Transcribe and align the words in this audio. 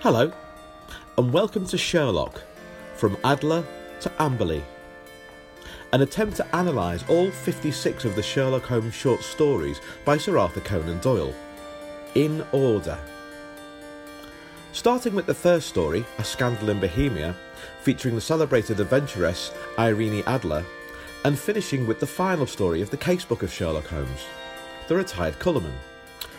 Hello, 0.00 0.30
and 1.16 1.32
welcome 1.32 1.66
to 1.66 1.76
Sherlock 1.76 2.40
From 2.94 3.16
Adler 3.24 3.64
to 3.98 4.08
Amberley. 4.20 4.62
An 5.92 6.02
attempt 6.02 6.36
to 6.36 6.46
analyse 6.56 7.02
all 7.08 7.32
56 7.32 8.04
of 8.04 8.14
the 8.14 8.22
Sherlock 8.22 8.62
Holmes 8.62 8.94
short 8.94 9.24
stories 9.24 9.80
by 10.04 10.16
Sir 10.16 10.38
Arthur 10.38 10.60
Conan 10.60 11.00
Doyle, 11.00 11.34
in 12.14 12.46
order. 12.52 12.96
Starting 14.70 15.16
with 15.16 15.26
the 15.26 15.34
first 15.34 15.66
story, 15.66 16.04
A 16.18 16.24
Scandal 16.24 16.70
in 16.70 16.78
Bohemia, 16.78 17.34
featuring 17.82 18.14
the 18.14 18.20
celebrated 18.20 18.78
adventuress 18.78 19.50
Irene 19.80 20.22
Adler, 20.28 20.64
and 21.24 21.36
finishing 21.36 21.88
with 21.88 21.98
the 21.98 22.06
final 22.06 22.46
story 22.46 22.82
of 22.82 22.90
the 22.90 22.96
casebook 22.96 23.42
of 23.42 23.52
Sherlock 23.52 23.88
Holmes, 23.88 24.26
The 24.86 24.94
Retired 24.94 25.40
Colourman, 25.40 25.74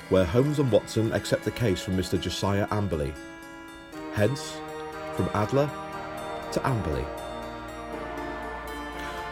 where 0.08 0.24
Holmes 0.24 0.60
and 0.60 0.72
Watson 0.72 1.12
accept 1.12 1.44
the 1.44 1.52
case 1.52 1.82
from 1.82 1.98
Mr. 1.98 2.18
Josiah 2.18 2.66
Amberley. 2.68 3.14
Hence, 4.20 4.60
from 5.16 5.30
Adler 5.34 5.72
to 6.52 6.60
Amberley. 6.68 7.06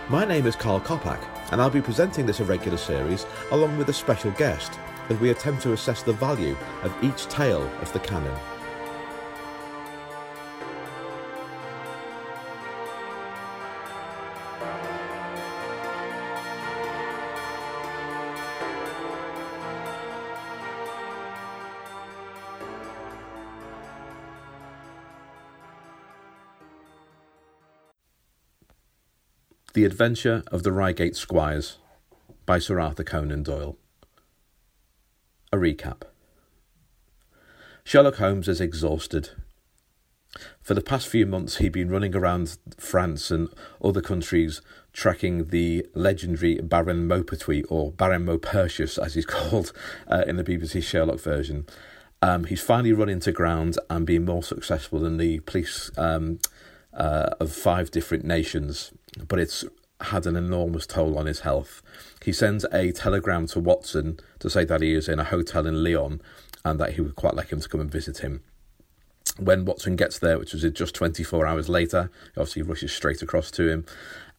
My 0.07 0.23
name 0.23 0.45
is 0.45 0.55
Carl 0.55 0.79
Kopak, 0.79 1.19
and 1.51 1.61
I'll 1.61 1.69
be 1.69 1.81
presenting 1.81 2.25
this 2.25 2.39
irregular 2.39 2.77
series 2.77 3.25
along 3.51 3.77
with 3.77 3.89
a 3.89 3.93
special 3.93 4.31
guest 4.31 4.79
as 5.09 5.19
we 5.19 5.31
attempt 5.31 5.61
to 5.63 5.73
assess 5.73 6.03
the 6.03 6.13
value 6.13 6.55
of 6.83 7.03
each 7.03 7.27
tale 7.27 7.69
of 7.81 7.91
the 7.91 7.99
canon. 7.99 8.33
The 29.77 29.85
Adventure 29.85 30.41
of 30.47 30.63
the 30.63 30.71
Reigate 30.71 31.15
Squires 31.15 31.77
by 32.47 32.57
Sir 32.57 32.79
Arthur 32.79 33.03
Conan 33.03 33.43
Doyle. 33.43 33.77
A 35.53 35.57
recap 35.57 36.01
Sherlock 37.83 38.15
Holmes 38.15 38.47
is 38.47 38.59
exhausted. 38.59 39.29
For 40.63 40.73
the 40.73 40.81
past 40.81 41.07
few 41.07 41.27
months, 41.27 41.57
he'd 41.57 41.73
been 41.73 41.91
running 41.91 42.15
around 42.15 42.57
France 42.79 43.29
and 43.29 43.49
other 43.79 44.01
countries 44.01 44.63
tracking 44.93 45.49
the 45.49 45.85
legendary 45.93 46.55
Baron 46.55 47.07
Maupertuis, 47.07 47.65
or 47.69 47.91
Baron 47.91 48.25
Maupertius 48.25 48.97
as 48.97 49.13
he's 49.13 49.25
called 49.27 49.73
uh, 50.07 50.23
in 50.25 50.37
the 50.37 50.43
BBC 50.43 50.81
Sherlock 50.81 51.19
version. 51.19 51.67
Um, 52.23 52.45
he's 52.45 52.63
finally 52.63 52.93
run 52.93 53.09
into 53.09 53.31
ground 53.31 53.77
and 53.91 54.07
been 54.07 54.25
more 54.25 54.41
successful 54.41 55.01
than 55.01 55.17
the 55.17 55.41
police 55.41 55.91
um, 55.99 56.39
uh, 56.95 57.35
of 57.39 57.51
five 57.51 57.91
different 57.91 58.25
nations, 58.25 58.91
but 59.27 59.39
it's 59.39 59.65
had 60.01 60.25
an 60.25 60.35
enormous 60.35 60.85
toll 60.85 61.17
on 61.17 61.25
his 61.25 61.41
health. 61.41 61.81
He 62.23 62.31
sends 62.31 62.65
a 62.71 62.91
telegram 62.91 63.47
to 63.47 63.59
Watson 63.59 64.19
to 64.39 64.49
say 64.49 64.63
that 64.65 64.81
he 64.81 64.93
is 64.93 65.09
in 65.09 65.19
a 65.19 65.23
hotel 65.23 65.65
in 65.65 65.83
Lyon 65.83 66.21
and 66.63 66.79
that 66.79 66.93
he 66.93 67.01
would 67.01 67.15
quite 67.15 67.33
like 67.33 67.49
him 67.49 67.59
to 67.59 67.69
come 67.69 67.81
and 67.81 67.91
visit 67.91 68.19
him. 68.19 68.43
When 69.39 69.65
Watson 69.65 69.95
gets 69.95 70.19
there, 70.19 70.37
which 70.37 70.53
was 70.53 70.63
just 70.71 70.95
24 70.95 71.45
hours 71.45 71.69
later, 71.69 72.11
he 72.33 72.41
obviously 72.41 72.61
rushes 72.61 72.91
straight 72.91 73.21
across 73.21 73.51
to 73.51 73.67
him. 73.69 73.85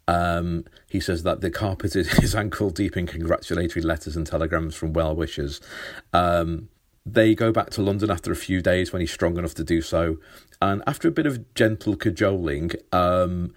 Um, 0.06 0.64
he 0.88 1.00
says 1.00 1.22
that 1.24 1.40
the 1.40 1.50
carpet 1.50 1.94
is 1.94 2.10
his 2.18 2.34
ankle 2.34 2.70
deep 2.70 2.96
in 2.96 3.06
congratulatory 3.06 3.82
letters 3.82 4.16
and 4.16 4.26
telegrams 4.26 4.74
from 4.74 4.92
well 4.92 5.14
wishers. 5.14 5.60
Um, 6.12 6.68
they 7.04 7.34
go 7.34 7.52
back 7.52 7.70
to 7.70 7.82
London 7.82 8.10
after 8.10 8.32
a 8.32 8.36
few 8.36 8.60
days 8.60 8.92
when 8.92 9.00
he's 9.00 9.12
strong 9.12 9.38
enough 9.38 9.54
to 9.54 9.64
do 9.64 9.80
so. 9.80 10.18
And 10.60 10.82
after 10.86 11.08
a 11.08 11.12
bit 11.12 11.26
of 11.26 11.54
gentle 11.54 11.96
cajoling, 11.96 12.72
um, 12.92 13.54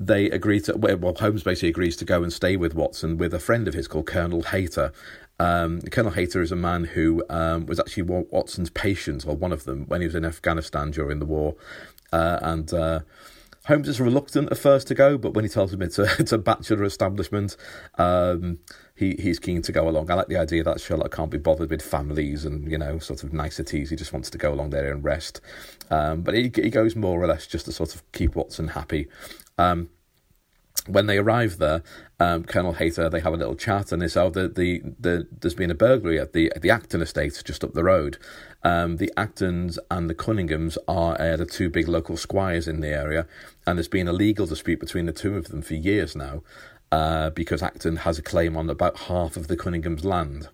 they 0.00 0.26
agree 0.30 0.60
to 0.60 0.76
well 0.76 1.14
Holmes 1.14 1.42
basically 1.42 1.70
agrees 1.70 1.96
to 1.96 2.04
go 2.04 2.22
and 2.22 2.32
stay 2.32 2.56
with 2.56 2.74
Watson 2.74 3.16
with 3.18 3.34
a 3.34 3.40
friend 3.40 3.66
of 3.66 3.74
his 3.74 3.88
called 3.88 4.06
Colonel 4.06 4.42
Hayter. 4.42 4.92
Um, 5.40 5.80
Colonel 5.82 6.12
Hayter 6.12 6.40
is 6.40 6.52
a 6.52 6.56
man 6.56 6.84
who 6.84 7.24
um, 7.28 7.66
was 7.66 7.78
actually 7.78 8.04
Watson's 8.04 8.70
patient 8.70 9.24
or 9.26 9.36
one 9.36 9.52
of 9.52 9.64
them 9.64 9.86
when 9.86 10.00
he 10.00 10.06
was 10.06 10.14
in 10.14 10.24
Afghanistan 10.24 10.90
during 10.90 11.18
the 11.18 11.26
war, 11.26 11.56
uh, 12.12 12.38
and. 12.42 12.72
Uh, 12.72 13.00
Holmes 13.66 13.86
is 13.86 14.00
reluctant 14.00 14.50
at 14.50 14.56
first 14.56 14.88
to 14.88 14.94
go, 14.94 15.18
but 15.18 15.34
when 15.34 15.44
he 15.44 15.48
tells 15.50 15.74
him 15.74 15.82
it's 15.82 15.98
a 15.98 16.04
it's 16.18 16.32
a 16.32 16.38
bachelor 16.38 16.84
establishment, 16.84 17.54
um, 17.98 18.60
he 18.94 19.14
he's 19.18 19.38
keen 19.38 19.60
to 19.60 19.72
go 19.72 19.86
along. 19.86 20.10
I 20.10 20.14
like 20.14 20.28
the 20.28 20.38
idea 20.38 20.62
that 20.62 20.80
Sherlock 20.80 21.14
can't 21.14 21.30
be 21.30 21.36
bothered 21.36 21.68
with 21.68 21.82
families 21.82 22.46
and 22.46 22.70
you 22.70 22.78
know 22.78 22.98
sort 22.98 23.22
of 23.22 23.34
niceties. 23.34 23.90
He 23.90 23.96
just 23.96 24.14
wants 24.14 24.30
to 24.30 24.38
go 24.38 24.54
along 24.54 24.70
there 24.70 24.90
and 24.90 25.04
rest. 25.04 25.42
Um, 25.90 26.22
but 26.22 26.32
he 26.32 26.50
he 26.54 26.70
goes 26.70 26.96
more 26.96 27.22
or 27.22 27.26
less 27.26 27.46
just 27.46 27.66
to 27.66 27.72
sort 27.72 27.94
of 27.94 28.10
keep 28.12 28.36
Watson 28.36 28.68
happy. 28.68 29.06
Um, 29.58 29.90
when 30.86 31.06
they 31.06 31.18
arrive 31.18 31.58
there, 31.58 31.82
um, 32.18 32.44
Colonel 32.44 32.74
Hayter, 32.74 33.08
they 33.08 33.20
have 33.20 33.34
a 33.34 33.36
little 33.36 33.54
chat, 33.54 33.92
and 33.92 34.00
they 34.00 34.08
say, 34.08 34.20
"Oh, 34.20 34.30
the, 34.30 34.48
the, 34.48 34.82
the, 34.98 35.28
there's 35.30 35.54
been 35.54 35.70
a 35.70 35.74
burglary 35.74 36.18
at 36.18 36.32
the 36.32 36.50
at 36.54 36.62
the 36.62 36.70
Acton 36.70 37.02
estate 37.02 37.40
just 37.44 37.62
up 37.62 37.74
the 37.74 37.84
road. 37.84 38.18
Um, 38.62 38.96
the 38.96 39.12
Actons 39.16 39.78
and 39.90 40.08
the 40.08 40.14
Cunninghams 40.14 40.78
are 40.88 41.20
uh, 41.20 41.36
the 41.36 41.46
two 41.46 41.68
big 41.68 41.88
local 41.88 42.16
squires 42.16 42.66
in 42.66 42.80
the 42.80 42.88
area, 42.88 43.26
and 43.66 43.78
there's 43.78 43.88
been 43.88 44.08
a 44.08 44.12
legal 44.12 44.46
dispute 44.46 44.80
between 44.80 45.06
the 45.06 45.12
two 45.12 45.36
of 45.36 45.48
them 45.48 45.62
for 45.62 45.74
years 45.74 46.16
now, 46.16 46.42
uh, 46.90 47.30
because 47.30 47.62
Acton 47.62 47.96
has 47.96 48.18
a 48.18 48.22
claim 48.22 48.56
on 48.56 48.70
about 48.70 48.98
half 49.00 49.36
of 49.36 49.48
the 49.48 49.56
Cunninghams' 49.56 50.04
land." 50.04 50.48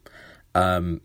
Um, 0.55 1.01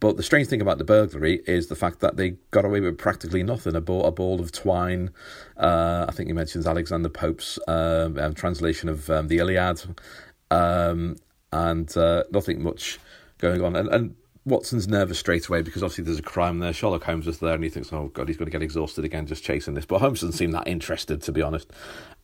but 0.00 0.16
the 0.16 0.22
strange 0.22 0.46
thing 0.46 0.60
about 0.60 0.78
the 0.78 0.84
burglary 0.84 1.42
is 1.46 1.66
the 1.66 1.74
fact 1.74 2.00
that 2.00 2.16
they 2.16 2.30
got 2.50 2.64
away 2.64 2.80
with 2.80 2.98
practically 2.98 3.42
nothing. 3.42 3.74
A 3.74 3.80
ball, 3.80 4.04
a 4.06 4.12
ball 4.12 4.40
of 4.40 4.52
twine. 4.52 5.10
Uh, 5.56 6.06
I 6.08 6.12
think 6.12 6.28
he 6.28 6.32
mentions 6.32 6.66
Alexander 6.66 7.08
Pope's 7.08 7.58
uh, 7.66 8.10
um, 8.16 8.34
translation 8.34 8.88
of 8.88 9.10
um, 9.10 9.26
the 9.26 9.38
Iliad, 9.38 9.96
um, 10.52 11.16
and 11.52 11.96
uh, 11.96 12.24
nothing 12.30 12.62
much 12.62 13.00
going 13.38 13.62
on. 13.62 13.76
And, 13.76 13.88
and, 13.88 14.14
Watson's 14.44 14.88
nervous 14.88 15.18
straight 15.18 15.46
away 15.46 15.60
because 15.60 15.82
obviously 15.82 16.04
there's 16.04 16.20
a 16.20 16.22
crime 16.22 16.58
there. 16.60 16.72
Sherlock 16.72 17.04
Holmes 17.04 17.26
is 17.26 17.38
there, 17.38 17.52
and 17.52 17.62
he 17.62 17.68
thinks, 17.68 17.92
"Oh 17.92 18.08
God, 18.14 18.28
he's 18.28 18.38
going 18.38 18.46
to 18.46 18.50
get 18.50 18.62
exhausted 18.62 19.04
again 19.04 19.26
just 19.26 19.44
chasing 19.44 19.74
this." 19.74 19.84
But 19.84 19.98
Holmes 19.98 20.22
doesn't 20.22 20.38
seem 20.38 20.52
that 20.52 20.66
interested, 20.66 21.20
to 21.22 21.32
be 21.32 21.42
honest. 21.42 21.70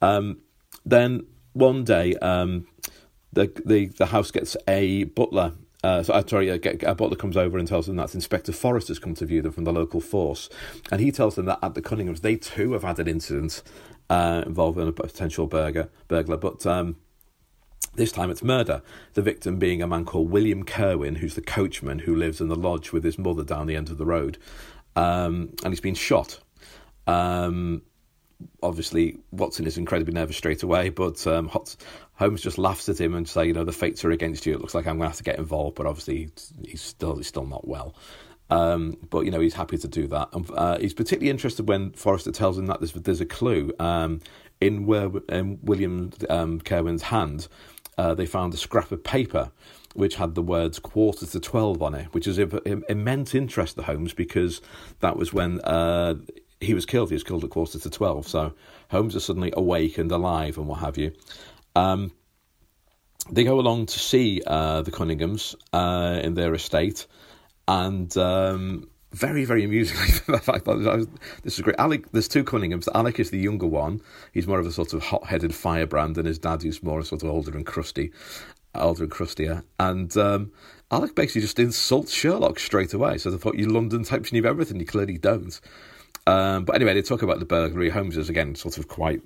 Um, 0.01 0.39
then 0.87 1.27
one 1.53 1.85
day, 1.85 2.15
um, 2.15 2.67
the 3.35 3.53
the 3.67 3.89
the 3.89 4.07
house 4.07 4.31
gets 4.31 4.57
a 4.67 5.05
butler 5.05 5.53
uh, 5.85 6.03
so, 6.03 6.15
uh, 6.15 6.27
sorry, 6.27 6.49
a, 6.49 6.59
a 6.87 6.95
butler 6.95 7.15
comes 7.15 7.37
over 7.37 7.59
and 7.59 7.69
tells 7.69 7.87
them 7.87 7.97
that 7.97 8.15
Inspector 8.15 8.51
Forrest 8.51 8.89
has 8.89 8.99
come 8.99 9.15
to 9.17 9.27
view 9.27 9.43
them 9.43 9.53
from 9.53 9.65
the 9.65 9.73
local 9.73 10.01
force. 10.01 10.49
And 10.91 10.99
he 10.99 11.13
tells 11.13 11.35
them 11.35 11.45
that 11.45 11.59
at 11.63 11.75
the 11.75 11.83
Cunninghams, 11.83 12.23
they 12.23 12.37
too 12.37 12.73
have 12.73 12.85
had 12.85 12.99
an 12.99 13.07
incident 13.07 13.63
uh, 14.09 14.45
involving 14.47 14.89
a 14.89 14.93
potential 14.93 15.47
burger, 15.47 15.91
burglar, 16.09 16.39
but 16.39 16.65
um, 16.65 16.97
this 17.97 18.13
time 18.13 18.31
it's 18.31 18.43
murder. 18.43 18.81
The 19.13 19.21
victim 19.21 19.59
being 19.59 19.83
a 19.83 19.87
man 19.87 20.07
called 20.07 20.31
William 20.31 20.65
Kirwan, 20.65 21.17
who's 21.17 21.35
the 21.35 21.43
coachman 21.43 21.99
who 21.99 22.17
lives 22.17 22.41
in 22.41 22.49
the 22.49 22.57
lodge 22.57 22.91
with 22.91 23.05
his 23.05 23.19
mother 23.19 23.45
down 23.45 23.67
the 23.67 23.77
end 23.77 23.91
of 23.91 23.99
the 23.99 24.07
road. 24.07 24.39
Um, 24.97 25.51
and 25.63 25.71
he's 25.71 25.83
been 25.83 25.95
shot. 25.95 26.39
Um, 27.07 27.83
obviously 28.63 29.19
Watson 29.31 29.67
is 29.67 29.79
incredibly 29.79 30.15
nervous 30.15 30.37
straight 30.37 30.63
away, 30.63 30.89
but 30.89 31.27
um, 31.27 31.51
Holmes 32.17 32.41
just 32.41 32.59
laughs 32.59 32.89
at 32.89 33.01
him 33.01 33.15
and 33.15 33.29
say, 33.29 33.47
you 33.47 33.53
know, 33.53 33.65
the 33.65 33.73
fates 33.73 34.05
are 34.05 34.11
against 34.11 34.47
you. 34.47 34.55
It 34.55 34.61
looks 34.61 34.75
like 34.75 34.87
I'm 34.87 34.99
going 34.99 35.07
to 35.07 35.09
have 35.09 35.17
to 35.17 35.25
get 35.25 35.39
involved, 35.39 35.75
but 35.77 35.87
obviously 35.87 36.31
he's 36.65 36.81
still 36.81 37.17
he's 37.17 37.27
still 37.27 37.47
not 37.47 37.67
well. 37.67 37.95
Um, 38.51 38.97
but 39.11 39.25
you 39.25 39.31
know 39.31 39.41
he's 39.41 39.55
happy 39.55 39.79
to 39.79 39.89
do 39.89 40.07
that. 40.09 40.29
And, 40.33 40.51
uh, 40.51 40.79
he's 40.79 40.95
particularly 40.95 41.31
interested 41.31 41.69
when 41.69 41.93
Forrester 41.93 42.31
tells 42.31 42.59
him 42.59 42.67
that 42.67 42.81
there's 42.81 42.93
there's 42.93 43.21
a 43.21 43.27
clue 43.27 43.73
um, 43.79 44.21
in 44.61 44.87
where 44.87 45.11
in 45.29 45.59
William 45.63 46.13
um, 46.29 46.61
Kirwan's 46.61 47.03
hand. 47.03 47.49
Uh, 47.97 48.13
they 48.13 48.27
found 48.27 48.53
a 48.53 48.57
scrap 48.57 48.91
of 48.91 49.05
paper 49.05 49.53
which 49.95 50.17
had 50.17 50.35
the 50.35 50.43
words 50.43 50.81
quarter 50.81 51.25
to 51.25 51.41
12 51.41 51.81
on 51.81 51.95
it, 51.95 52.13
which 52.13 52.27
is 52.27 52.39
of 52.39 52.61
immense 52.67 53.35
interest 53.35 53.77
to 53.77 53.83
Holmes 53.83 54.13
because 54.13 54.61
that 55.01 55.17
was 55.17 55.33
when 55.33 55.61
uh, 55.61 56.17
he 56.61 56.75
was 56.75 56.85
killed. 56.85 57.11
He 57.11 57.15
was 57.15 57.23
killed 57.23 57.45
at 57.45 57.51
quarter 57.51 57.79
to 57.79 57.91
12. 57.91 58.27
So 58.27 58.53
Holmes 58.91 59.15
is 59.15 59.25
suddenly 59.25 59.53
awake 59.57 59.97
and 59.97 60.11
alive 60.11 60.59
and 60.59 60.67
what 60.67 60.81
have 60.81 60.99
you. 60.99 61.13
Um, 61.75 62.13
they 63.31 63.45
go 63.45 63.59
along 63.59 63.87
to 63.87 63.99
see 63.99 64.43
uh, 64.47 64.83
the 64.83 64.91
Cunninghams 64.91 65.55
uh, 65.73 66.21
in 66.23 66.35
their 66.35 66.55
estate, 66.55 67.07
and 67.67 68.15
um, 68.17 68.89
very, 69.13 69.45
very 69.45 69.65
amusing. 69.65 69.97
this 71.43 71.59
is 71.59 71.61
great. 71.61 71.77
Alec, 71.79 72.11
there's 72.13 72.29
two 72.29 72.45
Cunninghams. 72.45 72.89
Alec 72.95 73.21
is 73.21 73.31
the 73.31 73.39
younger 73.39 73.67
one. 73.67 74.01
He's 74.33 74.47
more 74.47 74.59
of 74.59 74.67
a 74.67 74.73
sort 74.73 74.93
of 74.93 75.03
hot-headed 75.03 75.55
firebrand, 75.55 76.19
and 76.19 76.27
his 76.27 76.39
dad 76.39 76.65
is 76.65 76.83
more 76.83 77.03
sort 77.03 77.23
of 77.23 77.31
older 77.31 77.57
and 77.57 77.65
crusty, 77.65 78.13
older 78.75 79.05
and 79.05 79.13
crustier. 79.13 79.65
And 79.79 80.15
um, 80.17 80.53
Alec 80.91 81.15
basically 81.15 81.43
just 81.43 81.59
insults 81.59 82.13
Sherlock 82.13 82.59
straight 82.59 82.93
away. 82.93 83.19
So 83.19 83.33
I 83.33 83.37
thought 83.39 83.57
you 83.57 83.69
London 83.69 84.05
types 84.05 84.33
knew 84.33 84.45
everything. 84.45 84.81
You 84.81 84.87
clearly 84.87 85.19
don't. 85.19 85.59
Um, 86.27 86.65
but 86.65 86.77
anyway, 86.77 86.95
they 86.95 87.03
talk 87.03 87.23
about 87.23 87.39
the 87.39 87.45
burglary. 87.45 87.91
Holmes 87.91 88.17
is 88.17 88.29
again 88.29 88.55
sort 88.55 88.79
of 88.79 88.89
quite 88.89 89.23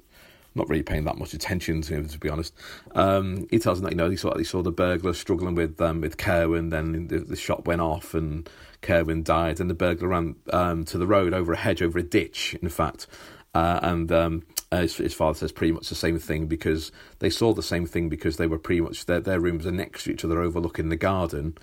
not 0.58 0.68
really 0.68 0.82
paying 0.82 1.04
that 1.04 1.18
much 1.18 1.32
attention 1.32 1.80
to 1.82 1.94
him, 1.94 2.08
to 2.08 2.18
be 2.18 2.28
honest. 2.28 2.54
Um, 2.94 3.46
he 3.50 3.58
tells 3.58 3.78
him 3.78 3.84
that 3.84 3.92
you 3.92 3.96
know 3.96 4.10
he 4.10 4.16
saw 4.16 4.36
he 4.36 4.44
saw 4.44 4.62
the 4.62 4.72
burglar 4.72 5.14
struggling 5.14 5.54
with 5.54 5.80
um, 5.80 6.00
with 6.00 6.16
Kirwan, 6.18 6.70
then 6.70 7.08
the, 7.08 7.20
the 7.20 7.36
shot 7.36 7.66
went 7.66 7.80
off 7.80 8.14
and 8.14 8.48
Kirwan 8.82 9.22
died, 9.22 9.60
and 9.60 9.70
the 9.70 9.74
burglar 9.74 10.08
ran 10.08 10.36
um, 10.52 10.84
to 10.86 10.98
the 10.98 11.06
road 11.06 11.32
over 11.32 11.52
a 11.52 11.56
hedge, 11.56 11.82
over 11.82 11.98
a 11.98 12.02
ditch, 12.02 12.56
in 12.60 12.68
fact. 12.68 13.06
Uh, 13.54 13.80
and 13.82 14.12
um, 14.12 14.42
his, 14.70 14.96
his, 14.96 15.14
father 15.14 15.38
says 15.38 15.52
pretty 15.52 15.72
much 15.72 15.88
the 15.88 15.94
same 15.94 16.18
thing 16.18 16.46
because 16.46 16.92
they 17.18 17.30
saw 17.30 17.54
the 17.54 17.62
same 17.62 17.86
thing 17.86 18.08
because 18.08 18.36
they 18.36 18.46
were 18.46 18.58
pretty 18.58 18.80
much 18.80 19.06
their 19.06 19.20
their 19.20 19.40
rooms 19.40 19.66
are 19.66 19.72
next 19.72 20.04
to 20.04 20.12
each 20.12 20.24
other, 20.24 20.40
overlooking 20.40 20.88
the 20.88 20.96
garden. 20.96 21.56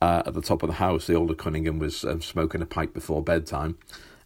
Uh, 0.00 0.22
at 0.26 0.34
the 0.34 0.42
top 0.42 0.62
of 0.62 0.68
the 0.68 0.74
house, 0.76 1.06
the 1.06 1.14
older 1.14 1.34
Cunningham 1.34 1.78
was 1.78 2.04
um, 2.04 2.20
smoking 2.20 2.60
a 2.60 2.66
pipe 2.66 2.92
before 2.92 3.22
bedtime, 3.22 3.78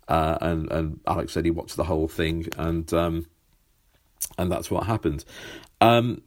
uh, 0.09 0.39
and 0.41 0.71
and 0.71 1.01
Alex 1.07 1.33
said 1.33 1.45
he 1.45 1.51
watched 1.51 1.77
the 1.77 1.85
whole 1.85 2.09
thing, 2.09 2.49
and 2.57 2.93
um, 2.95 3.27
and 4.39 4.51
that's 4.51 4.71
what 4.71 4.87
happened. 4.87 5.25
Um, 5.81 6.23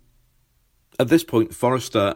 at 0.99 1.07
this 1.09 1.23
point, 1.23 1.53
Forrester 1.53 2.15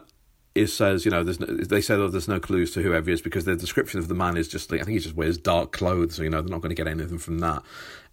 is 0.54 0.74
says, 0.74 1.04
you 1.04 1.10
know, 1.10 1.22
there's 1.24 1.40
no, 1.40 1.46
they 1.46 1.80
said 1.80 1.98
oh, 1.98 2.08
there's 2.08 2.28
no 2.28 2.40
clues 2.40 2.72
to 2.72 2.82
whoever 2.82 3.06
he 3.06 3.14
is 3.14 3.22
because 3.22 3.44
the 3.44 3.56
description 3.56 3.98
of 3.98 4.08
the 4.08 4.14
man 4.14 4.36
is 4.36 4.48
just 4.48 4.70
like 4.70 4.80
I 4.80 4.84
think 4.84 4.94
he 4.94 5.02
just 5.02 5.16
wears 5.16 5.38
dark 5.38 5.72
clothes, 5.72 6.16
so 6.16 6.22
you 6.22 6.30
know 6.30 6.40
they're 6.40 6.50
not 6.50 6.60
going 6.60 6.74
to 6.74 6.82
get 6.82 6.86
anything 6.88 7.18
from 7.18 7.38
that. 7.40 7.62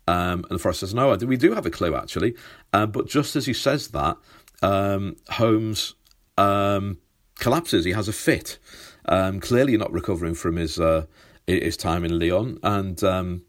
Um, 0.07 0.45
and 0.51 0.61
Forrester 0.61 0.85
says, 0.85 0.93
no, 0.93 1.15
we 1.15 1.37
do 1.37 1.53
have 1.53 1.65
a 1.65 1.71
clue 1.71 1.95
actually, 1.95 2.35
uh, 2.73 2.85
but 2.85 3.07
just 3.07 3.35
as 3.35 3.47
he 3.47 3.53
says 3.53 3.87
that, 3.89 4.17
um, 4.61 5.15
Holmes 5.29 5.95
um, 6.37 6.99
collapses. 7.39 7.85
He 7.85 7.91
has 7.91 8.07
a 8.07 8.13
fit, 8.13 8.59
um, 9.07 9.39
clearly 9.39 9.77
not 9.77 9.91
recovering 9.91 10.35
from 10.35 10.57
his 10.57 10.79
uh, 10.79 11.05
his 11.47 11.77
time 11.77 12.03
in 12.03 12.19
Lyon, 12.19 12.59
and 12.63 13.03
um, 13.03 13.43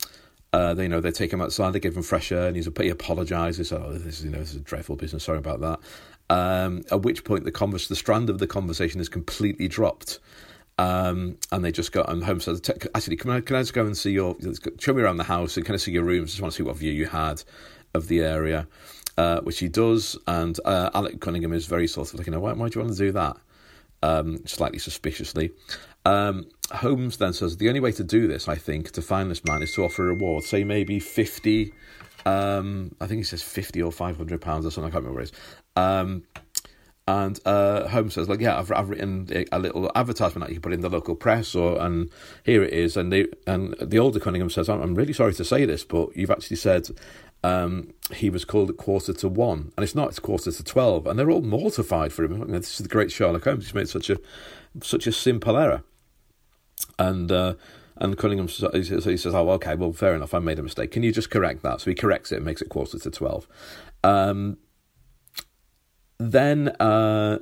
uh, 0.52 0.74
they 0.74 0.84
you 0.84 0.88
know 0.88 1.00
they 1.00 1.10
take 1.10 1.32
him 1.32 1.40
outside, 1.40 1.72
they 1.72 1.80
give 1.80 1.96
him 1.96 2.02
fresh 2.02 2.32
air, 2.32 2.46
and 2.46 2.56
he's 2.56 2.68
he 2.80 2.88
apologises. 2.88 3.72
Oh, 3.72 3.92
this 3.92 4.18
is 4.18 4.24
you 4.24 4.30
know 4.30 4.38
this 4.38 4.50
is 4.50 4.56
a 4.56 4.60
dreadful 4.60 4.96
business. 4.96 5.24
Sorry 5.24 5.38
about 5.38 5.60
that. 5.60 5.80
Um, 6.28 6.82
at 6.90 7.02
which 7.02 7.24
point 7.24 7.44
the 7.44 7.52
converse, 7.52 7.88
the 7.88 7.96
strand 7.96 8.30
of 8.30 8.38
the 8.38 8.46
conversation 8.46 9.00
is 9.00 9.08
completely 9.08 9.68
dropped. 9.68 10.18
Um, 10.78 11.38
and 11.52 11.64
they 11.64 11.72
just 11.72 11.92
go 11.92 12.02
and 12.02 12.22
Holmes 12.22 12.44
says, 12.44 12.60
actually, 12.94 13.16
can 13.16 13.30
I, 13.30 13.40
can 13.40 13.56
I 13.56 13.60
just 13.60 13.72
go 13.72 13.86
and 13.86 13.96
see 13.96 14.10
your, 14.10 14.36
show 14.78 14.92
me 14.92 15.02
around 15.02 15.16
the 15.16 15.24
house 15.24 15.56
and 15.56 15.64
kind 15.64 15.74
of 15.74 15.80
see 15.80 15.92
your 15.92 16.04
rooms? 16.04 16.30
Just 16.30 16.42
want 16.42 16.52
to 16.52 16.56
see 16.56 16.62
what 16.62 16.76
view 16.76 16.92
you 16.92 17.06
had 17.06 17.42
of 17.94 18.08
the 18.08 18.20
area, 18.20 18.66
uh, 19.16 19.40
which 19.40 19.58
he 19.58 19.68
does. 19.68 20.18
And 20.26 20.58
uh, 20.64 20.90
Alec 20.92 21.20
Cunningham 21.20 21.54
is 21.54 21.66
very 21.66 21.86
sort 21.86 22.12
of 22.12 22.18
like, 22.18 22.26
you 22.26 22.32
know, 22.32 22.40
why, 22.40 22.52
why 22.52 22.68
do 22.68 22.78
you 22.78 22.84
want 22.84 22.94
to 22.94 23.04
do 23.04 23.12
that? 23.12 23.36
Um, 24.02 24.46
slightly 24.46 24.78
suspiciously. 24.78 25.52
Um, 26.04 26.46
Holmes 26.72 27.16
then 27.18 27.32
says 27.32 27.56
the 27.56 27.68
only 27.68 27.80
way 27.80 27.92
to 27.92 28.04
do 28.04 28.26
this, 28.26 28.48
I 28.48 28.56
think, 28.56 28.90
to 28.92 29.02
find 29.02 29.30
this 29.30 29.44
man 29.44 29.62
is 29.62 29.72
to 29.74 29.84
offer 29.84 30.04
a 30.04 30.06
reward. 30.14 30.44
Say 30.44 30.64
maybe 30.64 30.98
fifty. 31.00 31.72
Um, 32.24 32.94
I 33.00 33.06
think 33.06 33.18
he 33.18 33.24
says 33.24 33.42
fifty 33.42 33.80
or 33.80 33.92
five 33.92 34.16
hundred 34.16 34.40
pounds 34.40 34.66
or 34.66 34.70
something. 34.70 34.90
I 34.90 34.92
can't 34.92 35.04
remember 35.04 35.20
what 35.20 35.28
it 35.28 35.32
is. 35.32 35.40
Um, 35.76 36.24
and 37.08 37.38
uh, 37.46 37.86
Holmes 37.86 38.14
says, 38.14 38.28
like, 38.28 38.40
yeah, 38.40 38.58
I've, 38.58 38.72
I've 38.72 38.88
written 38.88 39.46
a 39.52 39.60
little 39.60 39.92
advertisement 39.94 40.44
that 40.44 40.52
you 40.52 40.58
put 40.58 40.72
in 40.72 40.80
the 40.80 40.88
local 40.88 41.14
press, 41.14 41.54
or 41.54 41.80
and 41.80 42.10
here 42.42 42.64
it 42.64 42.72
is. 42.72 42.96
And 42.96 43.12
the 43.12 43.32
and 43.46 43.76
the 43.80 44.00
older 44.00 44.18
Cunningham 44.18 44.50
says, 44.50 44.68
I'm, 44.68 44.82
I'm 44.82 44.96
really 44.96 45.12
sorry 45.12 45.34
to 45.34 45.44
say 45.44 45.64
this, 45.66 45.84
but 45.84 46.16
you've 46.16 46.32
actually 46.32 46.56
said 46.56 46.88
um, 47.44 47.92
he 48.12 48.28
was 48.28 48.44
called 48.44 48.70
at 48.70 48.76
quarter 48.76 49.12
to 49.12 49.28
one, 49.28 49.70
and 49.76 49.84
it's 49.84 49.94
not; 49.94 50.08
it's 50.08 50.18
quarter 50.18 50.50
to 50.50 50.64
twelve, 50.64 51.06
and 51.06 51.16
they're 51.16 51.30
all 51.30 51.42
mortified 51.42 52.12
for 52.12 52.24
him. 52.24 52.50
This 52.50 52.72
is 52.72 52.78
the 52.78 52.88
great 52.88 53.12
Sherlock 53.12 53.44
Holmes. 53.44 53.66
He's 53.66 53.74
made 53.74 53.88
such 53.88 54.10
a 54.10 54.18
such 54.82 55.06
a 55.06 55.12
simple 55.12 55.56
error, 55.56 55.84
and. 56.98 57.30
Uh, 57.30 57.54
and 57.98 58.18
Cunningham 58.18 58.46
so 58.48 58.70
he 58.72 58.84
says, 59.16 59.34
"Oh, 59.34 59.48
okay, 59.52 59.74
well, 59.74 59.90
fair 59.90 60.14
enough. 60.14 60.34
I 60.34 60.38
made 60.38 60.58
a 60.58 60.62
mistake. 60.62 60.90
Can 60.90 61.02
you 61.02 61.12
just 61.12 61.30
correct 61.30 61.62
that?" 61.62 61.80
So 61.80 61.90
he 61.90 61.94
corrects 61.94 62.30
it 62.30 62.36
and 62.36 62.44
makes 62.44 62.60
it 62.60 62.68
quarter 62.68 62.98
to 62.98 63.10
twelve. 63.10 63.48
Um, 64.04 64.58
then 66.18 66.68
uh, 66.80 67.38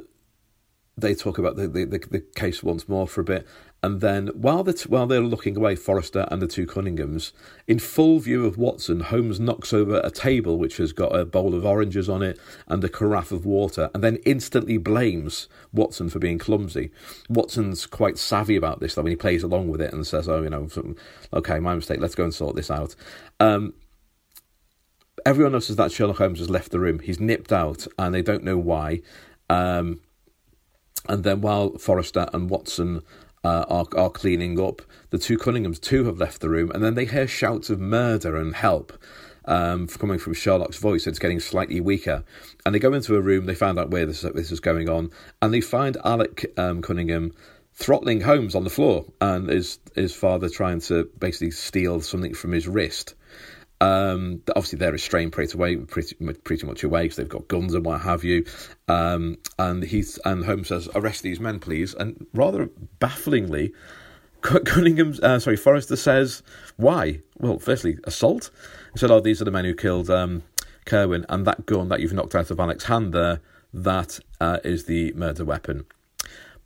they 0.96 1.14
talk 1.14 1.38
about 1.38 1.56
the, 1.56 1.66
the, 1.66 1.84
the, 1.86 2.20
case 2.20 2.62
once 2.62 2.88
more 2.88 3.06
for 3.06 3.20
a 3.20 3.24
bit, 3.24 3.46
and 3.84 4.00
then 4.00 4.28
while 4.28 4.64
the 4.64 4.72
while 4.88 5.06
they're 5.06 5.20
looking 5.20 5.58
away, 5.58 5.76
Forrester 5.76 6.26
and 6.30 6.40
the 6.40 6.46
two 6.46 6.66
Cunninghams, 6.66 7.32
in 7.66 7.78
full 7.78 8.18
view 8.18 8.46
of 8.46 8.56
Watson, 8.56 9.00
Holmes 9.00 9.38
knocks 9.38 9.74
over 9.74 10.00
a 10.02 10.10
table 10.10 10.56
which 10.56 10.78
has 10.78 10.94
got 10.94 11.14
a 11.14 11.26
bowl 11.26 11.54
of 11.54 11.66
oranges 11.66 12.08
on 12.08 12.22
it 12.22 12.40
and 12.66 12.82
a 12.82 12.88
carafe 12.88 13.30
of 13.30 13.44
water, 13.44 13.90
and 13.92 14.02
then 14.02 14.16
instantly 14.24 14.78
blames 14.78 15.48
Watson 15.70 16.08
for 16.08 16.18
being 16.18 16.38
clumsy. 16.38 16.92
Watson's 17.28 17.84
quite 17.84 18.16
savvy 18.16 18.56
about 18.56 18.80
this, 18.80 18.94
though, 18.94 19.02
when 19.02 19.12
he 19.12 19.16
plays 19.16 19.42
along 19.42 19.68
with 19.68 19.82
it 19.82 19.92
and 19.92 20.06
says, 20.06 20.30
"Oh, 20.30 20.42
you 20.42 20.48
know, 20.48 20.66
okay, 21.34 21.60
my 21.60 21.74
mistake. 21.74 22.00
Let's 22.00 22.14
go 22.14 22.24
and 22.24 22.32
sort 22.32 22.56
this 22.56 22.70
out." 22.70 22.96
Um, 23.38 23.74
everyone 25.26 25.52
notices 25.52 25.76
that 25.76 25.92
Sherlock 25.92 26.16
Holmes 26.16 26.38
has 26.38 26.48
left 26.48 26.70
the 26.70 26.80
room. 26.80 27.00
He's 27.00 27.20
nipped 27.20 27.52
out, 27.52 27.86
and 27.98 28.14
they 28.14 28.22
don't 28.22 28.44
know 28.44 28.56
why. 28.56 29.02
Um, 29.50 30.00
and 31.06 31.22
then 31.22 31.42
while 31.42 31.76
Forrester 31.76 32.30
and 32.32 32.48
Watson 32.48 33.02
uh, 33.44 33.64
are, 33.68 33.86
are 33.96 34.10
cleaning 34.10 34.58
up, 34.58 34.82
the 35.10 35.18
two 35.18 35.38
Cunninghams 35.38 35.80
too 35.80 36.04
have 36.06 36.18
left 36.18 36.40
the 36.40 36.48
room, 36.48 36.70
and 36.72 36.82
then 36.82 36.94
they 36.94 37.04
hear 37.04 37.28
shouts 37.28 37.70
of 37.70 37.78
murder 37.78 38.36
and 38.36 38.54
help. 38.54 38.92
Um, 39.46 39.88
coming 39.88 40.18
from 40.18 40.32
Sherlock's 40.32 40.78
voice, 40.78 41.06
it's 41.06 41.18
getting 41.18 41.38
slightly 41.38 41.80
weaker. 41.80 42.24
And 42.64 42.74
they 42.74 42.78
go 42.78 42.94
into 42.94 43.14
a 43.14 43.20
room, 43.20 43.44
they 43.44 43.54
find 43.54 43.78
out 43.78 43.90
where 43.90 44.06
this, 44.06 44.22
this 44.22 44.50
is 44.50 44.60
going 44.60 44.88
on, 44.88 45.10
and 45.42 45.52
they 45.52 45.60
find 45.60 45.98
Alec 46.02 46.52
um, 46.56 46.80
Cunningham 46.80 47.34
throttling 47.74 48.22
Holmes 48.22 48.54
on 48.54 48.64
the 48.64 48.70
floor, 48.70 49.04
and 49.20 49.48
his, 49.50 49.78
his 49.94 50.14
father 50.14 50.48
trying 50.48 50.80
to 50.80 51.10
basically 51.18 51.50
steal 51.50 52.00
something 52.00 52.32
from 52.32 52.52
his 52.52 52.66
wrist. 52.66 53.14
Um, 53.84 54.40
obviously, 54.48 54.78
they're 54.78 54.92
restrained 54.92 55.32
pretty 55.32 55.58
away, 55.58 55.76
pretty 55.76 56.14
pretty 56.14 56.66
much 56.66 56.82
away 56.82 57.02
because 57.02 57.16
they've 57.16 57.28
got 57.28 57.48
guns 57.48 57.74
and 57.74 57.84
what 57.84 58.00
have 58.00 58.24
you. 58.24 58.46
Um, 58.88 59.36
and 59.58 59.82
he's 59.82 60.18
and 60.24 60.42
Holmes 60.44 60.68
says, 60.68 60.88
"Arrest 60.94 61.22
these 61.22 61.38
men, 61.38 61.60
please." 61.60 61.92
And 61.92 62.26
rather 62.32 62.70
bafflingly, 62.98 63.74
Cunningham, 64.40 65.14
uh, 65.22 65.38
sorry, 65.38 65.58
Forrester 65.58 65.96
says, 65.96 66.42
"Why?" 66.76 67.20
Well, 67.38 67.58
firstly, 67.58 67.98
assault. 68.04 68.50
He 68.94 69.00
said, 69.00 69.10
"Oh, 69.10 69.20
these 69.20 69.42
are 69.42 69.44
the 69.44 69.50
men 69.50 69.66
who 69.66 69.74
killed 69.74 70.08
um, 70.08 70.44
Kirwan, 70.86 71.26
and 71.28 71.46
that 71.46 71.66
gun 71.66 71.90
that 71.90 72.00
you've 72.00 72.14
knocked 72.14 72.34
out 72.34 72.50
of 72.50 72.58
Alex's 72.58 72.88
hand 72.88 73.12
there, 73.12 73.42
that 73.74 74.18
uh, 74.40 74.60
is 74.64 74.84
the 74.84 75.12
murder 75.12 75.44
weapon." 75.44 75.84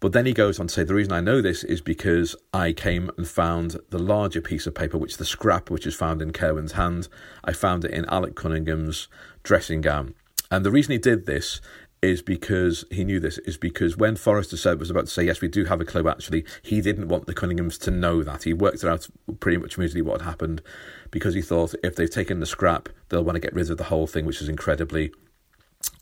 But 0.01 0.13
then 0.13 0.27
he 0.27 0.33
goes 0.33 0.61
on 0.61 0.69
to 0.69 0.75
say, 0.75 0.85
the 0.85 0.95
reason 0.95 1.13
I 1.13 1.21
know 1.21 1.41
this 1.41 1.65
is 1.65 1.81
because 1.81 2.37
I 2.53 2.73
came 2.73 3.11
and 3.17 3.27
found 3.27 3.79
the 3.91 3.99
larger 3.99 4.41
piece 4.41 4.67
of 4.67 4.75
paper, 4.75 4.97
which 4.97 5.13
is 5.13 5.17
the 5.17 5.25
scrap 5.25 5.71
which 5.71 5.87
is 5.87 5.95
found 5.95 6.23
in 6.23 6.33
Kirwan's 6.33 6.73
hand. 6.73 7.09
I 7.45 7.53
found 7.53 7.85
it 7.85 7.91
in 7.91 8.05
Alec 8.07 8.37
Cunningham's 8.37 9.09
dressing 9.43 9.81
gown. 9.81 10.15
And 10.51 10.65
the 10.65 10.71
reason 10.71 10.93
he 10.93 10.99
did 10.99 11.27
this 11.27 11.61
is 12.01 12.23
because 12.23 12.85
he 12.91 13.03
knew 13.03 13.19
this, 13.19 13.39
is 13.39 13.57
because 13.57 13.97
when 13.97 14.15
Forrester 14.15 14.57
said 14.57 14.79
was 14.79 14.91
about 14.91 15.07
to 15.07 15.11
say, 15.11 15.25
yes, 15.25 15.41
we 15.41 15.49
do 15.49 15.65
have 15.65 15.81
a 15.81 15.85
clue, 15.85 16.09
actually, 16.09 16.45
he 16.63 16.81
didn't 16.81 17.09
want 17.09 17.27
the 17.27 17.35
Cunninghams 17.35 17.77
to 17.81 17.91
know 17.91 18.23
that. 18.23 18.45
He 18.45 18.53
worked 18.53 18.85
it 18.85 18.89
out 18.89 19.09
pretty 19.41 19.59
much 19.59 19.77
immediately 19.77 20.03
what 20.03 20.21
had 20.21 20.29
happened 20.29 20.63
because 21.11 21.35
he 21.35 21.43
thought 21.43 21.75
if 21.83 21.97
they've 21.97 22.09
taken 22.09 22.39
the 22.39 22.47
scrap, 22.47 22.89
they'll 23.09 23.25
want 23.25 23.35
to 23.35 23.41
get 23.41 23.55
rid 23.55 23.69
of 23.69 23.79
the 23.79 23.85
whole 23.85 24.07
thing, 24.07 24.27
which 24.27 24.41
is 24.41 24.49
incredibly 24.49 25.11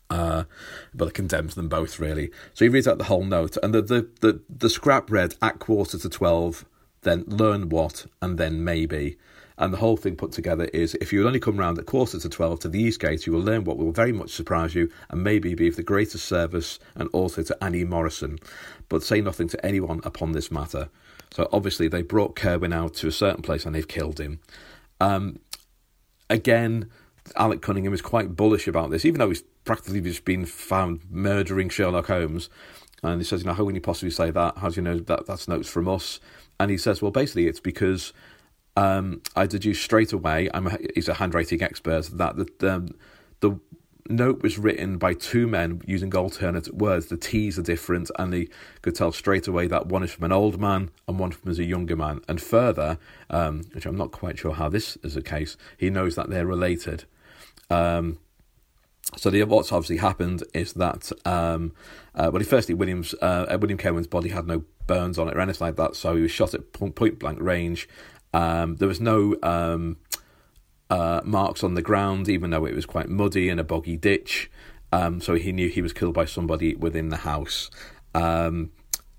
uh, 0.09 0.43
but 0.93 1.09
it 1.09 1.13
condemns 1.13 1.55
them 1.55 1.69
both 1.69 1.99
really. 1.99 2.31
So 2.53 2.65
he 2.65 2.69
reads 2.69 2.87
out 2.87 2.97
the 2.97 3.05
whole 3.05 3.23
note, 3.23 3.57
and 3.61 3.73
the 3.73 3.81
the 3.81 4.09
the, 4.21 4.41
the 4.49 4.69
scrap 4.69 5.11
read 5.11 5.35
at 5.41 5.59
quarter 5.59 5.97
to 5.97 6.09
twelve, 6.09 6.65
then 7.01 7.23
learn 7.27 7.69
what, 7.69 8.05
and 8.21 8.37
then 8.37 8.63
maybe. 8.63 9.17
And 9.59 9.73
the 9.73 9.77
whole 9.77 9.97
thing 9.97 10.15
put 10.15 10.31
together 10.31 10.65
is 10.65 10.93
if 10.95 11.11
you 11.11 11.19
will 11.19 11.27
only 11.27 11.39
come 11.39 11.57
round 11.57 11.79
at 11.79 11.87
quarter 11.87 12.19
to 12.19 12.29
12 12.29 12.59
to 12.59 12.69
the 12.69 12.79
East 12.79 12.99
Gate, 12.99 13.25
you 13.25 13.33
will 13.33 13.41
learn 13.41 13.63
what 13.63 13.77
will 13.77 13.91
very 13.91 14.11
much 14.11 14.29
surprise 14.29 14.75
you 14.75 14.91
and 15.09 15.23
maybe 15.23 15.55
be 15.55 15.67
of 15.67 15.75
the 15.75 15.83
greatest 15.83 16.25
service 16.25 16.77
and 16.93 17.09
also 17.11 17.41
to 17.41 17.63
Annie 17.63 17.83
Morrison. 17.83 18.37
But 18.87 19.01
say 19.01 19.19
nothing 19.19 19.47
to 19.49 19.65
anyone 19.65 20.01
upon 20.03 20.33
this 20.33 20.51
matter. 20.51 20.89
So 21.31 21.49
obviously 21.51 21.87
they 21.87 22.03
brought 22.03 22.35
Kirwan 22.35 22.71
out 22.71 22.93
to 22.95 23.07
a 23.07 23.11
certain 23.11 23.41
place 23.41 23.65
and 23.65 23.73
they've 23.73 23.87
killed 23.87 24.19
him. 24.19 24.39
Um, 25.01 25.39
again, 26.29 26.91
Alec 27.35 27.61
Cunningham 27.61 27.93
is 27.93 28.01
quite 28.01 28.35
bullish 28.35 28.67
about 28.67 28.91
this, 28.91 29.05
even 29.05 29.19
though 29.19 29.29
he's 29.29 29.43
practically 29.67 30.01
just 30.01 30.25
been 30.25 30.45
found 30.45 31.01
murdering 31.11 31.69
Sherlock 31.69 32.07
Holmes. 32.07 32.49
And 33.03 33.21
he 33.21 33.25
says, 33.25 33.41
you 33.41 33.47
know, 33.47 33.53
how 33.53 33.65
can 33.65 33.75
you 33.75 33.81
possibly 33.81 34.09
say 34.09 34.31
that? 34.31 34.57
How 34.57 34.69
do 34.69 34.75
you 34.77 34.81
know 34.81 34.97
that 34.97 35.27
that's 35.27 35.47
notes 35.47 35.69
from 35.69 35.87
us? 35.87 36.19
And 36.59 36.71
he 36.71 36.77
says, 36.77 37.01
well, 37.01 37.11
basically, 37.11 37.45
it's 37.45 37.59
because 37.59 38.11
um, 38.75 39.21
I 39.35 39.45
deduced 39.45 39.83
straight 39.83 40.13
away. 40.13 40.49
I'm 40.53 40.67
a, 40.67 40.77
he's 40.95 41.07
a 41.07 41.13
handwriting 41.13 41.61
expert 41.61 42.09
that 42.13 42.37
the 42.37 42.91
the 43.39 43.59
note 44.09 44.41
was 44.41 44.57
written 44.57 44.97
by 44.97 45.13
two 45.13 45.47
men 45.47 45.81
using 45.85 46.15
alternate 46.15 46.73
words. 46.73 47.07
The 47.07 47.17
T's 47.17 47.59
are 47.59 47.63
different, 47.63 48.09
and 48.17 48.33
they 48.33 48.47
could 48.81 48.95
tell 48.95 49.11
straight 49.11 49.47
away 49.47 49.67
that 49.67 49.87
one 49.87 50.03
is 50.03 50.11
from 50.11 50.23
an 50.25 50.31
old 50.31 50.59
man 50.59 50.89
and 51.07 51.19
one 51.19 51.31
from 51.31 51.51
a 51.51 51.55
younger 51.55 51.95
man. 51.95 52.21
And 52.27 52.41
further, 52.41 52.97
um, 53.29 53.63
which 53.73 53.85
I'm 53.85 53.97
not 53.97 54.11
quite 54.11 54.39
sure 54.39 54.53
how 54.53 54.69
this 54.69 54.97
is 55.03 55.13
the 55.13 55.21
case, 55.21 55.57
he 55.77 55.89
knows 55.89 56.15
that 56.15 56.29
they're 56.29 56.47
related. 56.47 57.03
Um, 57.69 58.19
so 59.15 59.29
the, 59.29 59.43
what's 59.43 59.71
obviously 59.71 59.97
happened 59.97 60.43
is 60.53 60.73
that 60.73 61.11
um, 61.25 61.73
uh, 62.13 62.29
well, 62.31 62.43
firstly, 62.43 62.75
Williams 62.75 63.13
uh, 63.21 63.57
William 63.59 63.77
Kirwan's 63.77 64.07
body 64.07 64.29
had 64.29 64.47
no 64.47 64.63
burns 64.85 65.17
on 65.17 65.27
it 65.27 65.35
or 65.35 65.39
anything 65.39 65.65
like 65.65 65.75
that, 65.77 65.95
so 65.95 66.15
he 66.15 66.21
was 66.21 66.31
shot 66.31 66.53
at 66.53 66.73
point 66.73 67.19
blank 67.19 67.39
range. 67.41 67.87
Um, 68.33 68.75
there 68.75 68.87
was 68.87 68.99
no 68.99 69.35
um, 69.41 69.97
uh, 70.89 71.21
marks 71.23 71.63
on 71.63 71.75
the 71.75 71.81
ground, 71.81 72.27
even 72.29 72.49
though 72.49 72.65
it 72.65 72.75
was 72.75 72.85
quite 72.85 73.09
muddy 73.09 73.49
and 73.49 73.59
a 73.59 73.63
boggy 73.63 73.97
ditch. 73.97 74.51
Um, 74.91 75.19
so 75.21 75.35
he 75.35 75.51
knew 75.51 75.69
he 75.69 75.81
was 75.81 75.93
killed 75.93 76.13
by 76.13 76.25
somebody 76.25 76.75
within 76.75 77.09
the 77.09 77.17
house. 77.17 77.69
Um, 78.13 78.71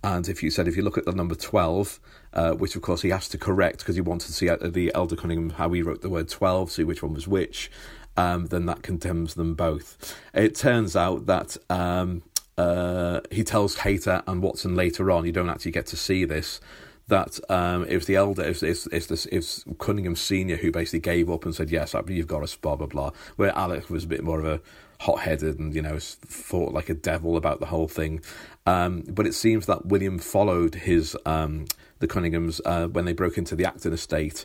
and 0.03 0.29
if 0.29 0.43
you 0.43 0.51
said, 0.51 0.69
if 0.69 0.77
you 0.77 0.83
look 0.83 0.97
at 0.97 1.05
the 1.05 1.13
number 1.13 1.35
12, 1.35 2.01
uh, 2.33 2.53
which 2.53 2.77
of 2.77 2.83
course 2.83 3.03
he 3.03 3.11
has 3.11 3.29
to 3.31 3.39
correct 3.39 3.79
because 3.81 3.97
he 3.97 4.01
wanted 4.01 4.27
to 4.29 4.33
see 4.33 4.49
the 4.49 4.93
Elder 4.95 5.17
Cunningham 5.17 5.51
how 5.51 5.71
he 5.71 5.83
wrote 5.83 6.03
the 6.03 6.09
word 6.09 6.29
12, 6.29 6.71
see 6.71 6.85
which 6.85 7.03
one 7.03 7.15
was 7.15 7.27
which, 7.27 7.71
um, 8.19 8.47
then 8.47 8.67
that 8.67 8.83
condemns 8.83 9.35
them 9.35 9.55
both. 9.55 10.15
It 10.35 10.57
turns 10.57 10.97
out 10.97 11.27
that 11.27 11.57
um, 11.71 12.23
uh, 12.59 13.21
he 13.31 13.45
tells 13.45 13.79
Hayter 13.79 14.23
and 14.27 14.43
Watson 14.43 14.75
later 14.75 15.11
on, 15.13 15.25
you 15.25 15.33
don't 15.33 15.49
actually 15.49 15.71
get 15.71 15.87
to 15.87 15.97
see 15.97 16.25
this, 16.25 16.61
that 17.07 17.39
um, 17.49 17.85
it 17.85 17.95
was 17.95 18.07
the 18.07 18.17
elder, 18.17 18.43
it's 18.43 18.63
it's 18.63 18.87
it's, 18.89 19.27
it's 19.27 19.65
Cunningham 19.79 20.17
Senior 20.17 20.57
who 20.57 20.71
basically 20.71 20.99
gave 20.99 21.31
up 21.31 21.45
and 21.45 21.55
said, 21.55 21.71
"Yes, 21.71 21.95
you've 22.09 22.27
got 22.27 22.43
us," 22.43 22.55
blah 22.57 22.77
blah 22.77 22.87
blah. 22.89 23.13
Where 23.37 23.57
Alec 23.57 23.89
was 23.89 24.05
a 24.05 24.09
bit 24.09 24.23
more 24.23 24.41
of 24.41 24.45
a 24.45 24.61
hot-headed 25.01 25.61
and 25.61 25.75
you 25.75 25.81
know 25.81 25.99
thought 26.01 26.75
like 26.75 26.89
a 26.89 26.95
devil 26.95 27.37
about 27.37 27.61
the 27.61 27.67
whole 27.67 27.89
thing. 27.89 28.21
Um, 28.67 29.05
but 29.09 29.27
it 29.27 29.35
seems 29.35 29.67
that 29.67 29.87
William 29.87 30.19
followed 30.19 30.75
his 30.75 31.17
um, 31.25 31.67
the 32.01 32.09
Cunninghams 32.09 32.61
uh, 32.67 32.89
when 32.89 33.05
they 33.05 33.13
broke 33.13 33.39
into 33.39 33.57
the 33.57 33.65
Acton 33.65 33.93
estate 33.93 34.45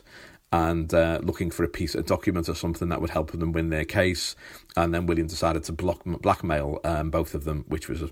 and 0.54 0.94
uh, 0.94 1.18
looking 1.20 1.50
for 1.50 1.64
a 1.64 1.68
piece 1.68 1.96
of 1.96 2.06
document 2.06 2.48
or 2.48 2.54
something 2.54 2.88
that 2.88 3.00
would 3.00 3.10
help 3.10 3.32
them 3.32 3.50
win 3.50 3.70
their 3.70 3.84
case. 3.84 4.36
And 4.76 4.94
then 4.94 5.06
William 5.06 5.26
decided 5.26 5.64
to 5.64 5.72
block, 5.72 6.02
blackmail 6.04 6.78
um, 6.84 7.10
both 7.10 7.34
of 7.34 7.42
them, 7.42 7.64
which 7.66 7.88
was 7.88 8.04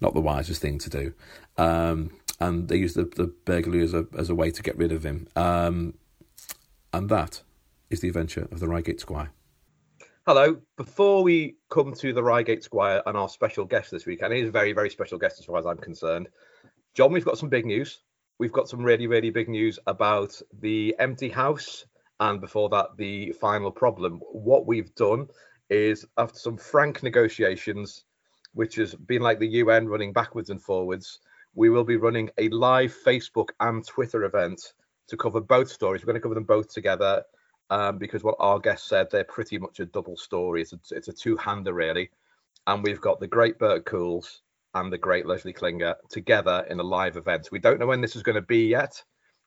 not 0.00 0.14
the 0.14 0.20
wisest 0.20 0.62
thing 0.62 0.78
to 0.78 0.88
do. 0.88 1.12
Um, 1.58 2.12
and 2.38 2.68
they 2.68 2.76
used 2.76 2.94
the, 2.94 3.04
the 3.16 3.34
burglary 3.44 3.82
as 3.82 3.94
a 3.94 4.06
as 4.16 4.30
a 4.30 4.34
way 4.34 4.52
to 4.52 4.62
get 4.62 4.78
rid 4.78 4.92
of 4.92 5.04
him. 5.04 5.26
Um, 5.34 5.94
and 6.92 7.08
that 7.08 7.42
is 7.90 8.00
the 8.00 8.08
adventure 8.08 8.46
of 8.52 8.60
the 8.60 8.68
Reigate 8.68 9.00
Squire. 9.00 9.32
Hello. 10.24 10.58
Before 10.76 11.24
we 11.24 11.56
come 11.68 11.94
to 11.94 12.12
the 12.12 12.22
Reigate 12.22 12.62
Squire 12.62 13.02
and 13.06 13.16
our 13.16 13.28
special 13.28 13.64
guest 13.64 13.90
this 13.90 14.06
week, 14.06 14.22
and 14.22 14.32
he's 14.32 14.48
a 14.48 14.52
very, 14.52 14.72
very 14.72 14.88
special 14.88 15.18
guest 15.18 15.40
as 15.40 15.46
far 15.46 15.58
as 15.58 15.66
I'm 15.66 15.78
concerned, 15.78 16.28
John, 16.94 17.10
we've 17.12 17.24
got 17.24 17.38
some 17.38 17.48
big 17.48 17.66
news. 17.66 17.98
We've 18.42 18.50
got 18.50 18.68
some 18.68 18.82
really, 18.82 19.06
really 19.06 19.30
big 19.30 19.48
news 19.48 19.78
about 19.86 20.42
the 20.62 20.96
empty 20.98 21.28
house 21.28 21.86
and 22.18 22.40
before 22.40 22.68
that, 22.70 22.88
the 22.96 23.30
final 23.40 23.70
problem. 23.70 24.18
What 24.32 24.66
we've 24.66 24.92
done 24.96 25.28
is, 25.70 26.04
after 26.18 26.40
some 26.40 26.56
frank 26.56 27.04
negotiations, 27.04 28.02
which 28.52 28.74
has 28.74 28.96
been 28.96 29.22
like 29.22 29.38
the 29.38 29.46
UN 29.46 29.86
running 29.86 30.12
backwards 30.12 30.50
and 30.50 30.60
forwards, 30.60 31.20
we 31.54 31.70
will 31.70 31.84
be 31.84 31.94
running 31.94 32.30
a 32.36 32.48
live 32.48 32.92
Facebook 33.06 33.50
and 33.60 33.86
Twitter 33.86 34.24
event 34.24 34.72
to 35.06 35.16
cover 35.16 35.40
both 35.40 35.70
stories. 35.70 36.02
We're 36.02 36.06
going 36.06 36.20
to 36.20 36.22
cover 36.22 36.34
them 36.34 36.42
both 36.42 36.66
together 36.66 37.22
um, 37.70 37.96
because 37.96 38.24
what 38.24 38.34
our 38.40 38.58
guest 38.58 38.88
said, 38.88 39.06
they're 39.12 39.22
pretty 39.22 39.58
much 39.58 39.78
a 39.78 39.86
double 39.86 40.16
story. 40.16 40.62
It's 40.62 40.72
a, 40.72 40.80
it's 40.90 41.06
a 41.06 41.12
two-hander 41.12 41.74
really, 41.74 42.10
and 42.66 42.82
we've 42.82 43.00
got 43.00 43.20
the 43.20 43.28
great 43.28 43.60
Bert 43.60 43.84
Coules 43.84 44.42
and 44.74 44.92
the 44.92 44.98
great 44.98 45.26
Leslie 45.26 45.52
Klinger 45.52 45.94
together 46.08 46.66
in 46.70 46.80
a 46.80 46.82
live 46.82 47.16
event. 47.16 47.48
We 47.52 47.58
don't 47.58 47.78
know 47.78 47.86
when 47.86 48.00
this 48.00 48.16
is 48.16 48.22
going 48.22 48.36
to 48.36 48.42
be 48.42 48.66
yet 48.66 49.02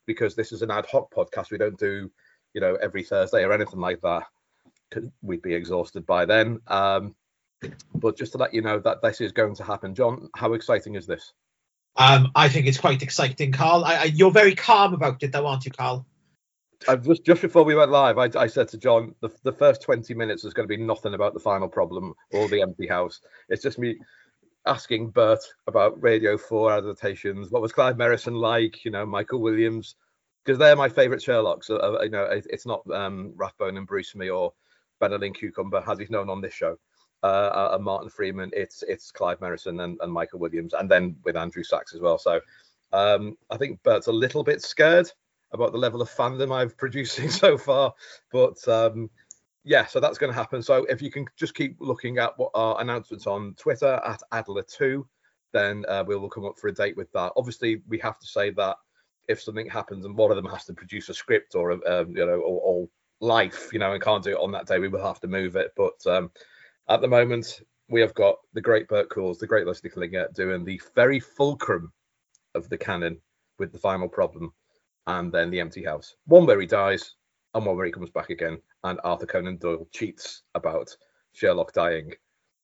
because 0.06 0.36
this 0.36 0.52
is 0.52 0.62
an 0.62 0.72
ad 0.72 0.86
hoc 0.86 1.14
podcast. 1.14 1.52
We 1.52 1.58
don't 1.58 1.80
do, 1.80 2.12
you 2.54 2.62
know, 2.62 2.76
every 2.76 3.04
Thursday 3.04 3.44
or 3.44 3.52
anything 3.52 3.80
like 3.80 4.02
that. 4.02 4.24
We'd 5.22 5.42
be 5.42 5.54
exhausted 5.54 6.06
by 6.06 6.26
then. 6.26 6.60
Um, 6.68 7.16
but 7.96 8.18
just 8.18 8.34
to 8.34 8.38
let 8.38 8.54
you 8.54 8.62
know 8.62 8.80
that 8.80 9.02
this 9.02 9.22
is 9.22 9.32
going 9.32 9.56
to 9.56 9.64
happen. 9.64 9.96
John, 9.96 10.30
how 10.36 10.54
exciting 10.54 10.96
is 10.96 11.08
this? 11.08 11.34
Um, 11.96 12.32
I 12.36 12.50
think 12.50 12.68
it's 12.68 12.78
quite 12.78 13.02
exciting, 13.02 13.52
Carl. 13.52 13.86
I, 13.86 13.96
I, 13.96 14.04
you're 14.04 14.32
very 14.32 14.54
calm 14.54 14.94
about 14.94 15.24
it, 15.24 15.32
though, 15.32 15.48
aren't 15.48 15.66
you, 15.66 15.72
Carl? 15.72 16.06
I 16.88 16.98
just 16.98 17.26
just 17.26 17.42
before 17.42 17.64
we 17.64 17.74
went 17.74 17.90
live, 17.90 18.18
I, 18.18 18.30
I 18.38 18.48
said 18.48 18.68
to 18.70 18.78
John, 18.78 19.16
the, 19.22 19.30
the 19.44 19.54
first 19.54 19.82
20 19.82 20.14
minutes 20.14 20.44
is 20.44 20.54
going 20.54 20.68
to 20.68 20.78
be 20.78 20.82
nothing 20.82 21.14
about 21.14 21.34
the 21.34 21.40
final 21.40 21.70
problem 21.70 22.14
or 22.32 22.50
the 22.50 22.62
empty 22.62 22.86
house. 22.86 23.22
It's 23.48 23.64
just 23.64 23.80
me 23.80 23.98
asking 24.66 25.10
Bert 25.10 25.40
about 25.68 26.02
Radio 26.02 26.38
4 26.38 26.74
adaptations. 26.74 27.52
What 27.52 27.62
was 27.62 27.72
Clive 27.72 27.98
Merrison 27.98 28.36
like? 28.36 28.84
You 28.86 28.92
know, 28.92 29.06
Michael 29.06 29.42
Williams, 29.42 29.96
because 30.44 30.58
they're 30.58 30.76
my 30.76 30.90
favourite 30.90 31.22
Sherlocks. 31.22 31.70
Uh, 31.70 31.76
uh, 31.76 32.02
you 32.04 32.10
know, 32.10 32.24
it, 32.24 32.48
it's 32.50 32.66
not 32.66 32.82
um, 32.92 33.34
Rathbone 33.36 33.78
and 33.78 33.88
Bruce 33.88 34.16
Me 34.16 34.30
or 34.30 34.54
Benelin 35.02 35.36
Cucumber, 35.36 35.84
as 35.88 36.00
he's 36.00 36.10
known 36.10 36.30
on 36.30 36.42
this 36.42 36.54
show 36.54 36.78
uh, 37.26 37.70
and 37.74 37.84
Martin 37.84 38.10
Freeman, 38.10 38.52
it's 38.54 38.84
it's 38.84 39.12
Clive 39.12 39.40
Merrison 39.40 39.84
and, 39.84 39.98
and 40.02 40.12
Michael 40.12 40.40
Williams, 40.40 40.74
and 40.74 40.90
then 40.90 41.16
with 41.24 41.36
Andrew 41.36 41.64
Sachs 41.64 41.94
as 41.94 42.02
well. 42.02 42.18
So 42.18 42.40
um, 42.94 43.38
I 43.50 43.58
think 43.58 43.82
Bert's 43.84 44.08
a 44.08 44.12
little 44.12 44.44
bit 44.44 44.62
scared 44.62 45.10
about 45.52 45.72
the 45.72 45.78
level 45.78 46.02
of 46.02 46.10
fandom 46.10 46.54
I've 46.54 46.78
producing 46.78 47.30
so 47.44 47.58
far, 47.58 47.94
but 48.32 48.66
um, 48.68 49.10
yeah, 49.66 49.86
so 49.86 50.00
that's 50.00 50.20
going 50.20 50.32
to 50.32 50.38
happen. 50.38 50.62
So 50.62 50.86
if 50.86 51.02
you 51.02 51.12
can 51.12 51.26
just 51.36 51.56
keep 51.56 51.76
looking 51.80 52.20
at 52.20 52.38
what 52.38 52.52
our 52.54 52.80
announcements 52.80 53.26
on 53.26 53.56
Twitter 53.58 54.00
at 54.06 54.22
Adler2, 54.32 55.04
then 55.54 55.84
uh, 55.90 56.04
we 56.06 56.16
will 56.16 56.30
come 56.30 56.46
up 56.46 56.60
for 56.60 56.68
a 56.68 56.74
date 56.74 56.96
with 56.96 57.12
that. 57.14 57.34
Obviously, 57.36 57.82
we 57.88 57.98
have 58.00 58.20
to 58.20 58.28
say 58.28 58.52
that 58.52 58.78
if 59.28 59.42
something 59.42 59.68
happens 59.68 60.06
and 60.06 60.16
one 60.16 60.30
of 60.30 60.38
them 60.38 60.46
has 60.46 60.66
to 60.66 60.74
produce 60.74 61.10
a 61.10 61.14
script 61.16 61.56
or 61.56 61.72
a, 61.72 62.02
um, 62.02 62.16
you 62.16 62.24
know 62.26 62.34
or, 62.34 62.62
or 62.62 62.90
life, 63.22 63.70
you 63.74 63.80
know, 63.80 63.94
and 63.94 64.04
can't 64.04 64.24
do 64.24 64.32
it 64.32 64.40
on 64.40 64.52
that 64.52 64.68
day, 64.68 64.78
we 64.78 64.88
will 64.88 65.04
have 65.04 65.20
to 65.22 65.28
move 65.28 65.56
it. 65.56 65.72
But 65.76 66.06
um, 66.06 66.30
at 66.88 67.02
the 67.02 67.08
moment, 67.08 67.62
we 67.90 68.02
have 68.02 68.14
got 68.14 68.36
the 68.54 68.62
great 68.62 68.88
Bert 68.88 69.10
Coules, 69.10 69.40
the 69.40 69.48
great 69.48 69.66
Leslie 69.66 69.90
Klinger 69.90 70.28
doing 70.36 70.64
the 70.64 70.80
very 70.94 71.20
fulcrum 71.20 71.92
of 72.54 72.70
the 72.70 72.78
canon 72.78 73.20
with 73.58 73.72
the 73.72 73.80
final 73.80 74.08
problem, 74.08 74.54
and 75.08 75.32
then 75.32 75.50
the 75.50 75.60
empty 75.60 75.84
house. 75.84 76.16
One 76.26 76.46
where 76.46 76.60
he 76.60 76.68
dies, 76.68 77.16
and 77.56 77.66
one 77.66 77.76
where 77.78 77.86
he 77.86 77.92
comes 77.92 78.10
back 78.12 78.30
again, 78.30 78.60
and 78.84 79.00
Arthur 79.04 79.26
Conan 79.26 79.58
Doyle 79.58 79.88
cheats 79.92 80.44
about 80.54 80.96
Sherlock 81.34 81.74
dying. 81.74 82.14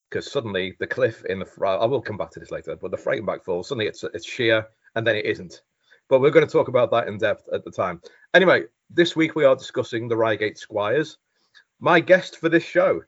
Because 0.10 0.30
suddenly 0.30 0.76
the 0.80 0.88
cliff 0.88 1.24
in 1.26 1.40
the 1.40 1.48
I 1.66 1.86
will 1.86 2.02
come 2.02 2.18
back 2.18 2.32
to 2.32 2.40
this 2.40 2.52
later, 2.52 2.76
but 2.76 2.92
the 2.92 2.98
frame 2.98 3.26
back 3.26 3.44
falls. 3.44 3.70
Suddenly 3.70 3.88
it's 3.88 4.04
it's 4.04 4.28
sheer, 4.28 4.68
and 4.96 5.08
then 5.08 5.16
it 5.16 5.26
isn't. 5.26 5.62
But 6.10 6.20
we're 6.20 6.32
going 6.32 6.46
to 6.46 6.52
talk 6.52 6.68
about 6.68 6.92
that 6.92 7.08
in 7.08 7.18
depth 7.18 7.48
at 7.54 7.64
the 7.64 7.72
time. 7.72 8.02
Anyway, 8.34 8.66
this 8.90 9.16
week 9.16 9.36
we 9.36 9.46
are 9.46 9.56
discussing 9.56 10.10
the 10.10 10.18
Reigate 10.18 10.58
Squires. 10.58 11.18
My 11.80 12.02
guest 12.02 12.38
for 12.38 12.50
this 12.50 12.66
show 12.66 13.02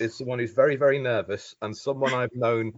is 0.00 0.18
someone 0.18 0.40
who's 0.40 0.52
very, 0.52 0.74
very 0.74 0.98
nervous 0.98 1.54
and 1.62 1.76
someone 1.76 2.12
I've 2.12 2.34
known 2.34 2.72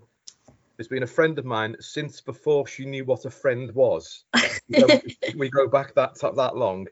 has 0.77 0.87
been 0.87 1.03
a 1.03 1.07
friend 1.07 1.39
of 1.39 1.47
mine 1.47 1.77
since 1.81 2.21
before 2.21 2.67
she 2.67 2.85
knew 2.85 3.07
what 3.07 3.25
a 3.25 3.31
friend 3.31 3.71
was. 3.75 4.25
we, 4.69 4.81
go, 4.81 5.01
we 5.37 5.49
go 5.49 5.69
back 5.69 5.95
that 5.95 6.15
that 6.37 6.57
long. 6.57 6.87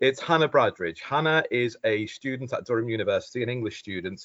It's 0.00 0.20
Hannah 0.20 0.48
Bradridge. 0.48 1.00
Hannah 1.00 1.42
is 1.50 1.76
a 1.84 2.06
student 2.06 2.52
at 2.52 2.64
Durham 2.64 2.88
University, 2.88 3.42
an 3.42 3.48
English 3.48 3.78
student, 3.80 4.24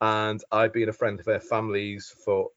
and 0.00 0.42
I've 0.52 0.72
been 0.72 0.90
a 0.90 0.92
friend 0.92 1.18
of 1.18 1.26
her 1.26 1.40
family's 1.40 2.14
for 2.24 2.50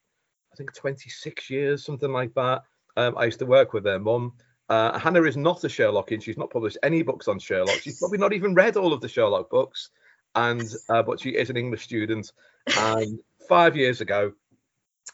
I 0.51 0.55
think 0.57 0.73
26 0.73 1.49
years, 1.49 1.85
something 1.85 2.11
like 2.11 2.33
that. 2.33 2.63
Um, 2.97 3.17
I 3.17 3.25
used 3.25 3.39
to 3.39 3.45
work 3.45 3.73
with 3.73 3.83
their 3.83 3.99
mum. 3.99 4.33
Uh, 4.67 4.99
Hannah 4.99 5.23
is 5.23 5.37
not 5.37 5.63
a 5.63 5.67
Sherlockian. 5.67 6.21
She's 6.21 6.37
not 6.37 6.49
published 6.49 6.77
any 6.83 7.03
books 7.03 7.27
on 7.27 7.39
Sherlock. 7.39 7.79
She's 7.79 7.99
probably 7.99 8.17
not 8.17 8.33
even 8.33 8.53
read 8.53 8.75
all 8.75 8.91
of 8.91 8.99
the 8.99 9.07
Sherlock 9.07 9.49
books 9.49 9.91
and 10.35 10.69
uh, 10.89 11.03
but 11.03 11.19
she 11.19 11.31
is 11.31 11.49
an 11.49 11.57
English 11.57 11.83
student. 11.83 12.31
And 12.77 13.19
five 13.47 13.75
years 13.75 14.01
ago, 14.01 14.33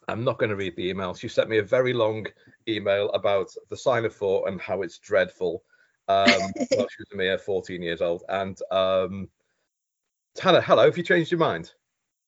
I'm 0.08 0.24
not 0.24 0.38
going 0.38 0.50
to 0.50 0.56
read 0.56 0.76
the 0.76 0.90
email. 0.90 1.14
She 1.14 1.28
sent 1.28 1.50
me 1.50 1.60
a 1.60 1.64
very 1.64 1.94
long 1.94 2.26
email 2.68 3.10
about 3.12 3.50
the 3.70 3.78
sign 3.78 4.06
of 4.06 4.14
four 4.16 4.48
and 4.48 4.60
how 4.60 4.82
it's 4.82 4.98
dreadful. 4.98 5.64
Um, 6.08 6.28
well, 6.72 6.88
she 6.90 7.00
was 7.00 7.08
a 7.14 7.16
mere 7.16 7.38
14 7.38 7.82
years 7.82 8.02
old. 8.02 8.24
And 8.28 8.58
um, 8.72 9.30
Tana, 10.36 10.62
hello. 10.62 10.86
Have 10.86 10.98
you 10.98 11.04
changed 11.04 11.32
your 11.32 11.40
mind? 11.40 11.72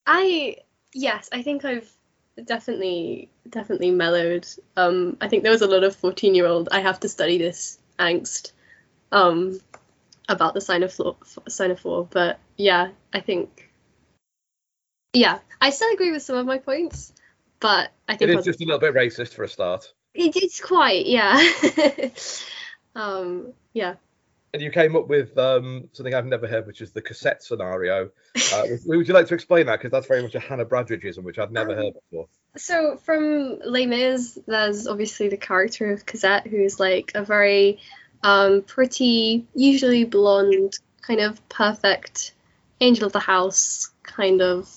I 0.05 0.57
yes, 0.93 1.29
I 1.31 1.41
think 1.41 1.65
I've 1.65 1.91
definitely 2.43 3.29
definitely 3.49 3.91
mellowed. 3.91 4.47
Um, 4.77 5.17
I 5.21 5.27
think 5.27 5.43
there 5.43 5.51
was 5.51 5.61
a 5.61 5.67
lot 5.67 5.83
of 5.83 5.95
14 5.95 6.35
year 6.35 6.45
old. 6.45 6.69
I 6.71 6.81
have 6.81 6.99
to 7.01 7.09
study 7.09 7.37
this 7.37 7.79
angst. 7.99 8.51
Um, 9.11 9.59
about 10.27 10.53
the 10.53 10.61
sign 10.61 10.83
of 10.83 10.91
floor, 10.91 11.15
sign 11.47 11.71
of 11.71 11.79
four, 11.79 12.07
but 12.09 12.39
yeah, 12.57 12.89
I 13.13 13.19
think 13.19 13.69
yeah, 15.13 15.39
I 15.61 15.69
still 15.69 15.91
agree 15.93 16.11
with 16.11 16.23
some 16.23 16.35
of 16.35 16.45
my 16.45 16.57
points, 16.57 17.13
but 17.59 17.91
I 18.07 18.15
think 18.15 18.31
it 18.31 18.39
is 18.39 18.45
just 18.45 18.61
a 18.61 18.65
little 18.65 18.79
bit 18.79 18.93
racist 18.93 19.33
for 19.33 19.43
a 19.43 19.47
start. 19.47 19.93
It, 20.13 20.35
it's 20.35 20.59
quite, 20.59 21.05
yeah. 21.05 21.41
um, 22.95 23.53
yeah. 23.75 23.95
And 24.53 24.61
you 24.61 24.71
came 24.71 24.95
up 24.95 25.09
with 25.09 25.37
um, 25.37 25.89
something 25.91 26.13
I've 26.13 26.25
never 26.25 26.47
heard, 26.47 26.65
which 26.65 26.79
is 26.79 26.91
the 26.91 27.01
Cosette 27.01 27.43
scenario. 27.43 28.09
Uh, 28.53 28.63
would 28.85 29.05
you 29.05 29.13
like 29.13 29.27
to 29.27 29.33
explain 29.33 29.65
that? 29.65 29.79
Because 29.79 29.91
that's 29.91 30.07
very 30.07 30.23
much 30.23 30.33
a 30.33 30.39
Hannah 30.39 30.65
Bradridgeism, 30.65 31.23
which 31.23 31.37
I'd 31.37 31.51
never 31.51 31.71
um, 31.71 31.77
heard 31.77 31.93
before. 31.93 32.27
So 32.55 32.95
from 32.95 33.59
Les 33.65 33.85
Mis, 33.85 34.39
there's 34.47 34.87
obviously 34.87 35.27
the 35.27 35.37
character 35.37 35.91
of 35.91 36.05
Cosette, 36.05 36.47
who's 36.47 36.79
like 36.79 37.11
a 37.15 37.23
very 37.23 37.79
um, 38.23 38.61
pretty, 38.61 39.45
usually 39.53 40.05
blonde, 40.05 40.73
kind 41.01 41.19
of 41.19 41.47
perfect 41.49 42.33
angel 42.79 43.07
of 43.07 43.11
the 43.11 43.19
house 43.19 43.89
kind 44.03 44.41
of 44.41 44.73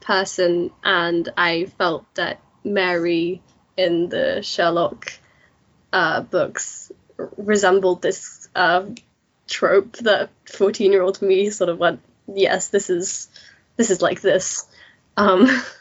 person, 0.00 0.70
and 0.84 1.30
I 1.36 1.64
felt 1.78 2.04
that 2.16 2.42
Mary 2.62 3.40
in 3.76 4.10
the 4.10 4.42
Sherlock 4.42 5.12
uh, 5.94 6.20
books 6.20 6.92
resembled 7.16 8.02
this 8.02 8.48
uh, 8.54 8.84
trope 9.48 9.96
that 9.98 10.30
14 10.52 10.92
year 10.92 11.02
old 11.02 11.20
me 11.22 11.50
sort 11.50 11.70
of 11.70 11.78
went, 11.78 12.00
yes, 12.26 12.68
this 12.68 12.90
is 12.90 13.28
this 13.76 13.90
is 13.90 14.02
like 14.02 14.20
this. 14.20 14.66
Um, 15.16 15.48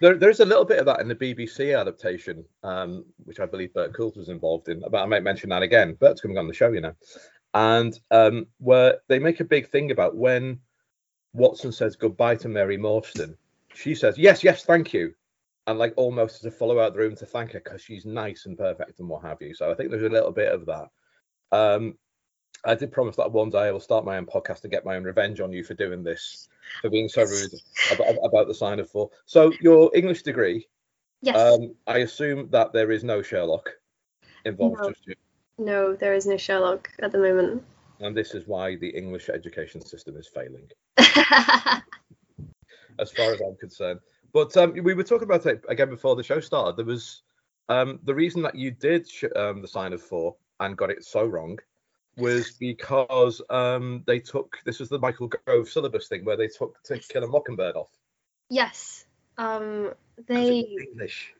There, 0.00 0.16
there's 0.16 0.40
a 0.40 0.46
little 0.46 0.64
bit 0.64 0.78
of 0.78 0.86
that 0.86 1.00
in 1.00 1.08
the 1.08 1.14
BBC 1.14 1.78
adaptation, 1.78 2.46
um, 2.64 3.04
which 3.24 3.38
I 3.38 3.44
believe 3.44 3.74
Bert 3.74 3.92
Coulter 3.92 4.18
was 4.18 4.30
involved 4.30 4.70
in. 4.70 4.80
But 4.80 5.02
I 5.02 5.04
might 5.04 5.22
mention 5.22 5.50
that 5.50 5.62
again. 5.62 5.92
Bert's 5.92 6.22
coming 6.22 6.38
on 6.38 6.48
the 6.48 6.54
show, 6.54 6.72
you 6.72 6.80
know, 6.80 6.94
and 7.52 7.98
um, 8.10 8.46
where 8.58 9.00
they 9.08 9.18
make 9.18 9.40
a 9.40 9.44
big 9.44 9.68
thing 9.68 9.90
about 9.90 10.16
when 10.16 10.60
Watson 11.34 11.72
says 11.72 11.96
goodbye 11.96 12.36
to 12.36 12.48
Mary 12.48 12.78
Morstan, 12.78 13.36
she 13.74 13.94
says 13.94 14.16
yes, 14.16 14.42
yes, 14.42 14.64
thank 14.64 14.94
you, 14.94 15.14
and 15.70 15.78
like 15.78 15.94
almost 15.96 16.42
to 16.42 16.50
follow 16.50 16.80
out 16.80 16.94
the 16.94 16.98
room 16.98 17.14
to 17.14 17.24
thank 17.24 17.52
her 17.52 17.60
because 17.60 17.80
she's 17.80 18.04
nice 18.04 18.46
and 18.46 18.58
perfect 18.58 18.98
and 18.98 19.08
what 19.08 19.22
have 19.22 19.40
you. 19.40 19.54
So 19.54 19.70
I 19.70 19.74
think 19.74 19.90
there's 19.90 20.02
a 20.02 20.08
little 20.08 20.32
bit 20.32 20.52
of 20.52 20.66
that. 20.66 20.88
Um, 21.52 21.96
I 22.64 22.74
did 22.74 22.90
promise 22.90 23.14
that 23.16 23.30
one 23.30 23.50
day 23.50 23.68
I 23.68 23.70
will 23.70 23.78
start 23.78 24.04
my 24.04 24.16
own 24.16 24.26
podcast 24.26 24.64
and 24.64 24.72
get 24.72 24.84
my 24.84 24.96
own 24.96 25.04
revenge 25.04 25.38
on 25.40 25.52
you 25.52 25.62
for 25.62 25.74
doing 25.74 26.02
this, 26.02 26.48
for 26.82 26.90
being 26.90 27.08
so 27.08 27.22
rude 27.22 27.52
about, 27.92 28.16
about 28.24 28.48
the 28.48 28.54
sign 28.54 28.80
of 28.80 28.90
four. 28.90 29.10
So 29.26 29.52
your 29.60 29.92
English 29.94 30.24
degree, 30.24 30.66
yes. 31.22 31.36
um, 31.36 31.76
I 31.86 31.98
assume 31.98 32.48
that 32.50 32.72
there 32.72 32.90
is 32.90 33.04
no 33.04 33.22
Sherlock 33.22 33.70
involved 34.44 34.80
No. 34.82 34.88
just 34.88 35.06
yet, 35.06 35.18
no, 35.56 35.94
there 35.94 36.14
is 36.14 36.26
no 36.26 36.36
Sherlock 36.36 36.90
at 36.98 37.12
the 37.12 37.18
moment. 37.18 37.62
and 38.00 38.16
this 38.16 38.34
is 38.34 38.48
why 38.48 38.74
the 38.74 38.88
English 38.88 39.28
education 39.28 39.80
system 39.80 40.16
is 40.16 40.28
failing, 40.34 40.68
as 42.98 43.12
far 43.12 43.32
as 43.32 43.40
I'm 43.40 43.56
concerned. 43.60 44.00
But 44.32 44.56
um, 44.56 44.72
we 44.82 44.94
were 44.94 45.04
talking 45.04 45.24
about 45.24 45.46
it 45.46 45.64
again 45.68 45.90
before 45.90 46.16
the 46.16 46.22
show 46.22 46.40
started. 46.40 46.76
There 46.76 46.84
was 46.84 47.22
um, 47.68 48.00
the 48.04 48.14
reason 48.14 48.42
that 48.42 48.54
you 48.54 48.70
did 48.70 49.08
sh- 49.08 49.24
um, 49.36 49.62
the 49.62 49.68
sign 49.68 49.92
of 49.92 50.02
four 50.02 50.36
and 50.60 50.76
got 50.76 50.90
it 50.90 51.04
so 51.04 51.24
wrong 51.24 51.58
was 52.16 52.50
because 52.60 53.40
um, 53.50 54.02
they 54.06 54.18
took 54.18 54.58
this 54.64 54.78
was 54.80 54.88
the 54.88 54.98
Michael 54.98 55.28
Gove 55.28 55.68
syllabus 55.68 56.08
thing 56.08 56.24
where 56.24 56.36
they 56.36 56.48
took 56.48 56.82
To 56.84 56.98
Kill 56.98 57.24
a 57.24 57.28
Mockingbird 57.28 57.76
off. 57.76 57.90
yes. 58.48 59.06
Um, 59.38 59.94
they 60.26 60.66
English. 60.92 61.34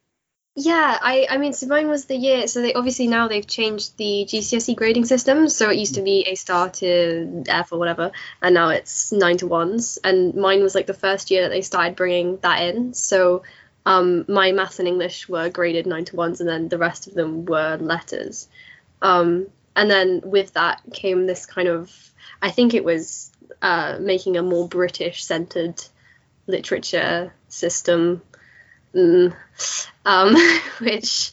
Yeah, 0.57 0.99
I 1.01 1.27
I 1.31 1.39
mean, 1.39 1.53
so 1.53 1.67
mine 1.67 1.89
was 1.89 2.07
the 2.07 2.17
year. 2.17 2.47
So 2.49 2.61
they 2.61 2.75
obviously 2.75 3.07
now 3.07 3.29
they've 3.29 3.47
changed 3.47 3.97
the 3.97 4.27
GCSE 4.29 4.75
grading 4.77 5.05
system. 5.05 5.49
So 5.49 5.71
it 5.71 5.79
used 5.79 5.95
to 5.95 6.03
be 6.03 6.23
A 6.27 6.35
star 6.35 6.71
to 6.71 7.45
F 7.49 7.73
or 7.73 7.79
whatever, 7.79 8.11
and 8.43 8.55
now 8.55 8.71
it's 8.71 9.13
nine 9.13 9.39
to 9.39 9.47
ones. 9.47 9.99
And 10.03 10.35
mine 10.35 10.63
was 10.63 10.75
like 10.75 10.87
the 10.87 10.95
first 10.95 11.31
year 11.31 11.43
that 11.43 11.51
they 11.51 11.63
started 11.63 11.97
bringing 11.97 12.39
that 12.39 12.63
in. 12.63 12.95
So 12.95 13.45
um, 13.87 14.25
my 14.29 14.53
maths 14.53 14.81
and 14.81 14.89
English 14.89 15.29
were 15.29 15.49
graded 15.51 15.87
nine 15.87 16.05
to 16.07 16.17
ones, 16.17 16.41
and 16.41 16.49
then 16.49 16.69
the 16.69 16.79
rest 16.79 17.07
of 17.07 17.15
them 17.15 17.45
were 17.47 17.77
letters. 17.81 18.49
Um, 19.01 19.47
and 19.77 19.91
then 19.91 20.21
with 20.25 20.55
that 20.55 20.83
came 20.93 21.27
this 21.27 21.47
kind 21.47 21.69
of, 21.69 21.93
I 22.43 22.51
think 22.51 22.75
it 22.75 22.85
was 22.85 23.31
uh, 23.63 23.99
making 24.01 24.37
a 24.37 24.43
more 24.43 24.69
British 24.69 25.25
centered 25.25 25.81
literature 26.47 27.33
system. 27.49 28.23
Mm 28.95 29.35
um, 30.05 30.35
which 30.81 31.33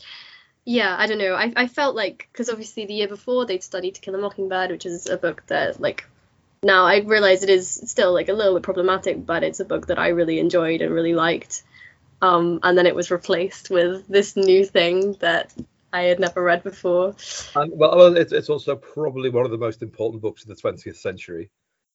yeah 0.66 0.96
i 1.00 1.08
don't 1.08 1.18
know 1.18 1.34
i, 1.34 1.52
I 1.56 1.68
felt 1.68 1.96
like 1.96 2.28
because 2.32 2.50
obviously 2.50 2.86
the 2.86 2.94
year 2.94 3.08
before 3.08 3.46
they'd 3.46 3.64
studied 3.64 3.96
to 3.96 4.02
kill 4.02 4.16
a 4.16 4.18
mockingbird 4.18 4.72
which 4.72 4.86
is 4.86 5.08
a 5.08 5.18
book 5.18 5.44
that 5.48 5.80
like 5.80 6.06
now 6.64 6.86
i 6.86 7.00
realize 7.00 7.44
it 7.44 7.50
is 7.50 7.70
still 7.70 8.14
like 8.14 8.30
a 8.30 8.34
little 8.34 8.56
bit 8.56 8.64
problematic 8.64 9.26
but 9.26 9.44
it's 9.44 9.60
a 9.60 9.66
book 9.66 9.88
that 9.88 10.00
i 10.00 10.10
really 10.10 10.40
enjoyed 10.40 10.82
and 10.82 10.94
really 10.94 11.14
liked 11.14 11.64
um, 12.20 12.60
and 12.64 12.76
then 12.76 12.88
it 12.88 12.96
was 12.96 13.12
replaced 13.12 13.70
with 13.70 14.08
this 14.08 14.36
new 14.36 14.66
thing 14.66 15.14
that 15.20 15.54
i 15.94 16.02
had 16.02 16.20
never 16.20 16.42
read 16.44 16.64
before 16.64 17.16
And 17.56 17.72
well, 17.76 17.96
well 17.96 18.18
it's, 18.18 18.34
it's 18.34 18.50
also 18.50 18.76
probably 18.76 19.30
one 19.30 19.46
of 19.46 19.52
the 19.52 19.58
most 19.58 19.82
important 19.84 20.22
books 20.22 20.42
of 20.42 20.50
the 20.50 20.56
20th 20.56 20.98
century. 20.98 21.50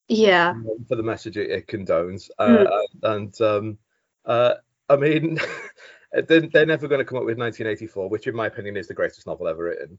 yeah 0.08 0.54
for 0.88 0.94
the 0.96 1.02
message 1.02 1.36
it, 1.36 1.50
it 1.50 1.66
condones. 1.66 2.30
Uh, 2.38 2.64
Mm. 2.64 2.86
And 3.02 3.40
um, 3.40 3.78
uh, 4.24 4.54
I 4.92 4.96
mean, 4.96 5.38
they're, 6.12 6.40
they're 6.40 6.66
never 6.66 6.88
going 6.88 7.00
to 7.00 7.04
come 7.04 7.18
up 7.18 7.24
with 7.24 7.38
1984, 7.38 8.08
which 8.08 8.26
in 8.26 8.34
my 8.34 8.46
opinion 8.46 8.76
is 8.76 8.88
the 8.88 8.94
greatest 8.94 9.26
novel 9.26 9.48
ever 9.48 9.64
written. 9.64 9.98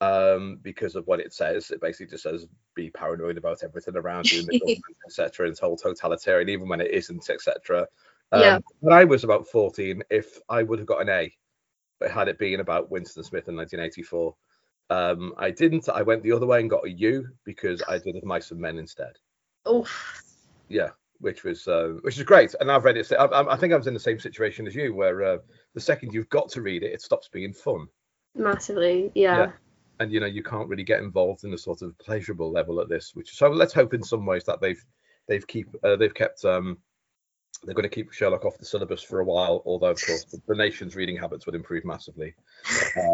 Um, 0.00 0.58
because 0.62 0.96
of 0.96 1.06
what 1.06 1.20
it 1.20 1.32
says, 1.32 1.70
it 1.70 1.80
basically 1.80 2.10
just 2.10 2.24
says 2.24 2.48
be 2.74 2.90
paranoid 2.90 3.38
about 3.38 3.62
everything 3.62 3.96
around 3.96 4.30
you, 4.32 4.40
and 4.40 4.48
the 4.48 4.58
government, 4.60 4.84
etc. 5.06 5.46
And 5.46 5.52
it's 5.52 5.60
all 5.60 5.76
totalitarian, 5.76 6.48
even 6.48 6.68
when 6.68 6.80
it 6.80 6.90
isn't, 6.90 7.30
etc. 7.30 7.86
Um, 8.32 8.40
Yeah. 8.40 8.58
When 8.80 8.92
I 8.92 9.04
was 9.04 9.22
about 9.22 9.46
14, 9.46 10.02
if 10.10 10.40
I 10.48 10.64
would 10.64 10.80
have 10.80 10.88
got 10.88 11.02
an 11.02 11.08
A, 11.08 11.32
but 12.00 12.10
had 12.10 12.26
it 12.26 12.38
been 12.38 12.58
about 12.58 12.90
Winston 12.90 13.22
Smith 13.22 13.46
in 13.46 13.54
1984, 13.54 14.34
um, 14.90 15.34
I 15.36 15.52
didn't. 15.52 15.88
I 15.88 16.02
went 16.02 16.24
the 16.24 16.32
other 16.32 16.46
way 16.46 16.58
and 16.58 16.68
got 16.68 16.84
a 16.84 16.90
U 16.90 17.28
because 17.44 17.80
I 17.88 17.98
did 17.98 18.24
Mice 18.24 18.50
and 18.50 18.60
Men 18.60 18.78
instead 18.78 19.12
oh 19.66 19.86
yeah 20.68 20.90
which 21.22 21.44
was 21.44 21.66
uh, 21.68 21.94
which 22.02 22.18
is 22.18 22.24
great 22.24 22.54
and 22.60 22.70
i've 22.70 22.84
read 22.84 22.96
it 22.96 23.10
I, 23.12 23.24
I 23.24 23.54
I 23.54 23.56
think 23.56 23.72
i 23.72 23.76
was 23.76 23.86
in 23.86 23.94
the 23.94 24.00
same 24.00 24.18
situation 24.18 24.66
as 24.66 24.74
you 24.74 24.94
where 24.94 25.22
uh, 25.22 25.38
the 25.74 25.80
second 25.80 26.12
you've 26.12 26.28
got 26.28 26.50
to 26.50 26.62
read 26.62 26.82
it 26.82 26.92
it 26.92 27.00
stops 27.02 27.28
being 27.28 27.52
fun 27.54 27.86
massively 28.34 29.10
yeah, 29.14 29.38
Yeah. 29.38 29.52
and 30.00 30.12
you 30.12 30.20
know 30.20 30.26
you 30.26 30.42
can't 30.42 30.68
really 30.68 30.84
get 30.84 31.00
involved 31.00 31.44
in 31.44 31.54
a 31.54 31.58
sort 31.58 31.82
of 31.82 31.96
pleasurable 31.98 32.50
level 32.52 32.80
at 32.80 32.88
this 32.88 33.12
which 33.14 33.30
so 33.30 33.48
let's 33.48 33.72
hope 33.72 33.94
in 33.94 34.02
some 34.02 34.26
ways 34.26 34.44
that 34.44 34.60
they've 34.60 34.82
they've 35.28 35.46
keep 35.46 35.68
uh, 35.84 35.96
they've 35.96 36.14
kept 36.14 36.44
um 36.44 36.78
they're 37.64 37.74
going 37.74 37.88
to 37.88 37.94
keep 37.94 38.12
Sherlock 38.12 38.44
off 38.44 38.58
the 38.58 38.64
syllabus 38.64 39.02
for 39.02 39.20
a 39.20 39.24
while, 39.24 39.62
although 39.64 39.90
of 39.90 40.04
course 40.04 40.24
the, 40.24 40.40
the 40.48 40.54
nation's 40.56 40.96
reading 40.96 41.16
habits 41.16 41.46
would 41.46 41.54
improve 41.54 41.84
massively. 41.84 42.34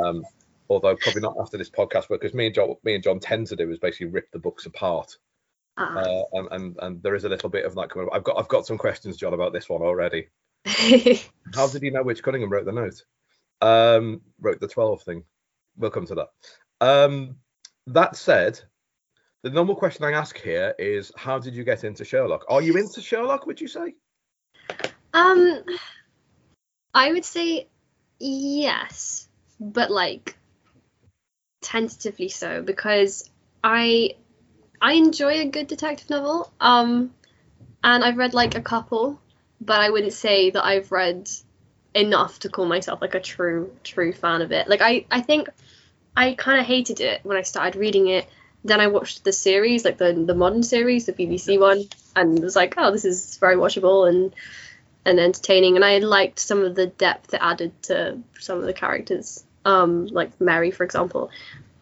Um, 0.04 0.22
although 0.70 0.96
probably 0.96 1.20
not 1.20 1.36
after 1.38 1.58
this 1.58 1.68
podcast, 1.68 2.08
because 2.08 2.32
me 2.32 2.46
and 2.46 2.54
John, 2.54 2.74
me 2.82 2.94
and 2.94 3.04
John 3.04 3.20
tend 3.20 3.48
to 3.48 3.56
do 3.56 3.70
is 3.70 3.78
basically 3.78 4.06
rip 4.06 4.30
the 4.30 4.38
books 4.38 4.64
apart. 4.64 5.18
Uh, 5.78 6.22
and, 6.32 6.48
and 6.50 6.76
and 6.80 7.02
there 7.02 7.14
is 7.14 7.24
a 7.24 7.28
little 7.28 7.48
bit 7.48 7.64
of 7.64 7.74
that 7.76 7.90
coming. 7.90 8.08
up. 8.08 8.14
I've 8.14 8.24
got 8.24 8.38
I've 8.38 8.48
got 8.48 8.66
some 8.66 8.78
questions, 8.78 9.16
John, 9.16 9.34
about 9.34 9.52
this 9.52 9.68
one 9.68 9.82
already. 9.82 10.28
How 11.54 11.68
did 11.68 11.82
you 11.82 11.90
know 11.90 12.02
which 12.02 12.22
Cunningham 12.22 12.50
wrote 12.50 12.64
the 12.64 12.72
note? 12.72 13.04
Um, 13.60 14.20
wrote 14.40 14.60
the 14.60 14.68
twelve 14.68 15.02
thing. 15.02 15.24
We'll 15.76 15.90
come 15.90 16.06
to 16.06 16.16
that. 16.16 16.28
Um, 16.80 17.36
that 17.86 18.16
said, 18.16 18.60
the 19.42 19.50
normal 19.50 19.76
question 19.76 20.04
I 20.04 20.12
ask 20.12 20.36
here 20.38 20.74
is, 20.78 21.12
how 21.16 21.38
did 21.38 21.54
you 21.54 21.64
get 21.64 21.84
into 21.84 22.04
Sherlock? 22.04 22.44
Are 22.48 22.60
you 22.60 22.76
into 22.76 23.00
Sherlock? 23.00 23.46
Would 23.46 23.60
you 23.60 23.68
say? 23.68 23.94
Um, 25.14 25.62
I 26.92 27.12
would 27.12 27.24
say 27.24 27.68
yes, 28.18 29.28
but 29.60 29.90
like 29.90 30.36
tentatively 31.60 32.28
so 32.28 32.62
because 32.62 33.30
I 33.62 34.16
I 34.80 34.94
enjoy 34.94 35.40
a 35.40 35.46
good 35.46 35.66
detective 35.66 36.10
novel. 36.10 36.52
Um, 36.60 37.12
and 37.82 38.04
I've 38.04 38.16
read 38.16 38.34
like 38.34 38.56
a 38.56 38.60
couple, 38.60 39.20
but 39.60 39.80
I 39.80 39.90
wouldn't 39.90 40.12
say 40.12 40.50
that 40.50 40.64
I've 40.64 40.90
read 40.92 41.30
enough 41.94 42.40
to 42.40 42.48
call 42.48 42.66
myself 42.66 43.00
like 43.00 43.14
a 43.14 43.20
true 43.20 43.72
true 43.82 44.12
fan 44.12 44.42
of 44.42 44.52
it. 44.52 44.68
Like 44.68 44.80
I 44.82 45.04
I 45.10 45.20
think 45.20 45.48
I 46.16 46.34
kind 46.34 46.60
of 46.60 46.66
hated 46.66 47.00
it 47.00 47.20
when 47.24 47.36
I 47.36 47.42
started 47.42 47.78
reading 47.78 48.08
it. 48.08 48.28
Then 48.64 48.80
I 48.80 48.88
watched 48.88 49.24
the 49.24 49.32
series, 49.32 49.84
like 49.84 49.98
the 49.98 50.12
the 50.12 50.34
modern 50.34 50.62
series, 50.62 51.06
the 51.06 51.12
BBC 51.12 51.58
one, 51.58 51.84
and 52.16 52.38
was 52.40 52.56
like, 52.56 52.74
oh, 52.76 52.90
this 52.90 53.04
is 53.04 53.38
very 53.38 53.56
watchable 53.56 54.08
and 54.08 54.34
and 55.04 55.20
entertaining. 55.20 55.76
And 55.76 55.84
I 55.84 55.98
liked 55.98 56.38
some 56.38 56.62
of 56.62 56.74
the 56.74 56.86
depth 56.86 57.34
it 57.34 57.40
added 57.42 57.72
to 57.84 58.18
some 58.38 58.58
of 58.58 58.64
the 58.64 58.72
characters, 58.72 59.44
um, 59.64 60.06
like 60.06 60.40
Mary, 60.40 60.70
for 60.70 60.84
example. 60.84 61.30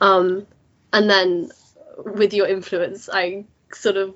Um, 0.00 0.46
and 0.92 1.10
then 1.10 1.50
with 1.96 2.34
your 2.34 2.46
influence, 2.46 3.08
I 3.12 3.44
sort 3.72 3.96
of 3.96 4.14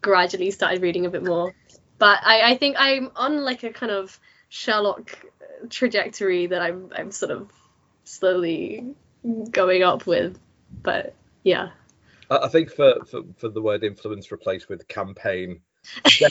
gradually 0.00 0.50
started 0.50 0.82
reading 0.82 1.06
a 1.06 1.10
bit 1.10 1.24
more. 1.24 1.54
But 1.98 2.20
I, 2.24 2.52
I 2.52 2.56
think 2.56 2.76
I'm 2.78 3.10
on 3.16 3.44
like 3.44 3.62
a 3.62 3.70
kind 3.70 3.92
of 3.92 4.18
Sherlock 4.48 5.18
trajectory 5.70 6.46
that 6.46 6.60
I'm 6.60 6.90
I'm 6.96 7.10
sort 7.10 7.30
of 7.30 7.50
slowly 8.04 8.94
going 9.50 9.82
up 9.82 10.06
with. 10.06 10.38
But 10.82 11.14
yeah. 11.42 11.70
I, 12.30 12.48
think 12.48 12.70
for, 12.70 13.04
for 13.04 13.22
for 13.36 13.48
the 13.48 13.60
word 13.60 13.84
influence 13.84 14.32
replaced 14.32 14.68
with 14.68 14.88
campaign, 14.88 15.60
Yeah, 16.20 16.28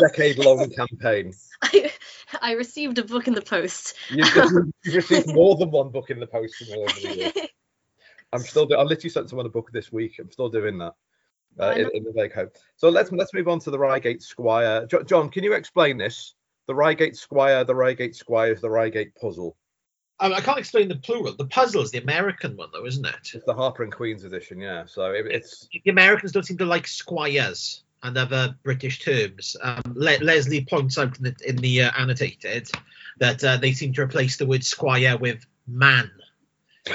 decade, 0.00 0.38
long 0.38 0.70
campaign. 0.70 1.32
I, 1.62 1.92
I 2.40 2.52
received 2.52 2.98
a 2.98 3.04
book 3.04 3.28
in 3.28 3.34
the 3.34 3.42
post. 3.42 3.94
You've, 4.10 4.28
you've 4.84 4.94
received 4.94 5.32
more 5.32 5.56
than 5.56 5.70
one 5.70 5.90
book 5.90 6.10
in 6.10 6.20
the 6.20 6.26
post 6.26 6.62
over 6.62 6.92
the 7.00 7.16
years. 7.16 7.48
I'm 8.32 8.40
still. 8.40 8.66
Do- 8.66 8.76
I 8.76 8.82
literally 8.82 9.10
sent 9.10 9.28
someone 9.30 9.46
a 9.46 9.50
book 9.50 9.70
this 9.72 9.92
week. 9.92 10.18
I'm 10.18 10.30
still 10.30 10.48
doing 10.48 10.78
that. 10.78 10.94
Uh, 11.58 11.72
in, 11.76 11.90
in 11.92 12.04
the 12.04 12.12
vague 12.12 12.32
hope. 12.32 12.56
So 12.76 12.88
let's 12.88 13.10
let's 13.10 13.34
move 13.34 13.48
on 13.48 13.58
to 13.60 13.70
the 13.70 13.78
Reigate 13.78 14.22
Squire. 14.22 14.86
Jo- 14.86 15.02
John, 15.02 15.28
can 15.28 15.42
you 15.42 15.54
explain 15.54 15.98
this? 15.98 16.34
The 16.66 16.74
Reigate 16.74 17.16
Squire, 17.16 17.64
the 17.64 17.74
Reigate 17.74 18.14
Squires, 18.14 18.60
the 18.60 18.70
Reigate 18.70 19.14
puzzle. 19.16 19.56
Um, 20.20 20.32
I 20.32 20.40
can't 20.40 20.58
explain 20.58 20.88
the 20.88 20.96
plural. 20.96 21.34
The 21.36 21.46
puzzle 21.46 21.82
is 21.82 21.90
the 21.90 22.02
American 22.02 22.56
one, 22.56 22.68
though, 22.72 22.86
isn't 22.86 23.06
it? 23.06 23.30
It's 23.34 23.44
the 23.44 23.54
Harper 23.54 23.84
and 23.84 23.92
Queen's 23.92 24.24
edition, 24.24 24.60
yeah. 24.60 24.84
So 24.84 25.12
it, 25.12 25.26
it's 25.26 25.68
The 25.84 25.90
Americans 25.90 26.32
don't 26.32 26.42
seem 26.44 26.58
to 26.58 26.64
like 26.64 26.86
squires 26.86 27.82
and 28.02 28.16
other 28.16 28.56
British 28.62 29.00
terms. 29.00 29.56
Um, 29.62 29.80
Le- 29.94 30.18
Leslie 30.22 30.64
points 30.64 30.98
out 30.98 31.16
in 31.18 31.24
the, 31.24 31.36
in 31.46 31.56
the 31.56 31.82
uh, 31.82 31.90
annotated 31.96 32.68
that 33.18 33.42
uh, 33.42 33.56
they 33.56 33.72
seem 33.72 33.92
to 33.94 34.02
replace 34.02 34.36
the 34.36 34.46
word 34.46 34.64
squire 34.64 35.16
with 35.16 35.44
man. 35.66 36.10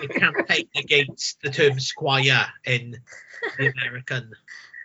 They 0.00 0.06
campaign 0.08 0.68
against 0.76 1.40
the 1.42 1.50
term 1.50 1.78
squire 1.78 2.46
in 2.64 2.96
the 3.58 3.72
American 3.72 4.32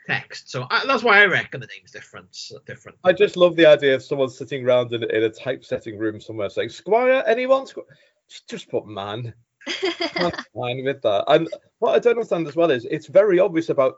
text. 0.08 0.49
So 0.49 0.67
I, 0.69 0.86
that's 0.86 1.04
why 1.04 1.21
I 1.21 1.25
reckon 1.25 1.62
the 1.62 1.67
name's 1.67 1.91
different. 1.91 2.38
Different. 2.65 2.97
I 3.04 3.13
just 3.13 3.38
love 3.38 3.56
the 3.56 3.65
idea 3.65 3.95
of 3.95 4.04
someone 4.04 4.30
sitting 4.30 4.65
around 4.65 4.93
in, 4.93 5.04
in 5.04 5.23
a 5.23 5.30
typesetting 5.30 5.97
room 5.97 6.19
somewhere 6.19 6.49
saying, 6.49 6.69
Squire, 6.69 7.23
anyone? 7.28 7.65
Squ-" 7.65 7.84
Just, 8.30 8.49
just 8.49 8.69
put 8.69 8.88
man. 8.88 9.34
I'm 10.15 10.32
fine 10.54 10.84
with 10.84 11.01
that. 11.01 11.25
And 11.28 11.49
what 11.80 11.95
I 11.95 11.99
don't 11.99 12.13
understand 12.13 12.47
as 12.47 12.56
well 12.56 12.71
is 12.71 12.86
it's 12.86 13.08
very 13.08 13.39
obvious 13.39 13.69
about 13.69 13.95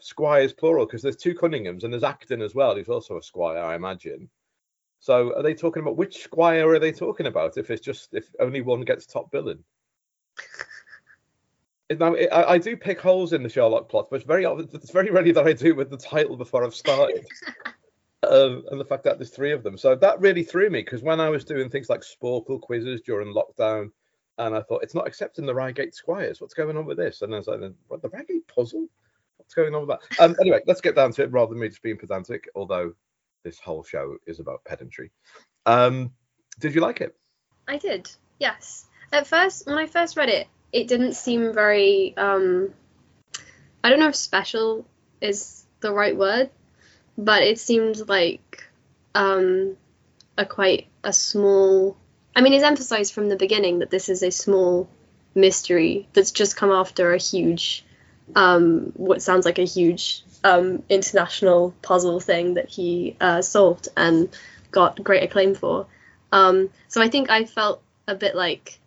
squires 0.00 0.52
plural 0.52 0.86
because 0.86 1.02
there's 1.02 1.16
two 1.16 1.34
Cunninghams 1.34 1.84
and 1.84 1.92
there's 1.92 2.04
Acton 2.04 2.42
as 2.42 2.54
well, 2.54 2.74
who's 2.74 2.88
also 2.88 3.18
a 3.18 3.22
squire, 3.22 3.58
I 3.58 3.74
imagine. 3.74 4.28
So 5.00 5.34
are 5.36 5.42
they 5.42 5.54
talking 5.54 5.82
about 5.82 5.96
which 5.96 6.22
squire 6.22 6.68
are 6.68 6.78
they 6.78 6.92
talking 6.92 7.26
about? 7.26 7.56
If 7.56 7.70
it's 7.70 7.84
just 7.84 8.14
if 8.14 8.28
only 8.40 8.60
one 8.60 8.82
gets 8.82 9.06
top 9.06 9.30
billing. 9.30 9.62
It- 11.88 11.98
Now, 11.98 12.14
I, 12.14 12.54
I 12.54 12.58
do 12.58 12.76
pick 12.76 13.00
holes 13.00 13.32
in 13.32 13.42
the 13.42 13.48
Sherlock 13.48 13.88
plot, 13.88 14.08
but 14.10 14.16
it's 14.16 14.26
very 14.26 14.44
ob- 14.44 14.60
it's 14.72 14.90
very 14.90 15.10
rarely 15.10 15.32
that 15.32 15.46
I 15.46 15.52
do 15.52 15.74
with 15.74 15.90
the 15.90 15.96
title 15.96 16.36
before 16.36 16.64
I've 16.64 16.74
started. 16.74 17.26
um, 18.28 18.64
and 18.70 18.80
the 18.80 18.84
fact 18.84 19.04
that 19.04 19.18
there's 19.18 19.30
three 19.30 19.52
of 19.52 19.62
them, 19.62 19.78
so 19.78 19.94
that 19.94 20.20
really 20.20 20.42
threw 20.42 20.68
me 20.70 20.80
because 20.82 21.02
when 21.02 21.20
I 21.20 21.30
was 21.30 21.44
doing 21.44 21.70
things 21.70 21.88
like 21.88 22.00
Sporcle 22.02 22.60
quizzes 22.60 23.00
during 23.00 23.34
lockdown, 23.34 23.90
and 24.38 24.54
I 24.54 24.62
thought 24.62 24.82
it's 24.82 24.94
not 24.94 25.06
accepting 25.06 25.46
the 25.46 25.54
Reigate 25.54 25.94
Squires. 25.94 26.40
What's 26.40 26.54
going 26.54 26.76
on 26.76 26.86
with 26.86 26.96
this? 26.96 27.22
And 27.22 27.34
I 27.34 27.38
was 27.38 27.48
like, 27.48 27.60
what 27.88 28.02
the 28.02 28.08
Reigate 28.10 28.46
puzzle? 28.46 28.86
What's 29.38 29.54
going 29.54 29.74
on 29.74 29.86
with 29.86 29.98
that? 29.98 30.20
Um, 30.22 30.36
anyway, 30.40 30.60
let's 30.66 30.80
get 30.80 30.94
down 30.94 31.12
to 31.12 31.22
it 31.22 31.32
rather 31.32 31.50
than 31.50 31.60
me 31.60 31.68
just 31.68 31.82
being 31.82 31.96
pedantic. 31.98 32.48
Although 32.54 32.94
this 33.44 33.58
whole 33.58 33.82
show 33.82 34.16
is 34.26 34.38
about 34.40 34.64
pedantry. 34.64 35.10
Um, 35.66 36.12
did 36.60 36.74
you 36.74 36.80
like 36.80 37.00
it? 37.00 37.16
I 37.66 37.78
did, 37.78 38.10
yes. 38.38 38.86
At 39.12 39.26
first, 39.26 39.66
when 39.66 39.78
I 39.78 39.86
first 39.86 40.16
read 40.16 40.28
it, 40.28 40.46
it 40.72 40.88
didn't 40.88 41.14
seem 41.14 41.52
very. 41.52 42.14
Um, 42.16 42.74
I 43.82 43.90
don't 43.90 44.00
know 44.00 44.08
if 44.08 44.16
special 44.16 44.86
is 45.20 45.64
the 45.80 45.92
right 45.92 46.16
word, 46.16 46.50
but 47.16 47.42
it 47.42 47.58
seemed 47.58 48.08
like 48.08 48.64
um, 49.14 49.76
a 50.36 50.44
quite 50.44 50.88
a 51.02 51.12
small. 51.12 51.96
I 52.36 52.40
mean, 52.40 52.52
it's 52.52 52.64
emphasized 52.64 53.14
from 53.14 53.28
the 53.28 53.36
beginning 53.36 53.80
that 53.80 53.90
this 53.90 54.08
is 54.08 54.22
a 54.22 54.30
small 54.30 54.88
mystery 55.34 56.08
that's 56.12 56.30
just 56.30 56.56
come 56.56 56.70
after 56.70 57.12
a 57.12 57.18
huge, 57.18 57.84
um, 58.36 58.92
what 58.94 59.22
sounds 59.22 59.44
like 59.44 59.58
a 59.58 59.64
huge 59.64 60.22
um, 60.44 60.82
international 60.88 61.74
puzzle 61.82 62.20
thing 62.20 62.54
that 62.54 62.68
he 62.68 63.16
uh, 63.20 63.42
solved 63.42 63.88
and 63.96 64.28
got 64.70 65.02
great 65.02 65.22
acclaim 65.22 65.54
for. 65.54 65.86
Um, 66.30 66.70
so 66.88 67.00
I 67.00 67.08
think 67.08 67.30
I 67.30 67.44
felt 67.44 67.82
a 68.06 68.14
bit 68.14 68.34
like, 68.34 68.78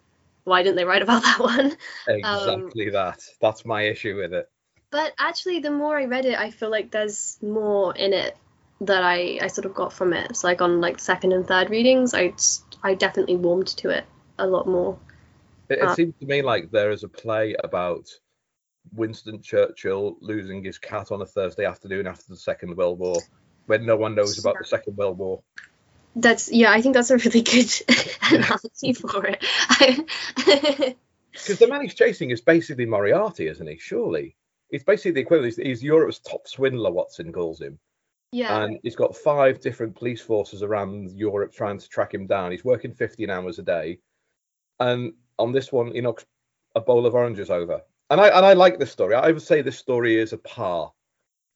why 0.51 0.63
didn't 0.63 0.75
they 0.75 0.85
write 0.85 1.01
about 1.01 1.23
that 1.29 1.39
one? 1.39 1.77
Exactly 2.07 2.89
that. 2.91 3.21
That's 3.39 3.65
my 3.65 3.83
issue 3.83 4.17
with 4.17 4.33
it. 4.33 4.49
But 4.91 5.13
actually, 5.17 5.59
the 5.59 5.71
more 5.71 5.97
I 5.97 6.05
read 6.05 6.25
it, 6.25 6.37
I 6.37 6.51
feel 6.51 6.69
like 6.69 6.91
there's 6.91 7.41
more 7.41 7.95
in 7.95 8.13
it 8.13 8.37
that 8.81 9.03
I, 9.03 9.39
I 9.41 9.47
sort 9.47 9.65
of 9.65 9.73
got 9.73 9.93
from 9.93 10.13
it. 10.13 10.35
So 10.35 10.47
like 10.47 10.61
on 10.61 10.81
like 10.81 10.99
second 10.99 11.31
and 11.31 11.47
third 11.47 11.69
readings, 11.69 12.13
I 12.13 12.33
I 12.83 12.95
definitely 12.95 13.37
warmed 13.37 13.67
to 13.77 13.89
it 13.89 14.05
a 14.37 14.45
lot 14.45 14.67
more. 14.67 14.99
It, 15.69 15.79
it 15.79 15.83
Uh, 15.83 15.95
seems 15.95 16.13
to 16.19 16.25
me 16.25 16.41
like 16.41 16.71
there 16.71 16.91
is 16.91 17.03
a 17.03 17.09
play 17.09 17.55
about 17.63 18.09
Winston 18.93 19.41
Churchill 19.41 20.17
losing 20.21 20.63
his 20.63 20.77
cat 20.79 21.11
on 21.11 21.21
a 21.21 21.25
Thursday 21.25 21.65
afternoon 21.65 22.07
after 22.07 22.25
the 22.27 22.37
Second 22.37 22.75
World 22.75 22.99
War, 22.99 23.21
when 23.67 23.85
no 23.85 23.95
one 23.95 24.15
knows 24.15 24.39
about 24.39 24.57
the 24.59 24.65
Second 24.65 24.97
World 24.97 25.17
War. 25.17 25.43
That's 26.15 26.51
yeah, 26.51 26.71
I 26.71 26.81
think 26.81 26.95
that's 26.95 27.09
a 27.09 27.17
really 27.17 27.41
good 27.41 27.71
analogy 28.31 28.93
for 28.93 29.25
it. 29.25 29.43
Because 31.31 31.59
the 31.59 31.67
man 31.67 31.81
he's 31.81 31.93
chasing 31.93 32.31
is 32.31 32.41
basically 32.41 32.85
Moriarty, 32.85 33.47
isn't 33.47 33.67
he? 33.67 33.77
Surely. 33.77 34.35
He's 34.69 34.83
basically 34.83 35.11
the 35.11 35.21
equivalent. 35.21 35.55
He's, 35.55 35.65
he's 35.65 35.83
Europe's 35.83 36.19
top 36.19 36.47
swindler, 36.47 36.91
Watson 36.91 37.31
calls 37.31 37.61
him. 37.61 37.79
yeah, 38.31 38.63
And 38.63 38.79
he's 38.83 38.95
got 38.95 39.15
five 39.15 39.59
different 39.59 39.95
police 39.95 40.21
forces 40.21 40.63
around 40.63 41.11
Europe 41.11 41.53
trying 41.53 41.77
to 41.77 41.89
track 41.89 42.13
him 42.13 42.27
down. 42.27 42.51
He's 42.51 42.63
working 42.63 42.93
15 42.93 43.29
hours 43.29 43.59
a 43.59 43.63
day. 43.63 43.99
And 44.79 45.13
on 45.37 45.51
this 45.51 45.71
one, 45.71 45.93
he 45.93 46.01
knocks 46.01 46.25
a 46.75 46.81
bowl 46.81 47.05
of 47.05 47.15
oranges 47.15 47.49
over. 47.49 47.81
And 48.09 48.19
I 48.19 48.27
and 48.27 48.45
I 48.45 48.53
like 48.53 48.79
this 48.79 48.91
story. 48.91 49.15
I 49.15 49.31
would 49.31 49.41
say 49.41 49.61
this 49.61 49.77
story 49.77 50.17
is 50.17 50.33
a 50.33 50.37
par. 50.37 50.91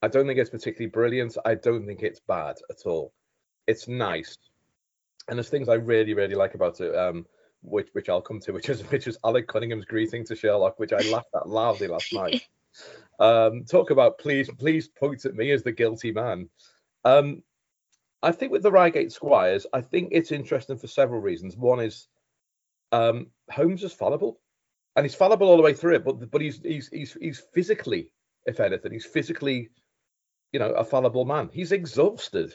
I 0.00 0.08
don't 0.08 0.26
think 0.26 0.38
it's 0.38 0.50
particularly 0.50 0.90
brilliant. 0.90 1.36
I 1.44 1.54
don't 1.54 1.86
think 1.86 2.02
it's 2.02 2.20
bad 2.20 2.56
at 2.70 2.86
all. 2.86 3.12
It's 3.66 3.88
nice. 3.88 4.36
And 5.28 5.38
there's 5.38 5.48
things 5.48 5.68
I 5.68 5.74
really, 5.74 6.14
really 6.14 6.34
like 6.34 6.54
about 6.54 6.80
it, 6.80 6.94
um, 6.94 7.26
which 7.62 7.88
which 7.92 8.08
I'll 8.08 8.22
come 8.22 8.40
to, 8.40 8.52
which 8.52 8.68
is 8.68 8.80
which 8.90 9.06
is 9.06 9.18
Alec 9.24 9.48
Cunningham's 9.48 9.84
greeting 9.84 10.24
to 10.26 10.36
Sherlock, 10.36 10.78
which 10.78 10.92
I 10.92 11.00
laughed 11.10 11.34
at 11.34 11.48
loudly 11.48 11.88
last 11.88 12.12
night. 12.12 12.42
Um, 13.18 13.64
talk 13.64 13.88
about 13.88 14.18
please, 14.18 14.50
please 14.58 14.88
point 14.88 15.24
at 15.24 15.34
me 15.34 15.50
as 15.50 15.62
the 15.62 15.72
guilty 15.72 16.12
man. 16.12 16.50
Um, 17.06 17.42
I 18.22 18.32
think 18.32 18.52
with 18.52 18.62
the 18.62 18.72
Reigate 18.72 19.12
Squires, 19.12 19.66
I 19.72 19.80
think 19.80 20.08
it's 20.12 20.32
interesting 20.32 20.76
for 20.76 20.86
several 20.86 21.20
reasons. 21.20 21.56
One 21.56 21.80
is 21.80 22.08
um, 22.92 23.28
Holmes 23.50 23.84
is 23.84 23.92
fallible, 23.92 24.40
and 24.94 25.04
he's 25.04 25.14
fallible 25.14 25.48
all 25.48 25.56
the 25.56 25.62
way 25.62 25.74
through 25.74 25.96
it. 25.96 26.04
But 26.04 26.30
but 26.30 26.40
he's 26.40 26.60
he's 26.62 26.88
he's 26.88 27.12
he's 27.14 27.44
physically, 27.54 28.10
if 28.46 28.60
anything, 28.60 28.92
he's 28.92 29.06
physically, 29.06 29.70
you 30.52 30.58
know, 30.58 30.72
a 30.72 30.84
fallible 30.84 31.24
man. 31.24 31.50
He's 31.52 31.72
exhausted. 31.72 32.54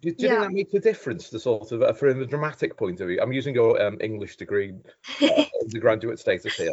Do, 0.00 0.10
do 0.10 0.22
you 0.22 0.28
Yeah. 0.28 0.34
think 0.34 0.42
that 0.42 0.52
makes 0.52 0.74
a 0.74 0.80
difference? 0.80 1.30
To 1.30 1.38
sort 1.38 1.72
of 1.72 1.82
uh, 1.82 1.92
from 1.92 2.22
a 2.22 2.26
dramatic 2.26 2.76
point 2.76 3.00
of 3.00 3.08
view, 3.08 3.18
I'm 3.20 3.32
using 3.32 3.54
your 3.54 3.80
um, 3.82 3.98
English 4.00 4.36
degree, 4.36 4.74
uh, 5.22 5.42
the 5.66 5.80
graduate 5.80 6.18
status 6.18 6.56
here. 6.56 6.72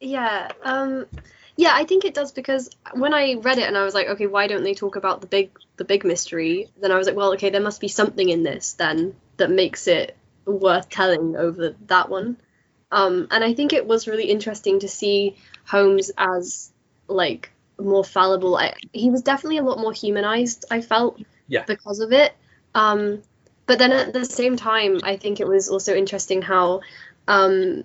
Yeah, 0.00 0.50
um, 0.62 1.06
yeah, 1.56 1.72
I 1.74 1.84
think 1.84 2.04
it 2.04 2.14
does 2.14 2.30
because 2.32 2.70
when 2.94 3.12
I 3.12 3.34
read 3.34 3.58
it 3.58 3.66
and 3.66 3.76
I 3.76 3.84
was 3.84 3.94
like, 3.94 4.06
okay, 4.08 4.26
why 4.26 4.46
don't 4.46 4.62
they 4.62 4.74
talk 4.74 4.96
about 4.96 5.20
the 5.20 5.26
big 5.26 5.50
the 5.76 5.84
big 5.84 6.04
mystery? 6.04 6.68
Then 6.80 6.92
I 6.92 6.96
was 6.98 7.06
like, 7.06 7.16
well, 7.16 7.32
okay, 7.34 7.50
there 7.50 7.60
must 7.60 7.80
be 7.80 7.88
something 7.88 8.28
in 8.28 8.42
this 8.44 8.74
then 8.74 9.16
that 9.38 9.50
makes 9.50 9.88
it 9.88 10.16
worth 10.44 10.88
telling 10.88 11.36
over 11.36 11.74
that 11.86 12.08
one. 12.08 12.36
Um, 12.90 13.28
and 13.30 13.44
I 13.44 13.54
think 13.54 13.72
it 13.72 13.86
was 13.86 14.08
really 14.08 14.30
interesting 14.30 14.80
to 14.80 14.88
see 14.88 15.36
Holmes 15.66 16.10
as 16.16 16.72
like 17.08 17.50
more 17.78 18.04
fallible. 18.04 18.56
I, 18.56 18.74
he 18.92 19.10
was 19.10 19.22
definitely 19.22 19.58
a 19.58 19.62
lot 19.62 19.78
more 19.78 19.92
humanized. 19.92 20.64
I 20.70 20.80
felt 20.80 21.20
Yeah. 21.48 21.64
because 21.66 22.00
of 22.00 22.12
it. 22.12 22.34
Um, 22.74 23.22
but 23.66 23.78
then 23.78 23.92
at 23.92 24.12
the 24.12 24.24
same 24.24 24.56
time, 24.56 25.00
I 25.02 25.16
think 25.16 25.40
it 25.40 25.46
was 25.46 25.68
also 25.68 25.94
interesting 25.94 26.42
how 26.42 26.80
um, 27.26 27.84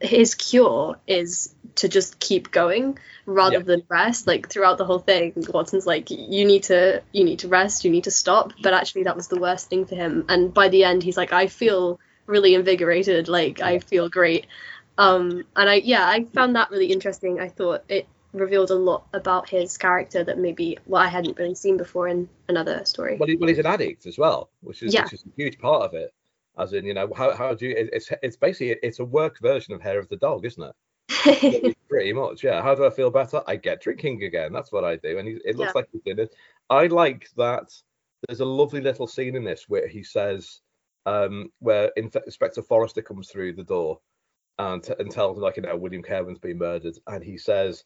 his 0.00 0.34
cure 0.34 0.98
is 1.06 1.54
to 1.76 1.88
just 1.88 2.20
keep 2.20 2.50
going 2.50 2.98
rather 3.26 3.60
than 3.60 3.82
rest. 3.88 4.26
Like 4.26 4.48
throughout 4.48 4.78
the 4.78 4.84
whole 4.84 4.98
thing 4.98 5.32
watson's 5.48 5.86
like 5.86 6.10
you 6.10 6.44
need 6.44 6.64
to 6.64 7.02
you 7.12 7.24
need 7.24 7.40
to 7.40 7.48
rest 7.48 7.84
you 7.84 7.90
need 7.90 8.04
to 8.04 8.10
stop. 8.10 8.52
But 8.62 8.74
actually 8.74 9.04
that 9.04 9.16
was 9.16 9.28
the 9.28 9.40
worst 9.40 9.68
thing 9.68 9.86
for 9.86 9.94
him. 9.94 10.24
And 10.28 10.52
by 10.52 10.68
the 10.68 10.84
end 10.84 11.02
he's 11.02 11.16
like 11.16 11.32
i 11.32 11.46
feel 11.46 11.98
really 12.26 12.54
invigorated. 12.54 13.28
Like 13.28 13.60
i 13.60 13.78
feel 13.78 14.08
great. 14.08 14.46
Um 14.98 15.44
and 15.56 15.68
i 15.68 15.74
yeah 15.74 16.06
i 16.06 16.24
found 16.24 16.56
that 16.56 16.70
really 16.70 16.92
interesting. 16.92 17.40
I 17.40 17.48
thought 17.48 17.84
it 17.88 18.06
revealed 18.34 18.70
a 18.70 18.74
lot 18.74 19.06
about 19.14 19.48
his 19.48 19.78
character 19.78 20.22
that 20.24 20.38
maybe 20.38 20.76
well 20.86 21.00
i 21.02 21.06
hadn't 21.08 21.38
really 21.38 21.54
seen 21.54 21.76
before 21.76 22.08
in 22.08 22.28
another 22.48 22.84
story 22.84 23.16
Well, 23.16 23.28
he, 23.28 23.36
well, 23.36 23.48
he's 23.48 23.58
an 23.58 23.66
addict 23.66 24.06
as 24.06 24.18
well, 24.18 24.50
which 24.60 24.82
is 24.82 24.92
Yeah. 24.92 25.04
which 25.04 25.14
is 25.14 25.24
a 25.24 25.30
huge 25.36 25.58
part 25.58 25.82
of 25.82 25.94
it. 25.94 26.12
As 26.56 26.72
in, 26.72 26.84
you 26.84 26.94
know, 26.94 27.10
how 27.16 27.34
how 27.34 27.54
do 27.54 27.66
you? 27.66 27.74
it- 27.76 27.90
It's 27.92 28.12
it's 28.22 28.36
basically 28.36 28.76
it's 28.82 28.98
a 29.00 29.04
work 29.04 29.40
version 29.40 29.74
of 29.74 29.80
Hair 29.80 29.98
of 29.98 30.08
the 30.08 30.16
Dog, 30.16 30.44
isn't 30.46 30.62
it? 30.62 31.76
Pretty 31.88 32.12
much, 32.12 32.44
yeah. 32.44 32.62
How 32.62 32.74
do 32.74 32.84
I 32.86 32.90
feel 32.90 33.10
better? 33.10 33.42
I 33.46 33.56
get 33.56 33.80
drinking 33.82 34.22
again. 34.22 34.52
That's 34.52 34.70
what 34.72 34.84
I 34.84 34.96
do, 34.96 35.18
and 35.18 35.26
he, 35.28 35.34
it 35.44 35.56
looks 35.56 35.70
Yeah. 35.74 35.80
like 35.80 35.88
he's 35.92 36.02
doing 36.02 36.18
it. 36.20 36.34
I 36.70 36.86
like 36.86 37.28
that. 37.36 37.72
There's 38.28 38.40
a 38.40 38.44
lovely 38.44 38.80
little 38.80 39.06
scene 39.06 39.34
in 39.36 39.44
this 39.44 39.68
where 39.68 39.88
he 39.88 40.02
says, 40.04 40.60
um, 41.06 41.50
where 41.58 41.90
Inspector 41.96 42.62
Forrester 42.62 43.02
comes 43.02 43.28
through 43.30 43.54
the 43.54 43.64
door 43.64 44.00
and 44.58 44.88
and 45.00 45.10
tells 45.10 45.36
him 45.36 45.42
like, 45.42 45.56
you 45.56 45.62
know, 45.64 45.76
William 45.76 46.02
Kirwan's 46.02 46.38
been 46.38 46.58
murdered, 46.58 46.98
and 47.06 47.22
he 47.24 47.36
says. 47.38 47.84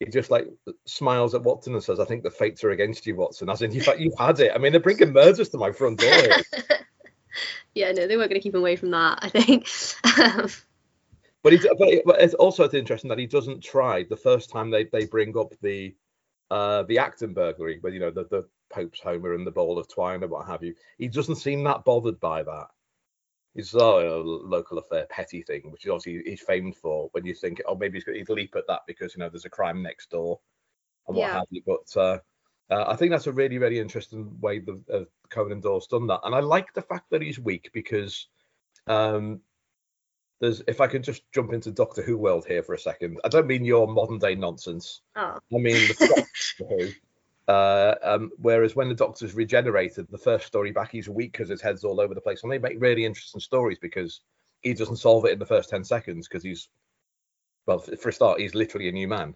He 0.00 0.06
just 0.06 0.30
like 0.30 0.46
smiles 0.86 1.34
at 1.34 1.42
Watson 1.42 1.74
and 1.74 1.82
says, 1.82 1.98
"I 2.00 2.04
think 2.04 2.22
the 2.22 2.30
fates 2.30 2.62
are 2.64 2.70
against 2.70 3.06
you, 3.06 3.16
Watson." 3.16 3.50
As 3.50 3.62
in, 3.62 3.72
you've, 3.72 3.88
you've 3.98 4.18
had 4.18 4.38
it. 4.40 4.52
I 4.54 4.58
mean, 4.58 4.72
they're 4.72 4.80
bringing 4.80 5.12
murders 5.12 5.48
to 5.50 5.58
my 5.58 5.72
front 5.72 5.98
door. 5.98 6.10
yeah 7.74 7.92
no 7.92 8.06
they 8.06 8.16
weren't 8.16 8.30
going 8.30 8.40
to 8.40 8.42
keep 8.42 8.54
him 8.54 8.60
away 8.60 8.76
from 8.76 8.90
that 8.90 9.18
i 9.22 9.28
think 9.28 9.68
um, 10.18 10.48
But, 11.42 11.52
he, 11.52 11.58
but, 11.58 11.88
it, 11.88 12.02
but 12.04 12.20
it's 12.20 12.34
also 12.34 12.64
it's 12.64 12.74
interesting 12.74 13.08
that 13.08 13.18
he 13.18 13.26
doesn't 13.26 13.62
try 13.62 14.02
the 14.02 14.16
first 14.16 14.50
time 14.50 14.70
they, 14.70 14.84
they 14.84 15.06
bring 15.06 15.36
up 15.38 15.54
the 15.62 15.94
uh 16.50 16.82
the 16.84 16.98
Acton 16.98 17.34
burglary, 17.34 17.78
where 17.80 17.92
you 17.92 18.00
know 18.00 18.10
the, 18.10 18.24
the 18.24 18.48
Pope's 18.70 19.00
Homer 19.00 19.34
and 19.34 19.46
the 19.46 19.50
bowl 19.50 19.78
of 19.78 19.88
twine 19.88 20.22
and 20.22 20.32
what 20.32 20.46
have 20.46 20.64
you. 20.64 20.74
He 20.98 21.08
doesn't 21.08 21.36
seem 21.36 21.62
that 21.64 21.84
bothered 21.84 22.18
by 22.20 22.42
that. 22.42 22.66
He's 23.54 23.74
oh, 23.74 23.98
a 23.98 24.22
local 24.22 24.78
affair, 24.78 25.06
petty 25.10 25.42
thing, 25.42 25.70
which 25.70 25.84
is 25.84 25.90
obviously 25.90 26.22
he's 26.30 26.42
famed 26.42 26.76
for. 26.76 27.08
When 27.12 27.26
you 27.26 27.34
think, 27.34 27.60
oh, 27.66 27.74
maybe 27.74 27.96
he's 27.98 28.04
going 28.04 28.24
to 28.24 28.32
leap 28.32 28.54
at 28.56 28.66
that 28.68 28.82
because 28.86 29.14
you 29.14 29.20
know 29.20 29.28
there's 29.28 29.46
a 29.46 29.50
crime 29.50 29.82
next 29.82 30.10
door 30.10 30.40
and 31.06 31.16
what 31.16 31.26
Yeah. 31.26 31.34
have 31.38 31.46
you. 31.50 31.62
But 31.66 31.96
uh, 32.00 32.18
uh, 32.70 32.84
I 32.86 32.96
think 32.96 33.10
that's 33.10 33.26
a 33.26 33.32
really, 33.32 33.58
really 33.58 33.78
interesting 33.78 34.38
way 34.40 34.60
the 34.60 34.80
uh, 34.92 35.04
Conan 35.30 35.60
Doyle's 35.60 35.86
done 35.86 36.06
that, 36.08 36.20
and 36.24 36.34
I 36.34 36.40
like 36.40 36.72
the 36.74 36.82
fact 36.82 37.10
that 37.10 37.22
he's 37.22 37.38
weak 37.38 37.70
because 37.72 38.28
um, 38.86 39.40
there's 40.40 40.62
if 40.68 40.80
I 40.80 40.86
can 40.86 41.02
just 41.02 41.22
jump 41.32 41.52
into 41.52 41.70
Doctor 41.70 42.02
Who 42.02 42.16
world 42.16 42.44
here 42.46 42.62
for 42.62 42.74
a 42.74 42.78
second. 42.78 43.18
I 43.24 43.28
don't 43.28 43.46
mean 43.46 43.64
your 43.64 43.88
modern 43.88 44.18
day 44.18 44.34
nonsense. 44.34 45.00
oh 45.16 45.38
I 45.52 45.58
mean 45.58 45.88
the 45.88 46.24
Doctor 46.58 46.76
Who. 46.76 46.92
Uh, 47.48 47.94
um, 48.02 48.30
whereas 48.36 48.76
when 48.76 48.88
the 48.88 48.94
Doctor's 48.94 49.34
regenerated, 49.34 50.06
the 50.10 50.18
first 50.18 50.46
story 50.46 50.70
back, 50.70 50.92
he's 50.92 51.08
weak 51.08 51.32
because 51.32 51.48
his 51.48 51.62
head's 51.62 51.82
all 51.82 52.00
over 52.00 52.14
the 52.14 52.20
place. 52.20 52.42
And 52.42 52.52
they 52.52 52.58
make 52.58 52.76
really 52.78 53.06
interesting 53.06 53.40
stories 53.40 53.78
because 53.78 54.20
he 54.60 54.74
doesn't 54.74 54.96
solve 54.96 55.24
it 55.24 55.32
in 55.32 55.38
the 55.38 55.46
first 55.46 55.70
10 55.70 55.82
seconds 55.82 56.28
because 56.28 56.42
he's, 56.42 56.68
well, 57.66 57.78
for 57.78 58.10
a 58.10 58.12
start, 58.12 58.40
he's 58.40 58.54
literally 58.54 58.88
a 58.88 58.92
new 58.92 59.08
man 59.08 59.34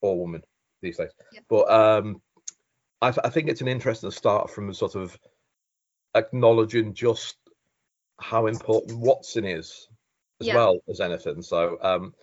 or 0.00 0.18
woman 0.18 0.42
these 0.80 0.96
days. 0.96 1.10
Yep. 1.32 1.44
But 1.50 1.70
um, 1.70 2.22
I, 3.02 3.08
I 3.24 3.28
think 3.28 3.48
it's 3.50 3.60
an 3.60 3.68
interesting 3.68 4.10
start 4.10 4.50
from 4.50 4.72
sort 4.72 4.94
of 4.94 5.18
acknowledging 6.14 6.94
just 6.94 7.36
how 8.18 8.46
important 8.46 8.98
Watson 8.98 9.44
is 9.44 9.86
as 10.40 10.46
Yeah. 10.46 10.54
well 10.54 10.78
as 10.88 11.00
anything. 11.00 11.42
So 11.42 11.78
um, 11.82 12.14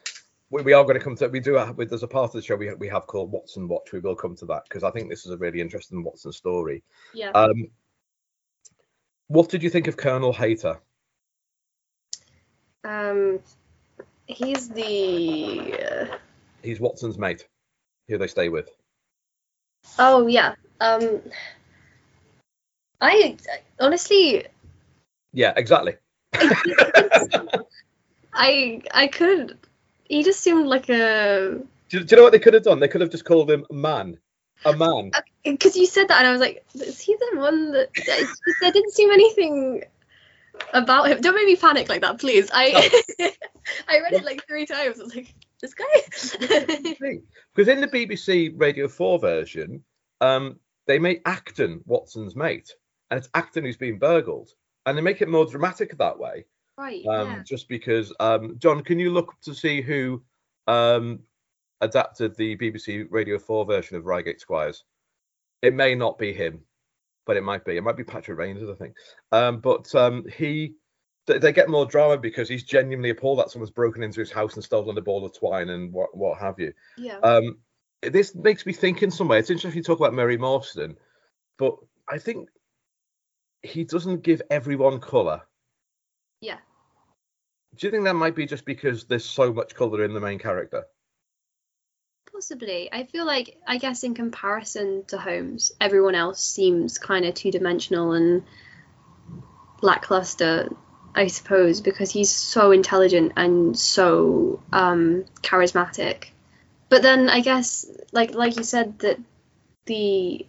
we, 0.49 0.61
we 0.61 0.73
are 0.73 0.83
going 0.83 0.97
to 0.97 1.03
come 1.03 1.15
to 1.17 1.27
we 1.27 1.39
do 1.39 1.53
have 1.55 1.75
there's 1.77 2.03
a 2.03 2.07
part 2.07 2.25
of 2.25 2.33
the 2.33 2.41
show 2.41 2.55
we, 2.55 2.73
we 2.75 2.87
have 2.87 3.07
called 3.07 3.31
Watson 3.31 3.67
Watch. 3.67 3.91
We 3.91 3.99
will 3.99 4.15
come 4.15 4.35
to 4.37 4.45
that 4.45 4.63
because 4.67 4.83
I 4.83 4.91
think 4.91 5.09
this 5.09 5.25
is 5.25 5.31
a 5.31 5.37
really 5.37 5.61
interesting 5.61 6.03
Watson 6.03 6.31
story. 6.31 6.83
Yeah. 7.13 7.31
Um, 7.31 7.67
what 9.27 9.49
did 9.49 9.61
you 9.61 9.69
think 9.69 9.87
of 9.87 9.97
Colonel 9.97 10.31
Hayter? 10.31 10.79
Um, 12.83 13.39
he's 14.27 14.69
the. 14.69 15.73
Uh, 15.73 16.17
He's 16.63 16.79
Watson's 16.79 17.17
mate, 17.17 17.47
who 18.07 18.17
they 18.17 18.27
stay 18.27 18.49
with. 18.49 18.69
oh 19.99 20.27
yeah. 20.27 20.55
Um, 20.81 21.21
I 23.01 23.37
honestly, 23.79 24.45
Yeah, 25.33 25.53
exactly. 25.55 25.95
I 28.33 28.81
I 28.93 29.07
could. 29.07 29.57
He 30.09 30.23
just 30.23 30.41
seemed 30.41 30.67
like 30.67 30.89
a. 30.89 31.59
Do, 31.89 32.03
do 32.03 32.05
you 32.09 32.17
know 32.17 32.23
what 32.23 32.31
they 32.31 32.39
could 32.39 32.53
have 32.53 32.63
done? 32.63 32.79
They 32.79 32.87
could 32.87 33.01
have 33.01 33.09
just 33.09 33.25
called 33.25 33.49
him 33.49 33.65
man, 33.71 34.17
a 34.65 34.73
man. 34.75 35.11
Because 35.43 35.75
you 35.75 35.85
said 35.85 36.07
that, 36.09 36.19
and 36.19 36.27
I 36.27 36.31
was 36.31 36.41
like, 36.41 36.65
is 36.75 36.99
he 36.99 37.15
the 37.15 37.39
one 37.39 37.71
that? 37.71 37.89
There 38.61 38.71
didn't 38.71 38.93
seem 38.93 39.11
anything 39.11 39.83
about 40.73 41.09
him. 41.09 41.21
Don't 41.21 41.35
make 41.35 41.45
me 41.45 41.55
panic 41.55 41.89
like 41.89 42.01
that, 42.01 42.19
please. 42.19 42.49
I 42.53 42.89
I 43.87 43.99
read 43.99 44.13
it 44.13 44.25
like 44.25 44.45
three 44.47 44.65
times. 44.65 44.99
I 44.99 45.03
was 45.03 45.15
like, 45.15 45.33
this 45.61 45.73
guy. 45.73 45.85
Because 47.55 47.67
in 47.67 47.81
the 47.81 47.87
BBC 47.87 48.53
Radio 48.55 48.87
4 48.87 49.19
version, 49.19 49.83
um, 50.21 50.59
they 50.85 50.99
make 50.99 51.21
Acton 51.25 51.81
Watson's 51.85 52.35
mate, 52.35 52.73
and 53.09 53.17
it's 53.17 53.29
Acton 53.33 53.63
who's 53.63 53.77
been 53.77 53.99
burgled. 53.99 54.49
And 54.85 54.97
they 54.97 55.01
make 55.01 55.21
it 55.21 55.27
more 55.27 55.45
dramatic 55.45 55.97
that 55.97 56.17
way, 56.17 56.45
right. 56.77 57.05
um, 57.05 57.27
yeah. 57.27 57.43
just 57.43 57.67
because. 57.67 58.13
Um, 58.19 58.55
John, 58.57 58.83
can 58.83 58.99
you 58.99 59.11
look 59.11 59.35
to 59.41 59.53
see 59.53 59.81
who 59.81 60.23
um, 60.67 61.19
adapted 61.81 62.35
the 62.35 62.55
BBC 62.57 63.07
Radio 63.09 63.39
4 63.39 63.65
version 63.65 63.97
of 63.97 64.05
Reigate 64.05 64.39
Squires? 64.39 64.83
It 65.61 65.73
may 65.73 65.95
not 65.95 66.17
be 66.17 66.33
him, 66.33 66.61
but 67.25 67.37
it 67.37 67.43
might 67.43 67.65
be. 67.65 67.77
It 67.77 67.83
might 67.83 67.97
be 67.97 68.03
Patrick 68.03 68.37
Rangers, 68.37 68.69
I 68.69 68.75
think. 68.75 68.95
Um, 69.31 69.59
but 69.59 69.93
um, 69.95 70.25
he. 70.35 70.75
They 71.25 71.39
they 71.39 71.51
get 71.51 71.67
more 71.67 71.85
drama 71.85 72.17
because 72.17 72.47
he's 72.47 72.63
genuinely 72.63 73.09
appalled 73.09 73.39
that 73.39 73.51
someone's 73.51 73.69
broken 73.69 74.01
into 74.01 74.21
his 74.21 74.31
house 74.31 74.53
and 74.55 74.63
stolen 74.63 74.97
a 74.97 75.01
ball 75.01 75.25
of 75.25 75.37
twine 75.37 75.67
and 75.67 75.91
what, 75.91 76.15
what 76.15 76.39
have 76.39 76.57
you. 76.57 76.71
Yeah. 76.97 77.17
Um, 77.17 77.57
this 78.01 78.35
makes 78.35 78.65
me 78.65 78.73
think 78.73 79.03
in 79.03 79.11
some 79.11 79.27
way. 79.27 79.39
It's 79.39 79.49
interesting 79.49 79.77
you 79.77 79.83
talk 79.83 79.99
about 79.99 80.13
Mary 80.13 80.37
Morstan, 80.37 80.95
but 81.57 81.75
I 82.07 82.17
think 82.17 82.49
he 83.61 83.83
doesn't 83.83 84.23
give 84.23 84.41
everyone 84.49 84.99
colour. 84.99 85.41
Yeah. 86.41 86.57
Do 87.77 87.87
you 87.87 87.91
think 87.91 88.05
that 88.05 88.15
might 88.15 88.35
be 88.35 88.45
just 88.45 88.65
because 88.65 89.05
there's 89.05 89.25
so 89.25 89.53
much 89.53 89.75
colour 89.75 90.03
in 90.03 90.13
the 90.13 90.19
main 90.19 90.39
character? 90.39 90.85
Possibly. 92.31 92.89
I 92.91 93.03
feel 93.05 93.25
like, 93.25 93.57
I 93.67 93.77
guess, 93.77 94.03
in 94.03 94.13
comparison 94.13 95.03
to 95.07 95.17
Holmes, 95.17 95.71
everyone 95.81 96.15
else 96.15 96.43
seems 96.43 96.97
kind 96.97 97.25
of 97.25 97.33
two 97.33 97.51
dimensional 97.51 98.13
and 98.13 98.43
lackluster, 99.81 100.69
I 101.15 101.27
suppose, 101.27 101.81
because 101.81 102.11
he's 102.11 102.29
so 102.31 102.71
intelligent 102.71 103.33
and 103.35 103.77
so 103.77 104.61
um, 104.71 105.25
charismatic. 105.41 106.25
But 106.89 107.01
then 107.01 107.29
I 107.29 107.41
guess, 107.41 107.85
like 108.11 108.33
like 108.33 108.55
you 108.55 108.63
said, 108.63 108.99
that 108.99 109.19
the 109.85 110.45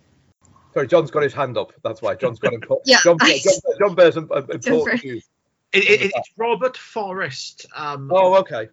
Sorry, 0.74 0.86
John's 0.86 1.10
got 1.10 1.22
his 1.24 1.32
hand 1.34 1.56
up. 1.58 1.72
That's 1.82 2.00
why 2.00 2.14
John's 2.14 2.38
got 2.38 2.52
important. 2.54 2.86
Yeah, 2.86 2.98
John, 3.02 3.16
I- 3.20 3.40
John, 3.42 3.78
John 3.80 3.94
bears 3.96 4.16
im- 4.16 4.30
im- 4.34 4.46
Don't 4.46 4.54
important 4.66 5.04
news. 5.04 5.28
It, 5.72 5.84
it, 5.84 6.00
it- 6.02 6.12
it's 6.14 6.30
Robert 6.36 6.76
Forrest. 6.76 7.66
Um, 7.74 8.10
Oh, 8.12 8.38
okay. 8.40 8.68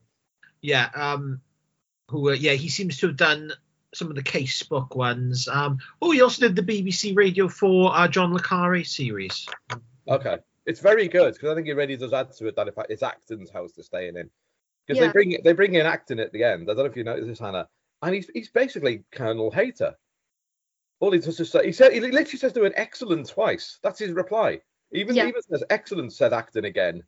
yeah. 0.61 0.89
Um, 0.95 1.41
who? 2.09 2.29
Uh, 2.29 2.33
yeah, 2.33 2.53
he 2.53 2.69
seems 2.69 2.97
to 2.99 3.07
have 3.07 3.17
done 3.17 3.51
some 3.93 4.09
of 4.09 4.15
the 4.15 4.23
case 4.23 4.61
book 4.63 4.95
ones. 4.95 5.47
Um, 5.47 5.77
oh, 6.01 6.11
he 6.11 6.21
also 6.21 6.47
did 6.47 6.55
the 6.55 6.61
BBC 6.61 7.15
Radio 7.15 7.47
4 7.47 7.95
uh, 7.95 8.07
John 8.07 8.33
Le 8.33 8.39
Carre 8.41 8.83
series. 8.83 9.47
Okay. 10.07 10.37
It's 10.65 10.79
very 10.79 11.07
good 11.07 11.33
because 11.33 11.51
I 11.51 11.55
think 11.55 11.67
it 11.67 11.75
really 11.75 11.95
does 11.95 12.11
add 12.13 12.31
to 12.33 12.47
it 12.47 12.55
that 12.55 12.67
if 12.67 12.73
it's 12.89 13.03
Acton's 13.03 13.49
house 13.51 13.71
they're 13.73 13.83
staying 13.83 14.17
in. 14.17 14.29
Because 14.87 14.99
they 15.07 15.11
bring 15.11 15.37
they 15.43 15.53
bring 15.53 15.75
in 15.75 15.85
Acton 15.85 16.19
at 16.19 16.31
the 16.31 16.43
end. 16.43 16.63
I 16.63 16.73
don't 16.73 16.77
know 16.77 16.85
if 16.85 16.95
you 16.97 17.03
noticed 17.03 17.27
this, 17.27 17.39
Hannah. 17.39 17.67
And 18.01 18.13
he's 18.15 18.29
he's 18.33 18.49
basically 18.49 19.03
Colonel 19.11 19.49
Hayter. 19.51 19.95
All 20.99 21.11
he 21.11 21.19
does 21.19 21.39
is 21.39 21.49
say 21.51 21.65
he 21.65 21.71
said 21.71 21.91
he 21.93 21.99
literally 22.01 22.25
says 22.37 22.53
to 22.53 22.63
an 22.65 22.73
excellent 22.75 23.29
twice. 23.29 23.79
That's 23.83 23.99
his 23.99 24.11
reply. 24.11 24.61
Even 24.91 25.15
Yeah. 25.15 25.27
even 25.27 25.41
says 25.41 25.63
excellent 25.69 26.13
said 26.13 26.33
Acton 26.33 26.65
again. 26.65 27.03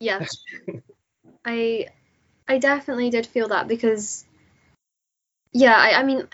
yeah, 0.00 0.24
I 1.44 1.88
I 2.46 2.58
definitely 2.58 3.10
did 3.10 3.26
feel 3.26 3.48
that 3.48 3.68
because 3.68 4.24
yeah, 5.52 5.76
I, 5.76 6.00
I 6.00 6.02
mean 6.04 6.28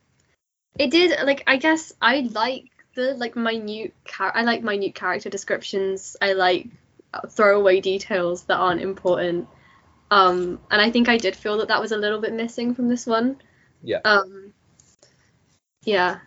it 0.78 0.90
did 0.90 1.24
like 1.24 1.44
I 1.46 1.56
guess 1.56 1.92
I 2.00 2.28
like 2.32 2.64
the 2.94 3.14
like 3.14 3.36
minute 3.36 3.94
char- 4.04 4.36
I 4.36 4.42
like 4.42 4.62
minute 4.62 4.94
character 4.94 5.30
descriptions. 5.30 6.16
I 6.20 6.32
like 6.32 6.68
throwaway 7.30 7.80
details 7.80 8.44
that 8.44 8.56
aren't 8.56 8.82
important. 8.82 9.48
Um 10.10 10.60
and 10.70 10.80
I 10.80 10.90
think 10.90 11.08
I 11.08 11.16
did 11.16 11.36
feel 11.36 11.58
that 11.58 11.68
that 11.68 11.80
was 11.80 11.92
a 11.92 11.96
little 11.96 12.20
bit 12.20 12.32
missing 12.32 12.74
from 12.74 12.88
this 12.88 13.06
one. 13.06 13.40
Yeah. 13.82 14.00
Um 14.04 14.52
yeah. 15.84 16.18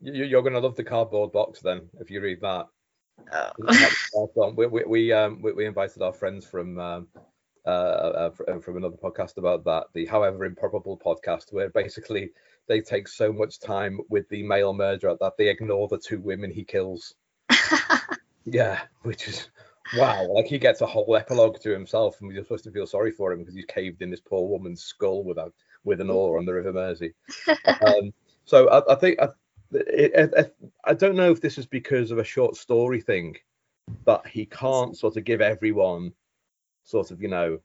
You, 0.00 0.24
you're 0.24 0.42
going 0.42 0.52
to 0.52 0.60
love 0.60 0.76
the 0.76 0.84
cardboard 0.84 1.32
box 1.32 1.60
then 1.62 1.88
if 1.98 2.10
you 2.10 2.20
read 2.20 2.42
that. 2.42 2.66
Uh, 3.32 3.50
we, 4.54 4.66
we, 4.66 4.84
we 4.84 5.12
um 5.12 5.42
we, 5.42 5.52
we 5.52 5.66
invited 5.66 6.02
our 6.02 6.12
friends 6.12 6.46
from 6.46 6.78
um 6.78 7.08
uh, 7.66 7.68
uh 7.68 8.30
from 8.60 8.76
another 8.76 8.96
podcast 8.96 9.38
about 9.38 9.64
that 9.64 9.84
the 9.94 10.06
however 10.06 10.44
improbable 10.44 10.98
podcast 11.04 11.52
where 11.52 11.68
basically 11.70 12.30
they 12.68 12.80
take 12.80 13.08
so 13.08 13.32
much 13.32 13.58
time 13.58 13.98
with 14.08 14.28
the 14.28 14.42
male 14.42 14.72
murderer 14.72 15.16
that 15.20 15.32
they 15.36 15.48
ignore 15.48 15.88
the 15.88 15.98
two 15.98 16.20
women 16.20 16.50
he 16.50 16.64
kills. 16.64 17.14
Yeah 18.48 18.80
which 19.02 19.26
is 19.26 19.48
wow 19.96 20.24
like 20.32 20.46
he 20.46 20.58
gets 20.58 20.80
a 20.80 20.86
whole 20.86 21.16
epilogue 21.16 21.58
to 21.62 21.70
himself 21.70 22.20
and 22.20 22.28
we're 22.28 22.40
supposed 22.44 22.62
to 22.62 22.70
feel 22.70 22.86
sorry 22.86 23.10
for 23.10 23.32
him 23.32 23.40
because 23.40 23.56
he's 23.56 23.64
caved 23.64 24.02
in 24.02 24.10
this 24.10 24.20
poor 24.20 24.48
woman's 24.48 24.84
skull 24.84 25.24
without 25.24 25.52
with 25.82 26.00
an 26.00 26.10
oar 26.10 26.38
on 26.38 26.44
the 26.44 26.52
river 26.52 26.72
mersey. 26.72 27.12
Um 27.64 28.12
so 28.44 28.68
i, 28.68 28.92
I 28.92 28.94
think 28.94 29.20
I, 29.20 29.30
I 29.74 30.94
don't 30.94 31.16
know 31.16 31.30
if 31.30 31.40
this 31.40 31.58
is 31.58 31.66
because 31.66 32.10
of 32.10 32.18
a 32.18 32.24
short 32.24 32.56
story 32.56 33.00
thing 33.00 33.36
but 34.04 34.26
he 34.26 34.46
can't 34.46 34.96
sort 34.96 35.16
of 35.16 35.24
give 35.24 35.40
everyone 35.40 36.12
sort 36.84 37.10
of 37.10 37.20
you 37.22 37.28
know 37.28 37.58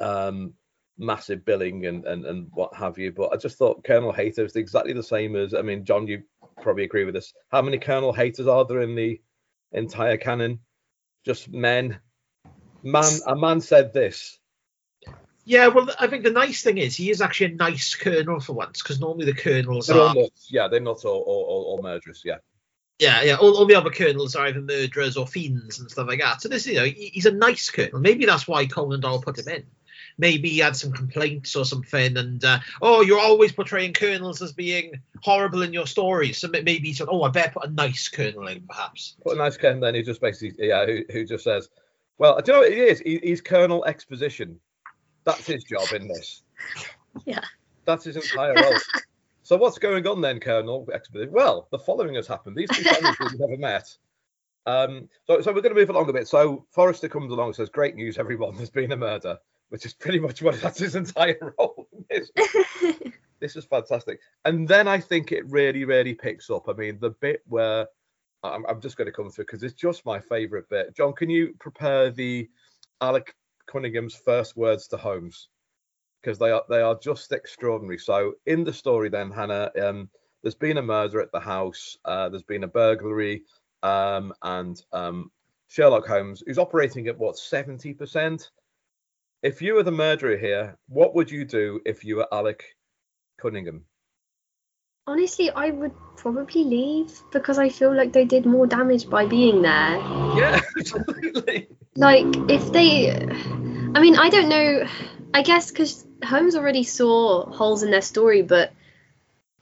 um 0.00 0.52
massive 0.98 1.44
billing 1.44 1.86
and 1.86 2.04
and, 2.06 2.26
and 2.26 2.48
what 2.52 2.74
have 2.74 2.98
you. 2.98 3.12
But 3.12 3.32
i 3.32 3.36
just 3.36 3.56
thought 3.56 3.84
colonel 3.84 4.12
Hayter 4.12 4.44
is 4.44 4.56
exactly 4.56 4.92
the 4.92 5.02
same 5.02 5.36
as 5.36 5.54
i 5.54 5.62
mean 5.62 5.84
john 5.84 6.06
you 6.06 6.22
probably 6.60 6.84
agree 6.84 7.04
with 7.04 7.14
this. 7.14 7.32
How 7.50 7.62
many 7.62 7.78
colonel 7.78 8.12
Hayters 8.12 8.46
are 8.46 8.64
there 8.66 8.82
in 8.82 8.94
the 8.94 9.20
entire 9.72 10.18
canon? 10.18 10.60
Just 11.24 11.48
men. 11.48 11.98
Man 12.82 13.12
a 13.26 13.36
man 13.36 13.60
said 13.60 13.92
this 13.92 14.39
Yeah, 15.44 15.68
well, 15.68 15.88
I 15.98 16.06
think 16.06 16.24
the 16.24 16.30
nice 16.30 16.62
thing 16.62 16.78
is 16.78 16.94
he 16.96 17.10
is 17.10 17.20
actually 17.20 17.52
a 17.52 17.56
nice 17.56 17.94
colonel 17.94 18.40
for 18.40 18.52
once, 18.52 18.82
because 18.82 19.00
normally 19.00 19.24
the 19.26 19.32
colonels 19.34 19.86
they're 19.86 19.98
are 20.00 20.14
nuts. 20.14 20.48
yeah 20.50 20.68
they're 20.68 20.80
not 20.80 21.04
all, 21.04 21.20
all, 21.22 21.44
all, 21.48 21.64
all 21.76 21.82
murderous 21.82 22.22
yeah 22.24 22.36
Yeah, 22.98 23.22
yeah. 23.22 23.36
All, 23.36 23.56
all 23.56 23.66
the 23.66 23.74
other 23.74 23.90
colonels 23.90 24.36
are 24.36 24.46
either 24.46 24.60
murderers 24.60 25.16
or 25.16 25.26
fiends 25.26 25.80
and 25.80 25.90
stuff 25.90 26.06
like 26.08 26.20
that. 26.20 26.42
So 26.42 26.48
this, 26.50 26.66
you 26.66 26.74
know, 26.74 26.84
he- 26.84 27.10
he's 27.14 27.24
a 27.26 27.30
nice 27.32 27.70
colonel. 27.70 27.98
Maybe 28.00 28.26
that's 28.26 28.46
why 28.46 28.66
Conan 28.66 29.00
Doyle 29.00 29.22
put 29.22 29.38
him 29.38 29.48
in. 29.48 29.64
Maybe 30.18 30.50
he 30.50 30.58
had 30.58 30.76
some 30.76 30.92
complaints 30.92 31.56
or 31.56 31.64
something, 31.64 32.18
and 32.18 32.44
uh, 32.44 32.58
oh, 32.82 33.00
you're 33.00 33.18
always 33.18 33.52
portraying 33.52 33.94
colonels 33.94 34.42
as 34.42 34.52
being 34.52 35.00
horrible 35.22 35.62
in 35.62 35.72
your 35.72 35.86
stories. 35.86 36.36
So 36.36 36.48
maybe 36.48 36.80
he 36.80 36.92
said, 36.92 37.08
oh, 37.10 37.22
I 37.22 37.30
better 37.30 37.52
put 37.52 37.64
a 37.70 37.72
nice 37.72 38.08
colonel 38.08 38.46
in, 38.48 38.60
perhaps. 38.68 39.16
put 39.24 39.36
a 39.36 39.38
nice 39.38 39.56
colonel, 39.56 39.80
then 39.80 39.94
who 39.94 40.02
just 40.02 40.20
basically 40.20 40.68
yeah 40.68 40.84
who, 40.84 41.04
who 41.10 41.24
just 41.24 41.44
says 41.44 41.70
well 42.18 42.36
I 42.36 42.42
do 42.42 42.52
you 42.52 42.56
know 42.58 42.62
what 42.64 42.72
it 42.72 42.78
is 42.78 43.00
he, 43.00 43.18
he's 43.22 43.40
colonel 43.40 43.84
exposition 43.86 44.60
that's 45.24 45.46
his 45.46 45.64
job 45.64 45.86
in 45.94 46.08
this 46.08 46.42
Yeah. 47.24 47.40
that's 47.84 48.04
his 48.04 48.16
entire 48.16 48.54
role 48.54 48.78
so 49.42 49.56
what's 49.56 49.78
going 49.78 50.06
on 50.06 50.20
then 50.20 50.40
colonel 50.40 50.86
well 51.30 51.68
the 51.70 51.78
following 51.78 52.14
has 52.14 52.26
happened 52.26 52.56
these 52.56 52.70
two 52.70 52.82
families 52.84 53.16
we've 53.20 53.40
never 53.40 53.56
met 53.56 53.96
um 54.66 55.08
so, 55.26 55.40
so 55.40 55.52
we're 55.52 55.62
going 55.62 55.74
to 55.74 55.80
move 55.80 55.90
along 55.90 56.08
a 56.08 56.12
bit 56.12 56.28
so 56.28 56.64
forrester 56.70 57.08
comes 57.08 57.32
along 57.32 57.48
and 57.48 57.56
says 57.56 57.68
great 57.68 57.96
news 57.96 58.18
everyone 58.18 58.56
there's 58.56 58.70
been 58.70 58.92
a 58.92 58.96
murder 58.96 59.38
which 59.70 59.86
is 59.86 59.94
pretty 59.94 60.18
much 60.18 60.42
what 60.42 60.60
that's 60.60 60.80
his 60.80 60.94
entire 60.94 61.54
role 61.58 61.88
in 61.92 62.04
this. 62.10 62.30
this 63.40 63.56
is 63.56 63.64
fantastic. 63.64 64.20
And 64.44 64.68
then 64.68 64.86
I 64.86 65.00
think 65.00 65.32
it 65.32 65.48
really, 65.48 65.84
really 65.84 66.12
picks 66.12 66.50
up. 66.50 66.68
I 66.68 66.72
mean, 66.74 66.98
the 67.00 67.10
bit 67.10 67.42
where 67.46 67.86
I'm, 68.42 68.66
I'm 68.66 68.80
just 68.80 68.96
going 68.96 69.06
to 69.06 69.12
come 69.12 69.30
through 69.30 69.44
because 69.46 69.62
it's 69.62 69.74
just 69.74 70.04
my 70.04 70.20
favourite 70.20 70.68
bit. 70.68 70.94
John, 70.96 71.14
can 71.14 71.30
you 71.30 71.54
prepare 71.58 72.10
the 72.10 72.50
Alec 73.00 73.34
Cunningham's 73.70 74.14
first 74.14 74.56
words 74.56 74.88
to 74.88 74.96
Holmes? 74.96 75.48
Because 76.22 76.38
they 76.38 76.50
are 76.50 76.64
they 76.68 76.80
are 76.80 76.98
just 76.98 77.32
extraordinary. 77.32 77.98
So 77.98 78.34
in 78.46 78.64
the 78.64 78.72
story, 78.72 79.08
then 79.08 79.30
Hannah, 79.30 79.70
um, 79.82 80.10
there's 80.42 80.54
been 80.54 80.78
a 80.78 80.82
murder 80.82 81.20
at 81.20 81.32
the 81.32 81.40
house. 81.40 81.96
Uh, 82.04 82.28
there's 82.28 82.42
been 82.42 82.64
a 82.64 82.68
burglary, 82.68 83.44
um, 83.82 84.32
and 84.42 84.80
um, 84.92 85.30
Sherlock 85.68 86.06
Holmes, 86.06 86.42
who's 86.46 86.58
operating 86.58 87.06
at 87.08 87.18
what 87.18 87.38
seventy 87.38 87.94
percent. 87.94 88.50
If 89.42 89.62
you 89.62 89.74
were 89.74 89.82
the 89.82 89.92
murderer 89.92 90.36
here, 90.36 90.76
what 90.88 91.14
would 91.14 91.30
you 91.30 91.46
do 91.46 91.80
if 91.86 92.04
you 92.04 92.16
were 92.16 92.28
Alec 92.30 92.62
Cunningham? 93.40 93.86
Honestly, 95.06 95.50
I 95.50 95.70
would 95.70 95.92
probably 96.16 96.62
leave 96.62 97.10
because 97.32 97.58
I 97.58 97.70
feel 97.70 97.96
like 97.96 98.12
they 98.12 98.26
did 98.26 98.44
more 98.44 98.66
damage 98.66 99.08
by 99.08 99.26
being 99.26 99.62
there. 99.62 99.96
Yeah, 100.36 100.60
absolutely. 100.78 101.68
Like, 101.96 102.26
if 102.48 102.70
they. 102.72 103.10
I 103.94 104.00
mean, 104.00 104.16
I 104.16 104.28
don't 104.28 104.48
know. 104.48 104.86
I 105.34 105.42
guess 105.42 105.70
because 105.70 106.04
Holmes 106.24 106.54
already 106.54 106.84
saw 106.84 107.44
holes 107.50 107.82
in 107.82 107.90
their 107.90 108.02
story, 108.02 108.42
but 108.42 108.72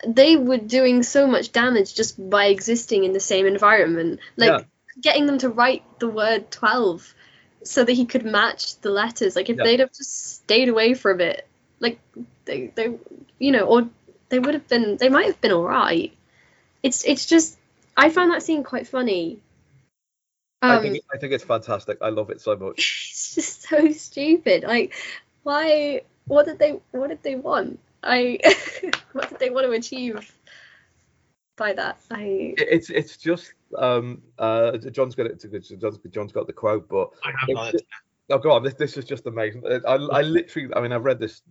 they 0.07 0.37
were 0.37 0.59
doing 0.59 1.03
so 1.03 1.27
much 1.27 1.53
damage 1.53 1.95
just 1.95 2.31
by 2.31 2.47
existing 2.47 3.05
in 3.05 3.13
the 3.13 3.21
same 3.21 3.47
environment. 3.47 4.21
Like, 4.37 4.51
Yeah. 4.51 4.65
getting 5.01 5.27
them 5.27 5.39
to 5.39 5.49
write 5.49 5.83
the 5.99 6.09
word 6.09 6.51
12 6.51 7.15
so 7.63 7.85
that 7.85 7.93
he 7.93 8.07
could 8.07 8.25
match 8.25 8.81
the 8.81 8.91
letters. 8.91 9.35
Like, 9.37 9.49
if 9.49 9.57
Yeah. 9.57 9.65
they'd 9.65 9.81
have 9.81 9.93
just 9.93 10.37
stayed 10.37 10.69
away 10.69 10.95
from 10.95 11.21
it, 11.21 11.47
like, 11.81 11.99
they, 12.45 12.73
they, 12.75 12.99
you 13.39 13.53
know, 13.53 13.65
or 13.65 13.89
they 14.29 14.39
would 14.39 14.55
have 14.55 14.69
been, 14.69 14.97
they 14.97 15.09
might 15.09 15.27
have 15.27 15.41
been 15.41 15.53
alright. 15.53 16.13
It's, 16.83 17.05
it's 17.05 17.27
just, 17.27 17.59
I 17.97 18.11
found 18.11 18.33
that 18.33 18.43
scene 18.43 18.63
quite 18.63 18.87
funny. 18.87 19.39
I 20.67 20.79
Um, 20.79 20.83
think 20.83 21.03
I 21.13 21.19
think 21.19 21.33
it's 21.33 21.45
fantastic. 21.45 21.99
I 22.01 22.11
love 22.11 22.31
it 22.31 22.41
so 22.41 22.57
much. 22.57 22.79
it's 23.11 23.35
just 23.35 23.63
so 23.63 23.91
stupid. 23.93 24.65
Like, 24.65 24.95
why? 25.43 26.03
What 26.27 26.47
did 26.47 26.59
they? 26.59 26.81
What 26.93 27.09
did 27.09 27.23
they 27.23 27.37
want? 27.37 27.79
I. 28.03 28.39
what 29.13 29.31
did 29.31 29.39
they 29.39 29.51
want 29.51 29.67
to 29.67 29.73
achieve 29.73 30.33
by 31.57 31.73
that? 31.75 32.01
I. 32.11 32.55
It's 32.57 32.91
it's 32.91 33.17
just 33.17 33.53
um 33.77 34.23
uh 34.39 34.77
John's 34.79 35.15
got 35.15 35.27
it. 35.27 35.45
John's 35.81 35.99
John's 36.11 36.33
got 36.33 36.47
the 36.47 36.53
quote, 36.53 36.89
but 36.89 37.11
I 37.25 37.31
have 37.41 37.51
not. 37.51 37.75
Oh, 38.31 38.39
go 38.39 38.53
on. 38.53 38.63
This, 38.63 38.75
this 38.75 38.97
is 38.99 39.05
just 39.07 39.27
amazing. 39.27 39.63
I, 39.87 39.95
I 39.95 40.21
literally, 40.23 40.69
I 40.77 40.81
mean, 40.81 40.93
I've 40.93 41.05
read 41.05 41.19
this 41.19 41.43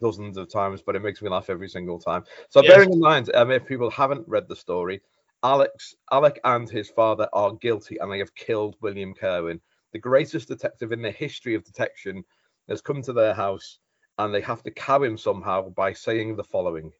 dozens 0.00 0.36
of 0.36 0.52
times, 0.52 0.80
but 0.80 0.94
it 0.94 1.02
makes 1.02 1.20
me 1.20 1.28
laugh 1.28 1.50
every 1.50 1.68
single 1.68 1.98
time. 1.98 2.24
So, 2.50 2.62
Yes. 2.62 2.68
bearing 2.74 2.92
in 2.92 3.00
mind, 3.00 3.34
um, 3.34 3.50
if 3.50 3.66
people 3.66 3.90
haven't 3.90 4.28
read 4.28 4.46
the 4.48 4.54
story, 4.54 5.00
Alex, 5.44 5.94
Alec, 6.10 6.40
and 6.44 6.68
his 6.68 6.88
father 6.88 7.28
are 7.32 7.54
guilty, 7.54 7.98
and 7.98 8.10
they 8.12 8.18
have 8.18 8.34
killed 8.34 8.76
William 8.80 9.14
Kirwan, 9.14 9.60
the 9.92 9.98
greatest 9.98 10.48
detective 10.48 10.92
in 10.92 11.02
the 11.02 11.10
history 11.10 11.54
of 11.54 11.64
detection, 11.64 12.24
has 12.68 12.80
come 12.80 13.02
to 13.02 13.12
their 13.12 13.34
house, 13.34 13.78
and 14.18 14.32
they 14.32 14.40
have 14.40 14.62
to 14.62 14.70
cow 14.70 15.02
him 15.02 15.18
somehow 15.18 15.68
by 15.70 15.92
saying 15.92 16.36
the 16.36 16.44
following. 16.44 16.92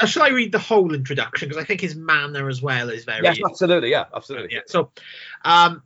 Uh, 0.00 0.06
Shall 0.06 0.22
I 0.22 0.28
read 0.28 0.52
the 0.52 0.58
whole 0.58 0.94
introduction? 0.94 1.48
Because 1.48 1.62
I 1.62 1.66
think 1.66 1.80
his 1.80 1.96
manner 1.96 2.48
as 2.48 2.62
well 2.62 2.90
is 2.90 3.04
very. 3.04 3.24
Yes, 3.24 3.38
absolutely. 3.44 3.90
Yeah, 3.90 4.04
absolutely. 4.14 4.54
Yeah. 4.54 4.60
So, 4.66 4.90
um, 5.44 5.82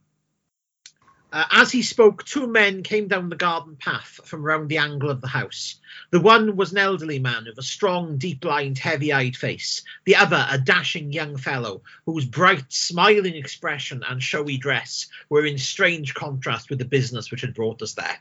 uh, 1.32 1.44
as 1.50 1.70
he 1.70 1.82
spoke, 1.82 2.24
two 2.24 2.46
men 2.46 2.82
came 2.82 3.08
down 3.08 3.28
the 3.28 3.36
garden 3.36 3.76
path 3.76 4.20
from 4.24 4.42
round 4.42 4.68
the 4.68 4.78
angle 4.78 5.10
of 5.10 5.20
the 5.20 5.28
house. 5.28 5.76
The 6.10 6.20
one 6.20 6.56
was 6.56 6.72
an 6.72 6.78
elderly 6.78 7.18
man 7.18 7.44
with 7.46 7.58
a 7.58 7.62
strong, 7.62 8.16
deep-lined, 8.16 8.78
heavy-eyed 8.78 9.36
face. 9.36 9.82
The 10.04 10.16
other, 10.16 10.46
a 10.48 10.58
dashing 10.58 11.12
young 11.12 11.36
fellow 11.36 11.82
whose 12.06 12.24
bright, 12.24 12.72
smiling 12.72 13.34
expression 13.34 14.02
and 14.08 14.22
showy 14.22 14.56
dress 14.56 15.08
were 15.28 15.44
in 15.44 15.58
strange 15.58 16.14
contrast 16.14 16.70
with 16.70 16.78
the 16.78 16.86
business 16.86 17.30
which 17.30 17.42
had 17.42 17.54
brought 17.54 17.82
us 17.82 17.94
there. 17.94 18.18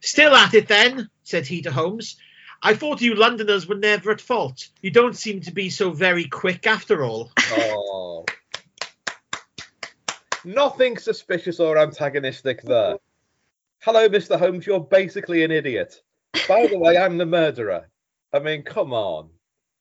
Still 0.00 0.34
at 0.34 0.54
it, 0.54 0.66
then, 0.66 1.08
said 1.22 1.46
he 1.46 1.62
to 1.62 1.70
Holmes. 1.70 2.16
I 2.62 2.74
thought 2.74 3.00
you 3.00 3.14
Londoners 3.14 3.66
were 3.66 3.76
never 3.76 4.10
at 4.10 4.20
fault. 4.20 4.68
You 4.82 4.90
don't 4.90 5.16
seem 5.16 5.40
to 5.42 5.52
be 5.52 5.70
so 5.70 5.92
very 5.92 6.24
quick 6.24 6.66
after 6.66 7.04
all. 7.04 7.30
Oh. 7.52 8.24
Nothing 10.44 10.96
suspicious 10.96 11.60
or 11.60 11.78
antagonistic 11.78 12.62
there. 12.62 12.98
Hello, 13.80 14.08
Mr. 14.08 14.38
Holmes. 14.38 14.66
You're 14.66 14.80
basically 14.80 15.44
an 15.44 15.50
idiot. 15.50 16.02
By 16.48 16.66
the 16.66 16.78
way, 16.78 16.96
I'm 16.96 17.18
the 17.18 17.26
murderer. 17.26 17.88
I 18.32 18.38
mean, 18.38 18.62
come 18.62 18.92
on. 18.92 19.30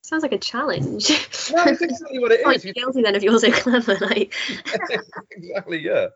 Sounds 0.02 0.24
like 0.24 0.32
a 0.32 0.38
challenge. 0.38 1.10
No, 1.52 1.64
it's 1.66 1.82
exactly 1.82 2.20
what 2.20 2.32
it 2.32 2.46
is. 2.48 2.66
You- 2.66 2.74
guilty 2.74 3.02
then 3.04 3.16
if 3.16 3.24
you're 3.24 3.38
so 3.40 3.52
clever. 3.52 3.98
Like. 4.00 4.34
exactly, 5.32 5.80
yeah. 5.80 6.08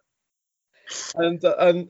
And 1.15 1.43
uh, 1.43 1.55
and 1.59 1.89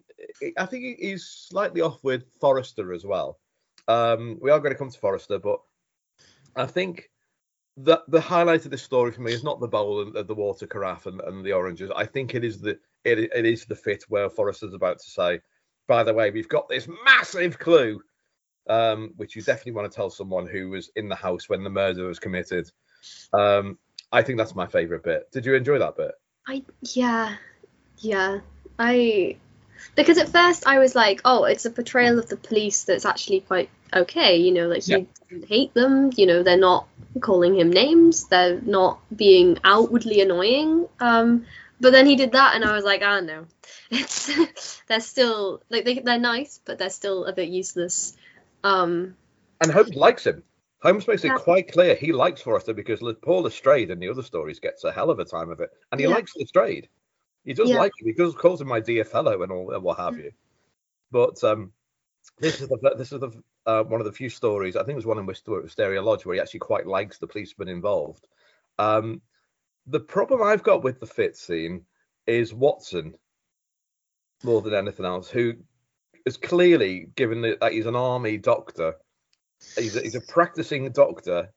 I 0.58 0.66
think 0.66 1.00
he's 1.00 1.26
slightly 1.26 1.82
off 1.82 2.04
with 2.04 2.24
Forrester 2.40 2.94
as 2.94 3.06
well. 3.06 3.40
Um, 3.88 4.38
we 4.42 4.52
are 4.52 4.60
going 4.60 4.72
to 4.72 4.78
come 4.78 4.90
to 4.90 5.00
Forrester, 5.00 5.40
but 5.40 5.60
I 6.56 6.66
think 6.66 7.10
that 7.78 8.04
the 8.08 8.22
highlight 8.22 8.66
of 8.66 8.72
this 8.72 8.84
story 8.84 9.12
for 9.12 9.22
me 9.22 9.34
is 9.34 9.44
not 9.44 9.60
the 9.60 9.68
bowl 9.68 10.02
and 10.02 10.14
the, 10.14 10.24
the 10.24 10.36
water 10.36 10.68
carafe 10.68 11.06
and, 11.06 11.22
and 11.22 11.44
the 11.44 11.54
oranges. 11.54 11.92
I 11.96 12.06
think 12.06 12.36
it 12.36 12.44
is 12.44 12.60
the 12.60 12.80
it, 13.04 13.20
it 13.20 13.46
is 13.46 13.66
the 13.66 13.76
fit 13.76 14.04
where 14.10 14.30
Forrester's 14.30 14.74
about 14.74 15.00
to 15.00 15.10
say, 15.10 15.42
by 15.88 16.04
the 16.04 16.14
way, 16.14 16.32
we've 16.32 16.48
got 16.48 16.70
this 16.70 16.88
massive 17.04 17.60
clue, 17.60 18.02
um, 18.70 19.14
which 19.18 19.36
you 19.36 19.42
definitely 19.42 19.74
want 19.74 19.92
to 19.92 19.96
tell 19.96 20.10
someone 20.10 20.48
who 20.48 20.70
was 20.70 20.92
in 20.96 21.10
the 21.10 21.16
house 21.16 21.50
when 21.50 21.64
the 21.64 21.70
murder 21.70 22.08
was 22.08 22.20
committed. 22.20 22.70
Um, 23.34 23.78
I 24.12 24.22
think 24.22 24.38
that's 24.38 24.56
my 24.56 24.68
favourite 24.68 25.04
bit. 25.04 25.32
Did 25.32 25.46
you 25.46 25.56
enjoy 25.56 25.80
that 25.80 25.98
bit? 25.98 26.12
I 26.48 26.64
yeah, 26.82 27.36
yeah. 27.98 28.40
I 28.78 29.38
because 29.96 30.18
at 30.18 30.30
first 30.30 30.68
I 30.68 30.80
was 30.80 30.96
like, 30.96 31.22
oh, 31.26 31.46
it's 31.46 31.66
a 31.66 31.72
portrayal 31.72 32.20
of 32.20 32.30
the 32.30 32.38
police 32.38 32.84
that's 32.84 33.06
actually 33.06 33.42
quite 33.42 33.70
okay. 33.96 34.38
You 34.38 34.52
know, 34.52 34.68
like 34.68 34.84
he 34.84 34.94
Yeah. 34.94 35.06
doesn't 35.30 35.48
hate 35.48 35.74
them. 35.74 36.12
You 36.16 36.26
know, 36.26 36.44
they're 36.44 36.58
not 36.58 36.88
calling 37.20 37.56
him 37.58 37.70
names. 37.70 38.28
They're 38.28 38.60
not 38.62 39.00
being 39.16 39.58
outwardly 39.64 40.22
annoying. 40.22 40.88
Um, 41.00 41.46
but 41.80 41.92
then 41.92 42.06
he 42.06 42.16
did 42.16 42.32
that, 42.32 42.56
and 42.56 42.64
I 42.64 42.74
was 42.76 42.86
like, 42.86 43.02
ah, 43.04 43.20
no, 43.20 43.46
it's 43.92 44.82
they're 44.88 45.00
still 45.00 45.62
like 45.70 45.86
they 45.86 46.00
they're 46.00 46.20
nice, 46.20 46.60
but 46.66 46.78
they're 46.78 46.90
still 46.90 47.26
a 47.26 47.34
bit 47.34 47.50
useless. 47.50 48.16
Um, 48.64 49.16
And 49.62 49.72
Holmes 49.72 49.96
likes 49.96 50.26
him. 50.26 50.44
Holmes 50.82 51.08
makes 51.08 51.24
it 51.24 51.34
quite 51.34 51.72
clear 51.72 51.96
he 51.96 52.12
likes 52.12 52.42
Forrester 52.42 52.74
because 52.74 53.02
Paul 53.22 53.44
Lestrade 53.44 53.90
in 53.90 54.00
the 54.00 54.10
other 54.10 54.22
stories 54.24 54.60
gets 54.60 54.84
a 54.84 54.92
hell 54.92 55.10
of 55.10 55.20
a 55.20 55.26
time 55.26 55.50
of 55.50 55.60
it, 55.62 55.72
and 55.92 56.00
he 56.00 56.08
Yeah. 56.08 56.14
likes 56.16 56.34
Lestrade. 56.38 56.90
He 57.46 57.54
does 57.54 57.70
Yeah. 57.72 57.80
like 57.80 57.92
him. 58.00 58.08
He 58.08 58.14
does 58.14 58.36
calls 58.36 58.62
him 58.62 58.68
my 58.68 58.80
dear 58.80 59.04
fellow 59.06 59.42
and 59.44 59.52
all 59.52 59.72
and 59.72 59.84
what 59.84 59.98
have 59.98 60.18
you. 60.18 60.32
But 61.12 61.44
um, 61.44 61.74
this 62.40 62.62
is 62.62 62.70
the 62.70 62.96
this 62.98 63.12
is 63.12 63.20
the 63.20 63.32
uh, 63.66 63.84
one 63.84 64.02
of 64.02 64.06
the 64.06 64.12
few 64.12 64.30
stories. 64.30 64.76
I 64.76 64.80
think 64.80 64.92
it 64.92 64.96
was 64.96 65.06
one 65.06 65.20
in 65.20 65.26
Wist- 65.26 65.48
Wisteria 65.48 66.02
Lodge 66.02 66.26
where 66.26 66.36
he 66.36 66.42
actually 66.42 66.62
quite 66.62 66.88
likes 66.88 67.18
the 67.18 67.28
policeman 67.28 67.68
involved. 67.68 68.28
Um, 68.80 69.22
the 69.88 70.00
problem 70.00 70.42
I've 70.42 70.64
got 70.64 70.84
with 70.84 71.00
the 71.00 71.06
fit 71.06 71.36
scene 71.36 71.86
is 72.26 72.54
Watson 72.54 73.16
more 74.44 74.62
than 74.62 74.74
anything 74.74 75.06
else, 75.06 75.30
who 75.30 75.54
is 76.26 76.38
clearly 76.38 77.08
given 77.16 77.42
that 77.42 77.60
that 77.60 77.74
he's 77.74 77.86
an 77.86 77.96
army 77.96 78.38
doctor 78.38 78.96
he's 79.78 79.96
a, 79.96 80.02
he's 80.02 80.16
a 80.16 80.22
practicing 80.22 80.92
doctor, 80.92 81.52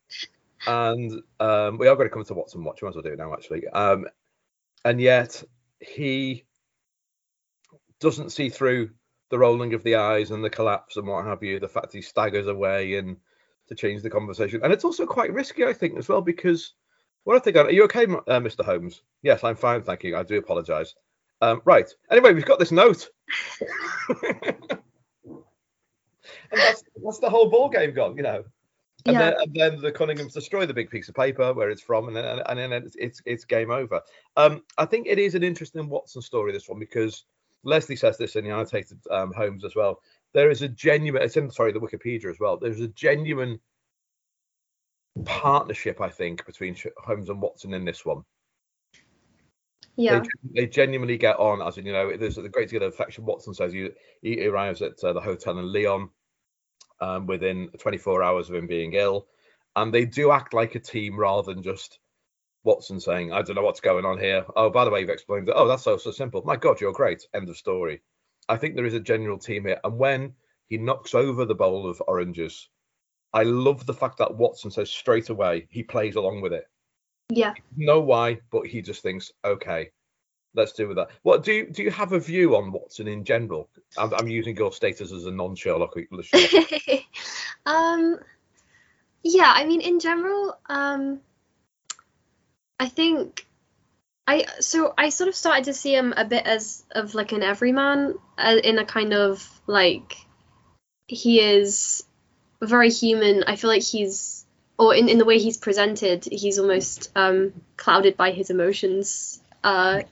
and 0.67 1.13
um, 1.41 1.79
we 1.79 1.89
are 1.89 1.97
going 1.97 2.09
to 2.09 2.13
come 2.13 2.25
to 2.25 2.35
Watson 2.35 2.65
Watch. 2.65 2.83
We 2.83 2.87
might 2.87 2.91
as 2.91 2.95
well 2.97 3.03
do 3.03 3.13
it 3.13 3.19
now, 3.19 3.33
actually. 3.33 3.67
Um, 3.69 4.07
and 4.85 5.01
yet 5.01 5.43
he 5.81 6.45
doesn't 8.01 8.31
see 8.31 8.49
through 8.51 8.91
the 9.31 9.39
rolling 9.39 9.75
of 9.75 9.83
the 9.83 9.97
eyes 9.97 10.31
and 10.31 10.45
the 10.45 10.51
collapse 10.51 10.97
and 10.97 11.07
what 11.07 11.25
have 11.25 11.43
you. 11.43 11.59
The 11.59 11.69
fact 11.69 11.93
he 11.93 12.03
staggers 12.03 12.47
away 12.47 12.97
and 12.97 13.17
to 13.69 13.75
change 13.75 14.03
the 14.03 14.11
conversation, 14.11 14.61
and 14.63 14.73
it's 14.73 14.85
also 14.85 15.07
quite 15.07 15.33
risky, 15.33 15.65
I 15.65 15.73
think, 15.73 15.99
as 15.99 16.09
well, 16.09 16.23
because 16.23 16.75
what 17.25 17.37
I 17.37 17.41
think. 17.41 17.57
Are 17.57 17.71
you 17.71 17.85
okay, 17.85 18.05
uh, 18.05 18.41
Mr. 18.41 18.65
Holmes? 18.65 19.03
Yes, 19.23 19.43
I'm 19.43 19.57
fine, 19.57 19.83
thank 19.83 20.05
you. 20.05 20.17
I 20.17 20.23
do 20.23 20.39
apologise. 20.39 20.95
Um, 21.43 21.61
right. 21.65 21.93
Anyway, 22.11 22.33
we've 22.33 22.45
got 22.45 22.59
this 22.59 22.73
note. 22.73 23.09
and 26.51 26.61
that's 26.61 26.83
that's 27.05 27.19
the 27.19 27.29
whole 27.29 27.51
ball 27.51 27.69
game 27.69 27.93
gone, 27.93 28.17
you 28.17 28.23
know. 28.23 28.45
And, 29.05 29.15
Yeah. 29.15 29.19
then, 29.19 29.35
and 29.41 29.55
then 29.55 29.81
the 29.81 29.93
Cunninghams 29.93 30.33
destroy 30.33 30.67
the 30.67 30.75
big 30.75 30.91
piece 30.91 31.09
of 31.09 31.15
paper 31.15 31.53
where 31.53 31.71
it's 31.71 31.83
from, 31.83 32.09
and 32.09 32.17
then 32.17 32.41
and 32.47 32.59
then 32.59 32.73
it's 32.73 32.97
it's, 32.97 33.23
it's 33.27 33.45
game 33.45 33.71
over. 33.71 34.01
Um, 34.37 34.63
I 34.79 34.87
think 34.87 35.07
it 35.07 35.19
is 35.19 35.35
an 35.35 35.43
interesting 35.43 35.89
Watson 35.89 36.23
story 36.23 36.53
this 36.53 36.69
one 36.69 36.79
because 36.79 37.25
Leslie 37.65 37.97
says 37.97 38.17
this 38.19 38.37
in 38.37 38.45
the 38.45 38.51
annotated 38.51 38.99
um, 39.11 39.33
Holmes 39.33 39.65
as 39.65 39.75
well. 39.75 40.01
There 40.33 40.51
is 40.51 40.63
a 40.63 40.69
genuine. 40.69 41.23
It's 41.23 41.37
in 41.37 41.51
sorry 41.51 41.73
the 41.73 41.81
Wikipedia 41.81 42.31
as 42.31 42.39
well. 42.39 42.57
There's 42.57 42.81
a 42.81 42.89
genuine 42.89 43.59
partnership, 45.25 46.01
I 46.01 46.09
think, 46.09 46.45
between 46.47 46.77
Holmes 46.99 47.29
and 47.29 47.41
Watson 47.41 47.75
in 47.75 47.85
this 47.85 48.05
one. 48.05 48.23
yeah, 49.97 50.21
They, 50.21 50.63
they 50.63 50.67
genuinely 50.67 51.17
get 51.17 51.39
on, 51.39 51.67
as 51.67 51.79
in, 51.79 51.87
you 51.87 51.93
know, 51.93 52.17
there's 52.17 52.39
a 52.39 52.49
great 52.49 52.69
deal 52.69 52.83
of 52.83 52.93
affection. 52.93 53.25
Watson 53.25 53.55
says 53.55 53.73
he, 53.73 53.91
he 54.21 54.47
arrives 54.47 54.83
at 54.83 55.03
uh, 55.03 55.13
the 55.13 55.21
hotel 55.21 55.59
in 55.59 55.73
Lyon, 55.73 56.11
um, 57.01 57.27
within 57.27 57.69
24 57.79 58.23
hours 58.23 58.49
of 58.49 58.57
him 58.57 58.67
being 58.67 58.93
ill, 58.95 59.27
and 59.75 59.93
they 59.93 60.05
do 60.05 60.31
act 60.33 60.55
like 60.55 60.75
a 60.75 60.81
team 60.81 61.19
rather 61.19 61.53
than 61.53 61.63
just 61.63 61.99
Watson 62.67 63.01
saying, 63.01 63.33
"I 63.33 63.41
don't 63.41 63.57
know 63.57 63.63
what's 63.63 63.81
going 63.81 64.05
on 64.05 64.19
here." 64.19 64.45
Oh, 64.57 64.69
by 64.69 64.85
the 64.85 64.91
way, 64.91 65.01
you've 65.01 65.09
explained 65.09 65.49
it. 65.49 65.55
Oh, 65.57 65.67
that's 65.67 65.85
so 65.85 65.97
so 65.97 66.11
simple. 66.11 66.43
My 66.45 66.57
God, 66.57 66.81
you're 66.81 66.93
great. 66.93 67.27
End 67.33 67.49
of 67.49 67.57
story. 67.57 68.03
I 68.49 68.57
think 68.57 68.75
there 68.75 68.85
is 68.85 68.95
a 68.95 69.01
general 69.01 69.39
team 69.39 69.65
here, 69.65 69.81
and 69.85 69.97
when 69.97 70.35
he 70.69 70.77
knocks 70.77 71.15
over 71.15 71.45
the 71.45 71.55
bowl 71.55 71.89
of 71.89 72.03
oranges, 72.07 72.69
I 73.33 73.45
love 73.45 73.87
the 73.87 73.95
fact 73.95 74.19
that 74.19 74.35
Watson 74.35 74.71
says 74.71 74.91
straight 74.91 75.31
away 75.31 75.67
he 75.71 75.83
plays 75.83 76.17
along 76.17 76.43
with 76.43 76.53
it. 76.53 76.69
Yeah. 77.29 77.55
No 77.77 78.01
why, 78.01 78.41
but 78.51 78.67
he 78.67 78.83
just 78.83 79.03
thinks, 79.03 79.33
okay, 79.45 79.91
let's 80.55 80.73
do 80.73 80.89
with 80.89 80.97
that. 80.97 81.11
What 81.23 81.45
do 81.45 81.53
you 81.53 81.71
do? 81.71 81.85
You 81.85 81.91
have 81.91 82.13
a 82.13 82.21
view 82.21 82.57
on 82.57 82.73
Watson 82.73 83.09
in 83.09 83.25
general? 83.25 83.69
I'm, 83.97 84.13
I'm 84.15 84.29
using 84.29 84.57
your 84.57 84.73
status 84.73 85.13
as 85.13 85.27
a 85.27 85.31
non-Sherlock. 85.31 85.97
um, 87.67 88.19
yeah, 89.23 89.53
I 89.55 89.65
mean, 89.65 89.81
in 89.81 89.99
general, 89.99 90.57
um, 90.69 91.21
I 92.79 92.89
think 92.89 93.47
I 94.27 94.47
so 94.61 94.93
I 94.97 95.09
sort 95.11 95.29
of 95.29 95.35
started 95.35 95.65
to 95.65 95.75
see 95.75 95.95
him 95.95 96.13
a 96.17 96.25
bit 96.25 96.47
as 96.47 96.85
of 96.91 97.15
like 97.15 97.33
an 97.33 97.43
everyman 97.43 98.15
uh, 98.37 98.57
in 98.63 98.79
a 98.79 98.85
kind 98.85 99.15
of 99.15 99.49
like 99.67 100.17
he 101.07 101.41
is 101.41 102.05
very 102.61 102.91
human. 102.91 103.45
I 103.47 103.57
feel 103.57 103.71
like 103.71 103.83
he's 103.83 104.45
or 104.79 104.95
in, 104.95 105.09
in 105.09 105.19
the 105.19 105.25
way 105.25 105.39
he's 105.39 105.57
presented, 105.57 106.25
he's 106.31 106.59
almost 106.59 107.11
um, 107.17 107.53
clouded 107.77 108.17
by 108.17 108.33
his 108.33 108.51
emotions 108.51 109.41
uh, 109.65 110.03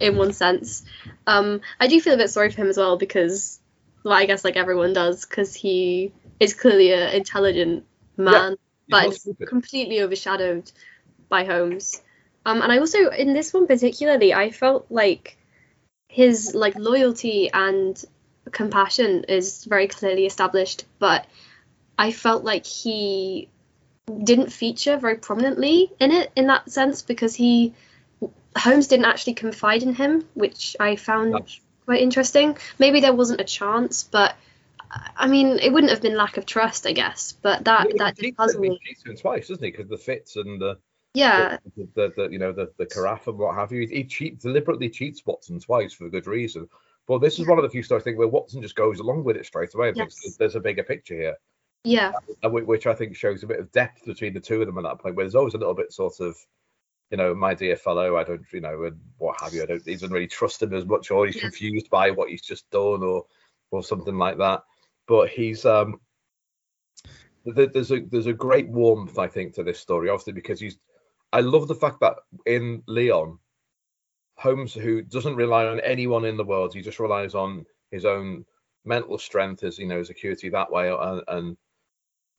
in 0.00 0.16
one 0.16 0.32
sense. 0.32 0.84
Um, 1.26 1.60
I 1.78 1.88
do 1.88 2.00
feel 2.00 2.14
a 2.14 2.18
bit 2.18 2.30
sorry 2.30 2.50
for 2.50 2.62
him 2.62 2.68
as 2.68 2.78
well 2.78 2.96
because, 2.96 3.60
well, 4.02 4.14
I 4.14 4.26
guess 4.26 4.44
like 4.44 4.56
everyone 4.56 4.92
does, 4.94 5.26
because 5.26 5.54
he 5.54 6.12
is 6.40 6.54
clearly 6.54 6.92
an 6.92 7.14
intelligent 7.14 7.84
man, 8.16 8.56
Yeah, 8.86 9.10
but 9.10 9.46
completely 9.46 10.00
overshadowed 10.00 10.70
by 11.28 11.44
Holmes. 11.44 12.00
Um, 12.46 12.62
and 12.62 12.70
I 12.70 12.78
also 12.78 13.08
in 13.10 13.32
this 13.32 13.52
one 13.52 13.66
particularly, 13.66 14.34
I 14.34 14.50
felt 14.50 14.86
like 14.90 15.36
his 16.08 16.54
like 16.54 16.76
loyalty 16.76 17.50
and 17.52 18.02
compassion 18.50 19.24
is 19.24 19.64
very 19.64 19.88
clearly 19.88 20.26
established, 20.26 20.84
but 20.98 21.26
I 21.98 22.12
felt 22.12 22.44
like 22.44 22.66
he 22.66 23.48
didn't 24.22 24.52
feature 24.52 24.98
very 24.98 25.16
prominently 25.16 25.90
in 25.98 26.12
it 26.12 26.30
in 26.36 26.46
that 26.48 26.70
sense 26.70 27.02
because 27.02 27.34
he 27.34 27.72
Holmes 28.56 28.86
didn't 28.86 29.06
actually 29.06 29.34
confide 29.34 29.82
in 29.82 29.94
him, 29.94 30.28
which 30.34 30.76
I 30.78 30.96
found 30.96 31.34
That's- 31.34 31.60
quite 31.86 32.00
interesting. 32.02 32.56
Maybe 32.78 33.00
there 33.00 33.12
wasn't 33.12 33.40
a 33.40 33.44
chance, 33.44 34.04
but 34.04 34.36
I 35.16 35.26
mean, 35.26 35.58
it 35.58 35.72
wouldn't 35.72 35.90
have 35.90 36.00
been 36.02 36.16
lack 36.16 36.36
of 36.36 36.46
trust, 36.46 36.86
I 36.86 36.92
guess. 36.92 37.32
But 37.42 37.64
that 37.64 37.88
He 37.90 37.98
that 37.98 38.14
did 38.16 38.36
puzzle 38.36 38.60
me. 38.60 38.78
twice, 39.20 39.48
doesn't 39.48 39.64
he? 39.64 39.70
Because 39.70 39.88
the 39.88 39.98
fits 39.98 40.36
and 40.36 40.60
the 40.60 40.78
Yeah, 41.14 41.58
the, 41.76 41.88
the, 41.94 42.12
the 42.16 42.28
you 42.28 42.40
know 42.40 42.52
the 42.52 42.72
the 42.76 42.86
carafe 42.86 43.28
and 43.28 43.38
what 43.38 43.54
have 43.54 43.70
you. 43.70 43.86
He, 43.86 43.98
he 43.98 44.04
cheat 44.04 44.40
deliberately 44.40 44.90
cheats 44.90 45.22
Watson 45.24 45.60
twice 45.60 45.92
for 45.92 46.06
a 46.06 46.10
good 46.10 46.26
reason. 46.26 46.68
But 47.06 47.18
this 47.20 47.38
is 47.38 47.46
one 47.46 47.56
of 47.58 47.62
the 47.62 47.70
few 47.70 47.82
stories 47.84 48.02
I 48.02 48.04
think 48.04 48.18
where 48.18 48.26
Watson 48.26 48.62
just 48.62 48.74
goes 48.74 48.98
along 48.98 49.22
with 49.24 49.36
it 49.36 49.46
straight 49.46 49.74
away 49.74 49.88
and 49.88 49.96
thinks 49.96 50.20
Yes. 50.24 50.36
there's, 50.36 50.56
a 50.56 50.60
bigger 50.60 50.82
picture 50.82 51.14
here, 51.14 51.36
yeah, 51.84 52.12
whi- 52.42 52.62
which 52.62 52.86
I 52.86 52.94
think 52.94 53.14
shows 53.14 53.42
a 53.42 53.46
bit 53.46 53.60
of 53.60 53.70
depth 53.70 54.06
between 54.06 54.32
the 54.34 54.40
two 54.40 54.60
of 54.60 54.66
them 54.66 54.78
at 54.78 54.84
that 54.84 54.98
point. 54.98 55.14
Where 55.14 55.24
there's 55.24 55.34
always 55.34 55.54
a 55.54 55.58
little 55.58 55.74
bit 55.74 55.92
sort 55.92 56.18
of, 56.18 56.34
you 57.10 57.16
know, 57.16 57.32
my 57.34 57.54
dear 57.54 57.76
fellow, 57.76 58.16
I 58.16 58.24
don't, 58.24 58.42
you 58.52 58.60
know, 58.60 58.84
and 58.84 58.98
what 59.18 59.40
have 59.40 59.52
you. 59.52 59.62
I 59.62 59.66
don't, 59.66 59.86
even 59.86 60.10
really 60.10 60.26
trust 60.26 60.62
him 60.62 60.74
as 60.74 60.86
much, 60.86 61.10
or 61.12 61.26
he's 61.26 61.36
Yeah. 61.36 61.42
confused 61.42 61.90
by 61.90 62.10
what 62.10 62.30
he's 62.30 62.42
just 62.42 62.68
done, 62.70 63.04
or 63.04 63.26
or 63.70 63.84
something 63.84 64.16
like 64.16 64.38
that. 64.38 64.64
But 65.06 65.28
he's 65.28 65.64
um, 65.64 66.00
there's 67.44 67.92
a 67.92 68.00
there's 68.00 68.26
a 68.26 68.32
great 68.32 68.68
warmth 68.68 69.18
I 69.18 69.28
think 69.28 69.54
to 69.54 69.62
this 69.62 69.78
story, 69.78 70.08
obviously 70.08 70.32
because 70.32 70.58
he's. 70.58 70.76
I 71.34 71.40
love 71.40 71.66
the 71.66 71.74
fact 71.74 71.98
that 72.00 72.14
in 72.46 72.84
Lyon, 72.86 73.38
Holmes, 74.36 74.72
who 74.72 75.02
doesn't 75.02 75.34
rely 75.34 75.66
on 75.66 75.80
anyone 75.80 76.24
in 76.24 76.36
the 76.36 76.44
world, 76.44 76.72
he 76.72 76.80
just 76.80 77.00
relies 77.00 77.34
on 77.34 77.66
his 77.90 78.04
own 78.04 78.44
mental 78.84 79.18
strength, 79.18 79.62
his 79.62 79.78
you 79.78 79.86
know 79.86 79.98
his 79.98 80.10
acuity 80.10 80.48
that 80.50 80.70
way, 80.70 80.90
uh, 80.90 80.96
and, 80.96 81.22
and 81.26 81.56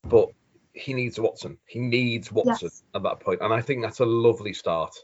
but 0.05 0.29
he 0.71 0.93
needs 0.93 1.19
Watson. 1.19 1.57
He 1.65 1.79
needs 1.79 2.31
Watson 2.31 2.69
Yes. 2.71 2.83
at 2.93 3.03
that 3.03 3.19
point, 3.19 3.41
and 3.41 3.53
I 3.53 3.59
think 3.59 3.81
that's 3.81 3.99
a 3.99 4.05
lovely 4.05 4.53
start 4.53 4.95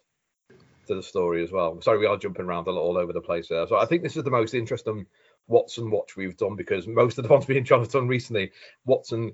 to 0.88 0.96
the 0.96 1.04
story 1.04 1.44
as 1.44 1.52
well. 1.52 1.82
Sorry, 1.82 1.98
we 2.00 2.06
are 2.06 2.18
jumping 2.18 2.46
around 2.46 2.68
a 2.68 2.72
lot 2.72 2.84
all 2.84 2.98
over 2.98 3.12
the 3.12 3.20
place 3.20 3.50
there. 3.50 3.68
So 3.68 3.78
I 3.78 3.86
think 3.86 4.04
this 4.04 4.16
is 4.16 4.24
the 4.24 4.32
most 4.32 4.54
interesting 4.54 5.06
Watson 5.48 5.92
watch 5.92 6.16
we've 6.16 6.38
done 6.38 6.56
because 6.56 6.88
most 6.88 7.18
of 7.18 7.26
the 7.26 7.30
ones 7.30 7.50
me 7.50 7.58
and 7.58 7.66
John 7.66 7.80
have 7.80 7.92
done 7.92 8.08
recently, 8.08 8.52
Watson. 8.86 9.34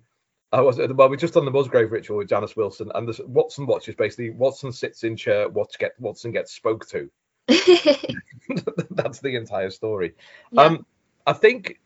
I 0.51 0.61
was 0.61 0.77
well, 0.77 1.09
we 1.09 1.17
just 1.17 1.33
done 1.33 1.45
the 1.45 1.51
Musgrave 1.51 1.91
ritual 1.91 2.17
with 2.17 2.29
Janice 2.29 2.55
Wilson, 2.55 2.91
and 2.95 3.07
this 3.07 3.19
Watson 3.19 3.65
watches. 3.65 3.95
basically 3.95 4.29
Watson 4.29 4.71
sits 4.71 5.03
in 5.03 5.17
chair, 5.17 5.49
Watson 5.49 5.77
get 5.79 5.99
Watson 5.99 6.31
gets 6.31 6.53
spoke 6.53 6.87
to. 6.89 7.09
That's 7.47 9.19
the 9.19 9.35
entire 9.35 9.69
story. 9.69 10.15
Yeah. 10.51 10.63
Um, 10.63 10.85
I 11.25 11.33
think 11.33 11.79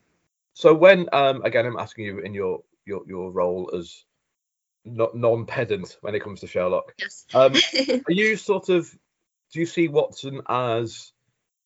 so. 0.54 0.74
When 0.74 1.08
um, 1.12 1.42
again, 1.42 1.66
I'm 1.66 1.76
asking 1.76 2.04
you 2.04 2.18
in 2.20 2.34
your 2.34 2.62
your 2.84 3.02
your 3.06 3.32
role 3.32 3.70
as 3.76 4.04
not 4.84 5.16
non-pedant 5.16 5.96
when 6.00 6.14
it 6.14 6.22
comes 6.22 6.40
to 6.40 6.46
Sherlock. 6.46 6.94
yes. 6.98 7.26
Um, 7.34 7.54
are 8.06 8.12
you 8.12 8.36
sort 8.36 8.68
of 8.68 8.88
do 9.52 9.60
you 9.60 9.66
see 9.66 9.88
Watson 9.88 10.40
as 10.48 11.12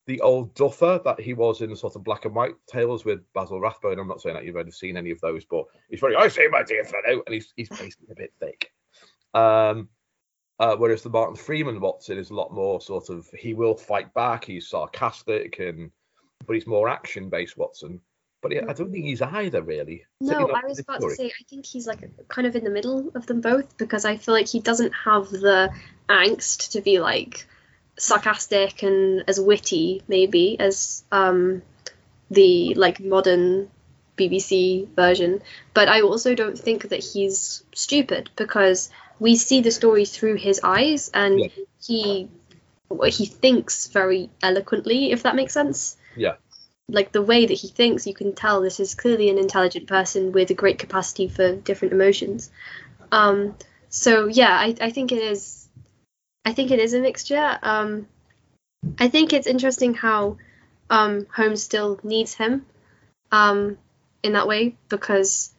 the 0.07 0.21
old 0.21 0.55
duffer 0.55 1.01
that 1.05 1.21
he 1.21 1.35
was 1.35 1.61
in 1.61 1.71
the 1.71 1.77
sort 1.77 1.97
of 1.97 2.05
black 2.05 2.25
and 2.25 2.35
white 2.35 2.55
tales 2.67 3.05
with 3.05 3.21
Basil 3.33 3.61
Rathbone? 3.61 3.99
I'm 3.99 4.09
not 4.09 4.21
saying 4.21 4.37
that 4.37 4.45
you've 4.45 4.57
ever 4.57 4.71
seen 4.71 4.97
any 4.97 5.11
of 5.11 5.21
those, 5.21 5.45
but 5.45 5.65
he's 5.91 6.01
very 6.01 6.17
I 6.17 6.29
say 6.29 6.49
my 6.49 6.63
dear 6.63 6.85
fellow, 6.85 7.23
and 7.27 7.35
he's 7.35 7.53
he's 7.57 7.69
basically 7.69 8.09
a 8.13 8.15
bit 8.15 8.33
thick. 8.41 8.73
Um, 9.35 9.89
uh, 10.59 10.77
whereas 10.77 11.03
the 11.03 11.11
Martin 11.11 11.37
Freeman 11.37 11.81
Watson 11.81 12.19
is 12.19 12.31
a 12.31 12.35
lot 12.35 12.53
more 12.53 12.81
sort 12.81 13.11
of 13.11 13.29
he 13.39 13.53
will 13.53 13.77
fight 13.77 14.15
back, 14.15 14.45
he's 14.45 14.69
sarcastic 14.69 15.59
and 15.59 15.91
but 16.47 16.55
he's 16.55 16.67
more 16.67 16.89
action 16.89 17.29
based 17.29 17.57
Watson. 17.57 18.01
But 18.43 18.53
I 18.53 18.73
don't 18.75 18.93
think 18.93 19.07
he's 19.07 19.23
either 19.23 19.63
really. 19.63 20.05
No, 20.21 20.51
I 20.51 20.61
was 20.67 20.79
about 20.79 20.99
story. 20.99 21.17
to 21.17 21.17
say 21.17 21.27
I 21.27 21.45
think 21.49 21.67
he's 21.67 21.87
like 21.87 22.09
kind 22.29 22.47
of 22.47 22.55
in 22.55 22.65
the 22.65 22.71
middle 22.71 23.11
of 23.15 23.27
them 23.27 23.41
both 23.41 23.77
because 23.77 24.05
I 24.05 24.19
feel 24.19 24.35
like 24.35 24.49
he 24.49 24.61
doesn't 24.61 24.93
have 24.93 25.31
the 25.31 25.73
angst 26.09 26.73
to 26.73 26.81
be 26.81 27.01
like 27.01 27.47
sarcastic 27.99 28.83
and 28.83 29.25
as 29.27 29.41
witty 29.41 30.03
maybe 30.07 30.59
as 30.61 31.03
um 31.11 31.63
the 32.31 32.75
like 32.75 33.01
modern 33.01 33.71
BBC 34.19 34.89
version, 34.97 35.43
but 35.75 35.89
I 35.89 36.01
also 36.01 36.35
don't 36.35 36.59
think 36.59 36.89
that 36.89 37.05
he's 37.05 37.63
stupid 37.75 38.31
because 38.35 38.91
we 39.21 39.37
see 39.37 39.61
the 39.61 39.71
story 39.71 40.05
through 40.07 40.37
his 40.37 40.61
eyes 40.65 41.11
and 41.13 41.39
Yeah. 41.41 41.49
he 41.87 42.29
he 43.09 43.27
thinks 43.27 43.89
very 43.89 44.31
eloquently 44.43 45.11
if 45.13 45.25
that 45.25 45.35
makes 45.35 45.53
sense 45.53 45.97
Yeah. 46.17 46.37
like 46.89 47.13
the 47.13 47.23
way 47.23 47.47
that 47.47 47.55
he 47.55 47.69
thinks, 47.69 48.07
you 48.07 48.15
can 48.15 48.33
tell 48.35 48.61
this 48.61 48.79
is 48.81 48.95
clearly 48.95 49.29
an 49.29 49.39
intelligent 49.39 49.87
person 49.89 50.33
with 50.33 50.51
a 50.51 50.55
great 50.55 50.79
capacity 50.79 51.29
for 51.29 51.55
different 51.57 51.93
emotions. 51.93 52.51
Um, 53.11 53.57
so 53.89 54.27
yeah, 54.27 54.53
I, 54.57 54.75
I 54.81 54.91
think 54.91 55.13
it 55.13 55.23
is. 55.23 55.56
I 56.47 56.53
think 56.53 56.71
it 56.71 56.79
is 56.79 56.95
a 56.95 57.01
mixture. 57.01 57.59
Um, 57.61 58.07
I 59.01 59.09
think 59.09 59.33
it's 59.33 59.49
interesting 59.49 59.95
how 59.95 60.37
um, 60.89 61.27
Holmes 61.35 61.61
still 61.61 61.99
needs 62.05 62.35
him 62.35 62.65
um, 63.33 63.79
in 64.23 64.35
that 64.35 64.47
way 64.47 64.77
because 64.89 65.53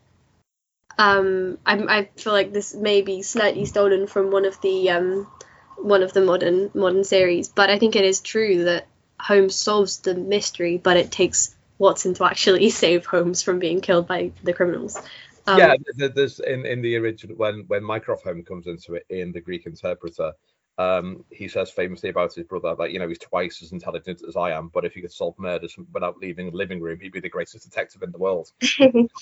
um, 0.98 1.58
I, 1.66 1.76
I 1.76 2.10
feel 2.16 2.32
like 2.32 2.54
this 2.54 2.74
may 2.74 3.02
be 3.02 3.22
slightly 3.22 3.66
stolen 3.66 4.08
from 4.08 4.32
one 4.32 4.46
of 4.46 4.62
the 4.62 4.92
um, 4.92 5.28
one 5.76 6.04
of 6.04 6.14
the 6.14 6.22
modern 6.22 6.72
modern 6.74 7.04
series, 7.04 7.50
but 7.50 7.70
I 7.70 7.78
think 7.78 7.98
it 7.98 8.06
is 8.06 8.22
true 8.22 8.64
that 8.64 8.88
Holmes 9.20 9.56
solves 9.56 9.98
the 10.00 10.16
mystery, 10.16 10.78
but 10.78 10.96
it 10.96 11.12
takes 11.12 11.54
Watson 11.78 12.14
to 12.14 12.24
actually 12.24 12.70
save 12.84 13.06
Holmes 13.06 13.42
from 13.42 13.60
being 13.60 13.82
killed 13.82 14.08
by 14.08 14.32
the 14.42 14.54
criminals. 14.54 14.98
Um, 15.46 15.60
yeah, 15.60 15.76
th- 15.76 15.98
th- 15.98 16.14
there's 16.14 16.40
in, 16.40 16.66
in 16.66 16.82
the 16.82 16.96
original 16.96 17.36
when 17.36 17.66
when 17.68 17.84
Mycroft 17.84 18.24
Holmes 18.24 18.48
comes 18.48 18.68
into 18.68 18.96
it 18.96 19.06
in 19.10 19.34
the 19.34 19.42
Greek 19.42 19.66
Interpreter, 19.66 20.32
um, 20.80 21.26
he 21.32 21.48
says 21.48 21.72
famously 21.72 22.10
about 22.10 22.34
his 22.36 22.46
brother 22.46 22.76
that 22.78 22.92
you 22.92 23.00
know 23.00 23.08
he's 23.08 23.18
twice 23.18 23.64
as 23.64 23.72
intelligent 23.72 24.22
as 24.28 24.36
I 24.36 24.52
am, 24.52 24.68
but 24.70 24.86
if 24.86 24.94
he 24.94 25.02
could 25.02 25.12
solve 25.12 25.38
murders 25.40 25.76
without 25.92 26.18
leaving 26.20 26.52
the 26.52 26.58
living 26.58 26.80
room, 26.80 27.00
he'd 27.00 27.12
be 27.12 27.20
the 27.20 27.30
greatest 27.30 27.64
detective 27.64 28.04
in 28.04 28.12
the 28.12 28.18
world. 28.20 28.52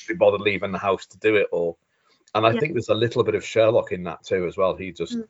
Be 0.08 0.14
bothered 0.18 0.41
leaving 0.41 0.72
the 0.74 0.78
house 0.78 1.06
to 1.08 1.18
do 1.20 1.36
it 1.38 1.47
all. 1.51 1.78
And 2.34 2.45
I 2.45 2.51
Yeah. 2.51 2.60
think 2.60 2.74
there's 2.74 2.89
a 2.89 2.93
little 2.93 3.24
bit 3.24 3.36
of 3.36 3.45
Sherlock 3.45 3.91
in 3.93 4.03
that 4.03 4.24
too 4.24 4.45
as 4.45 4.58
well. 4.58 4.76
He 4.76 4.91
just, 4.91 5.18
Mm. 5.18 5.28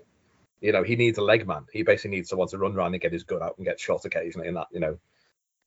you 0.61 0.71
know, 0.71 0.81
he 0.83 0.95
needs 0.95 1.19
a 1.19 1.21
leg 1.21 1.45
man. 1.47 1.65
He 1.71 1.83
basically 1.83 2.17
needs 2.17 2.29
someone 2.29 2.47
to 2.47 2.57
run 2.57 2.75
around 2.75 2.93
and 2.95 3.01
get 3.01 3.13
his 3.13 3.23
gun 3.23 3.43
out 3.43 3.55
and 3.57 3.65
get 3.65 3.79
shot 3.79 4.05
occasionally, 4.05 4.47
and 4.47 4.57
that 4.57 4.67
you 4.71 4.79
know 4.79 4.97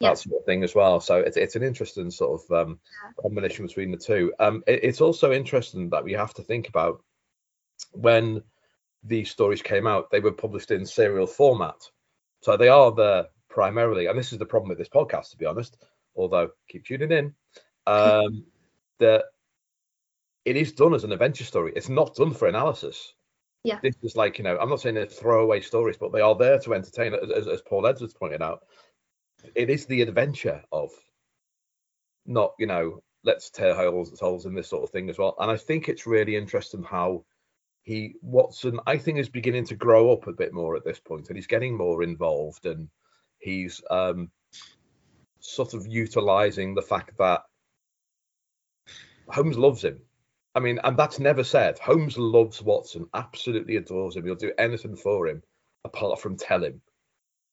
Yeah. 0.00 0.10
that 0.10 0.18
sort 0.18 0.40
of 0.40 0.44
thing 0.46 0.64
as 0.64 0.74
well. 0.74 0.98
So 0.98 1.18
it's 1.20 1.36
it's 1.36 1.54
an 1.54 1.62
interesting 1.62 2.10
sort 2.10 2.42
of 2.42 2.50
um, 2.68 2.80
combination 3.22 3.66
between 3.66 3.92
the 3.92 3.96
two. 3.96 4.32
Um, 4.40 4.64
it- 4.66 4.82
it's 4.82 5.00
also 5.00 5.30
interesting 5.32 5.90
that 5.90 6.02
we 6.02 6.14
have 6.14 6.34
to 6.34 6.42
think 6.42 6.68
about 6.68 7.04
when 7.92 8.42
these 9.04 9.30
stories 9.30 9.62
came 9.62 9.86
out. 9.86 10.10
They 10.10 10.20
were 10.20 10.32
published 10.32 10.70
in 10.70 10.84
serial 10.84 11.26
format, 11.26 11.88
so 12.42 12.56
they 12.56 12.68
are 12.68 12.92
there 12.92 13.26
primarily. 13.48 14.06
And 14.06 14.18
this 14.18 14.32
is 14.32 14.38
the 14.38 14.46
problem 14.46 14.68
with 14.68 14.78
this 14.78 14.88
podcast, 14.88 15.30
to 15.30 15.36
be 15.36 15.46
honest. 15.46 15.76
Although 16.16 16.50
keep 16.68 16.84
tuning 16.84 17.12
in, 17.12 17.34
um, 17.86 18.44
that 18.98 19.24
it 20.44 20.56
is 20.56 20.72
done 20.72 20.94
as 20.94 21.04
an 21.04 21.12
adventure 21.12 21.44
story. 21.44 21.72
It's 21.76 21.88
not 21.88 22.14
done 22.14 22.32
for 22.32 22.48
analysis. 22.48 23.12
Yeah. 23.64 23.78
This 23.82 23.96
is 24.02 24.16
like, 24.16 24.38
you 24.38 24.44
know, 24.44 24.56
I'm 24.58 24.70
not 24.70 24.80
saying 24.80 24.94
they're 24.94 25.06
throwaway 25.06 25.60
stories, 25.60 25.96
but 25.98 26.12
they 26.12 26.20
are 26.20 26.34
there 26.34 26.58
to 26.60 26.74
entertain, 26.74 27.14
as, 27.14 27.48
as, 27.48 27.60
Paul 27.62 27.86
Edwards 27.86 28.14
pointed 28.14 28.40
out. 28.40 28.60
It 29.54 29.68
is 29.68 29.84
the 29.84 30.00
adventure 30.02 30.62
of 30.72 30.90
not, 32.24 32.52
you 32.58 32.66
know, 32.66 33.02
let's 33.24 33.50
tear 33.50 33.74
holes, 33.74 34.18
holes 34.18 34.46
in 34.46 34.54
this 34.54 34.68
sort 34.68 34.84
of 34.84 34.90
thing 34.90 35.10
as 35.10 35.18
well. 35.18 35.34
And 35.38 35.50
I 35.50 35.56
think 35.56 35.88
it's 35.88 36.06
really 36.06 36.36
interesting 36.36 36.82
how 36.82 37.24
he 37.88 38.16
Watson, 38.20 38.78
I 38.86 38.98
think, 38.98 39.18
is 39.18 39.30
beginning 39.30 39.64
to 39.68 39.74
grow 39.74 40.12
up 40.12 40.26
a 40.26 40.32
bit 40.34 40.52
more 40.52 40.76
at 40.76 40.84
this 40.84 41.00
point, 41.00 41.28
and 41.28 41.38
he's 41.38 41.46
getting 41.46 41.74
more 41.74 42.02
involved, 42.02 42.66
and 42.66 42.90
he's 43.38 43.80
um, 43.90 44.30
sort 45.40 45.72
of 45.72 45.86
utilizing 45.86 46.74
the 46.74 46.82
fact 46.82 47.16
that 47.16 47.44
Holmes 49.30 49.56
loves 49.56 49.82
him. 49.82 50.00
I 50.54 50.60
mean, 50.60 50.78
and 50.84 50.98
that's 50.98 51.18
never 51.18 51.42
said. 51.42 51.78
Holmes 51.78 52.18
loves 52.18 52.60
Watson, 52.60 53.06
absolutely 53.14 53.76
adores 53.76 54.16
him. 54.16 54.26
He'll 54.26 54.34
do 54.34 54.52
anything 54.58 54.94
for 54.94 55.26
him, 55.26 55.42
apart 55.82 56.20
from 56.20 56.36
tell 56.36 56.62
him 56.62 56.82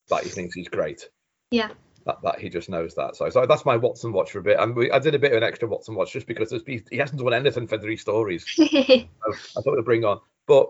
that 0.09 0.23
he 0.23 0.29
thinks 0.29 0.53
he's 0.53 0.67
great. 0.67 1.07
Yeah. 1.49 1.69
That, 2.05 2.21
that 2.21 2.39
he 2.39 2.49
just 2.49 2.69
knows 2.69 2.93
that. 2.95 3.15
So, 3.15 3.29
so 3.29 3.47
that's 3.47 3.65
my 3.65 3.77
Watson 3.77 4.13
watch 4.13 4.31
for 4.31 4.39
a 4.39 4.43
bit. 4.43 4.59
And 4.59 4.75
we, 4.75 4.91
I 4.91 4.99
did 4.99 5.15
a 5.15 5.19
bit 5.19 5.31
of 5.31 5.37
an 5.37 5.43
extra 5.43 5.67
Watson 5.67 5.95
watch 5.95 6.13
just 6.13 6.27
because 6.27 6.51
he, 6.67 6.83
he 6.91 6.97
hasn't 6.97 7.19
done 7.19 7.33
anything 7.33 7.67
for 7.67 7.79
three 7.79 7.97
stories. 7.97 8.45
So 8.57 9.33
I 9.57 9.61
thought 9.61 9.75
we'd 9.75 9.85
bring 9.85 10.05
on. 10.05 10.19
But 10.45 10.69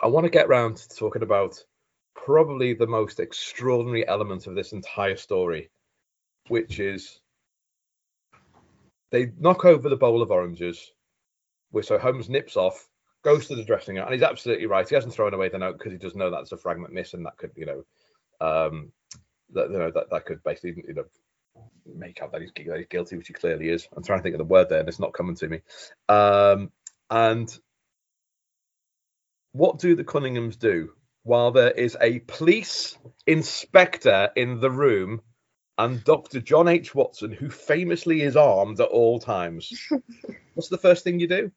I 0.00 0.06
want 0.06 0.24
to 0.24 0.30
get 0.30 0.48
round 0.48 0.78
to 0.78 0.88
talking 0.96 1.22
about 1.22 1.62
probably 2.14 2.72
the 2.72 2.86
most 2.86 3.20
extraordinary 3.20 4.06
element 4.08 4.46
of 4.46 4.54
this 4.54 4.72
entire 4.72 5.16
story, 5.16 5.70
which 6.48 6.80
is 6.80 7.20
they 9.10 9.30
knock 9.38 9.64
over 9.64 9.88
the 9.88 9.96
bowl 9.96 10.22
of 10.22 10.30
oranges, 10.30 10.92
which 11.70 11.86
so 11.86 11.98
Holmes 11.98 12.28
nips 12.28 12.56
off, 12.56 12.88
goes 13.22 13.46
to 13.48 13.54
the 13.54 13.64
dressing 13.64 13.96
room, 13.96 14.04
and 14.04 14.14
he's 14.14 14.22
absolutely 14.22 14.66
right. 14.66 14.88
He 14.88 14.94
hasn't 14.94 15.14
thrown 15.14 15.34
away 15.34 15.48
the 15.48 15.58
note 15.58 15.78
because 15.78 15.92
he 15.92 15.98
does 15.98 16.14
know 16.14 16.30
that's 16.30 16.52
a 16.52 16.56
fragment 16.56 16.92
missing 16.92 17.22
that 17.24 17.36
could, 17.36 17.52
you 17.56 17.66
know, 17.66 17.84
um, 18.40 18.92
that 19.54 19.70
you 19.70 19.78
know 19.78 19.90
that, 19.90 20.10
that 20.10 20.26
could 20.26 20.42
basically, 20.42 20.84
you 20.86 20.94
know, 20.94 21.04
make 21.86 22.20
out 22.22 22.32
that 22.32 22.42
he's, 22.42 22.52
that 22.54 22.76
he's 22.78 22.86
guilty, 22.86 23.16
which 23.16 23.28
he 23.28 23.32
clearly 23.32 23.68
is. 23.68 23.88
I'm 23.96 24.02
trying 24.02 24.20
to 24.20 24.22
think 24.22 24.34
of 24.34 24.38
the 24.38 24.44
word 24.44 24.68
there, 24.68 24.80
and 24.80 24.88
it's 24.88 25.00
not 25.00 25.12
coming 25.12 25.36
to 25.36 25.48
me. 25.48 25.60
Um, 26.08 26.70
and 27.10 27.56
what 29.52 29.78
do 29.78 29.94
the 29.94 30.04
Cunninghams 30.04 30.58
do 30.58 30.90
while 31.22 31.52
there 31.52 31.70
is 31.70 31.96
a 32.00 32.18
police 32.20 32.98
inspector 33.26 34.30
in 34.36 34.60
the 34.60 34.70
room 34.70 35.22
and 35.78 36.04
Dr. 36.04 36.40
John 36.40 36.68
H. 36.68 36.94
Watson, 36.94 37.32
who 37.32 37.50
famously 37.50 38.22
is 38.22 38.36
armed 38.36 38.80
at 38.80 38.88
all 38.88 39.18
times? 39.18 39.72
What's 40.54 40.68
the 40.68 40.78
first 40.78 41.04
thing 41.04 41.18
you 41.18 41.26
do? 41.26 41.50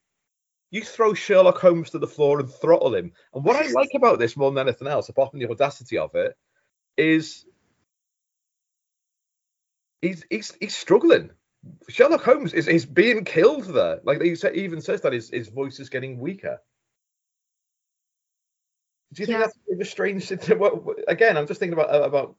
You 0.71 0.81
throw 0.81 1.13
Sherlock 1.13 1.59
Holmes 1.59 1.91
to 1.91 1.99
the 1.99 2.07
floor 2.07 2.39
and 2.39 2.49
throttle 2.49 2.95
him. 2.95 3.13
And 3.33 3.43
what 3.43 3.55
I 3.55 3.69
like 3.71 3.91
about 3.95 4.19
this 4.19 4.35
more 4.35 4.51
than 4.51 4.67
anything 4.67 4.87
else, 4.87 5.09
apart 5.09 5.31
from 5.31 5.39
the 5.39 5.49
audacity 5.49 5.97
of 5.97 6.15
it, 6.15 6.35
is 6.97 7.45
he's 10.01 10.23
he's, 10.29 10.55
he's 10.59 10.75
struggling. 10.75 11.31
Sherlock 11.89 12.23
Holmes 12.23 12.53
is, 12.53 12.67
is 12.67 12.85
being 12.85 13.25
killed 13.25 13.65
there. 13.65 13.99
Like 14.03 14.21
he 14.21 14.35
even 14.53 14.81
says 14.81 15.01
that 15.01 15.13
his, 15.13 15.29
his 15.29 15.49
voice 15.49 15.79
is 15.79 15.89
getting 15.89 16.19
weaker. 16.19 16.59
Do 19.13 19.21
you 19.21 19.25
think 19.25 19.39
that's 19.39 19.57
a 19.71 19.81
a 19.81 19.85
strange 19.85 20.31
Again, 21.07 21.37
I'm 21.37 21.47
just 21.47 21.59
thinking 21.59 21.73
about 21.73 21.93
uh, 21.93 22.03
about 22.03 22.35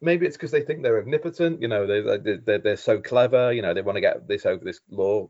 maybe 0.00 0.26
it's 0.26 0.36
because 0.36 0.50
they 0.50 0.62
think 0.62 0.82
they're 0.82 1.00
omnipotent. 1.00 1.62
You 1.62 1.68
know, 1.68 1.86
they 1.86 2.00
they 2.00 2.36
they're, 2.44 2.58
they're 2.58 2.76
so 2.76 3.00
clever. 3.00 3.52
You 3.52 3.62
know, 3.62 3.72
they 3.72 3.82
want 3.82 3.96
to 3.96 4.00
get 4.00 4.26
this 4.26 4.44
over 4.44 4.64
this 4.64 4.80
law 4.90 5.28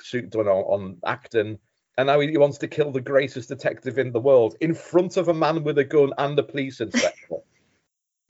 suit 0.00 0.30
done 0.30 0.48
on, 0.48 0.64
on 0.64 0.96
Acton, 1.06 1.58
and 1.96 2.06
now 2.06 2.20
he, 2.20 2.28
he 2.28 2.38
wants 2.38 2.58
to 2.58 2.68
kill 2.68 2.92
the 2.92 3.00
greatest 3.00 3.48
detective 3.48 3.98
in 3.98 4.12
the 4.12 4.20
world 4.20 4.56
in 4.60 4.74
front 4.74 5.16
of 5.16 5.28
a 5.28 5.34
man 5.34 5.64
with 5.64 5.78
a 5.78 5.84
gun 5.84 6.12
and 6.18 6.38
a 6.38 6.42
police 6.42 6.80
inspector. 6.80 7.36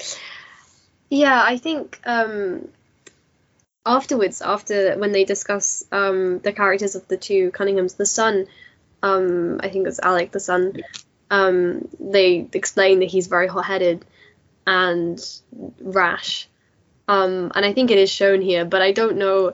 Yeah, 1.13 1.45
I 1.47 1.59
think 1.59 2.01
um, 2.07 2.69
afterwards, 3.85 4.41
after 4.41 4.97
when 4.97 5.13
they 5.13 5.25
discuss 5.25 5.85
um, 5.93 6.39
the 6.39 6.55
characters 6.55 6.95
of 6.95 7.07
the 7.07 7.19
two 7.19 7.51
Cunninghams, 7.51 7.99
the 7.99 8.07
son, 8.07 8.47
um, 9.03 9.61
I 9.63 9.69
think 9.69 9.87
it's 9.87 10.01
Alec, 10.01 10.31
the 10.31 10.41
son, 10.41 10.81
um, 11.31 11.87
they 12.01 12.49
explain 12.55 13.01
that 13.01 13.11
he's 13.11 13.27
very 13.27 13.47
hot-headed 13.47 14.07
and 14.67 15.23
rash, 15.83 16.49
um, 17.09 17.53
and 17.55 17.67
I 17.67 17.75
think 17.75 17.91
it 17.91 17.99
is 17.99 18.09
shown 18.09 18.41
here. 18.41 18.65
But 18.65 18.81
I 18.81 18.93
don't 18.93 19.19
know. 19.19 19.53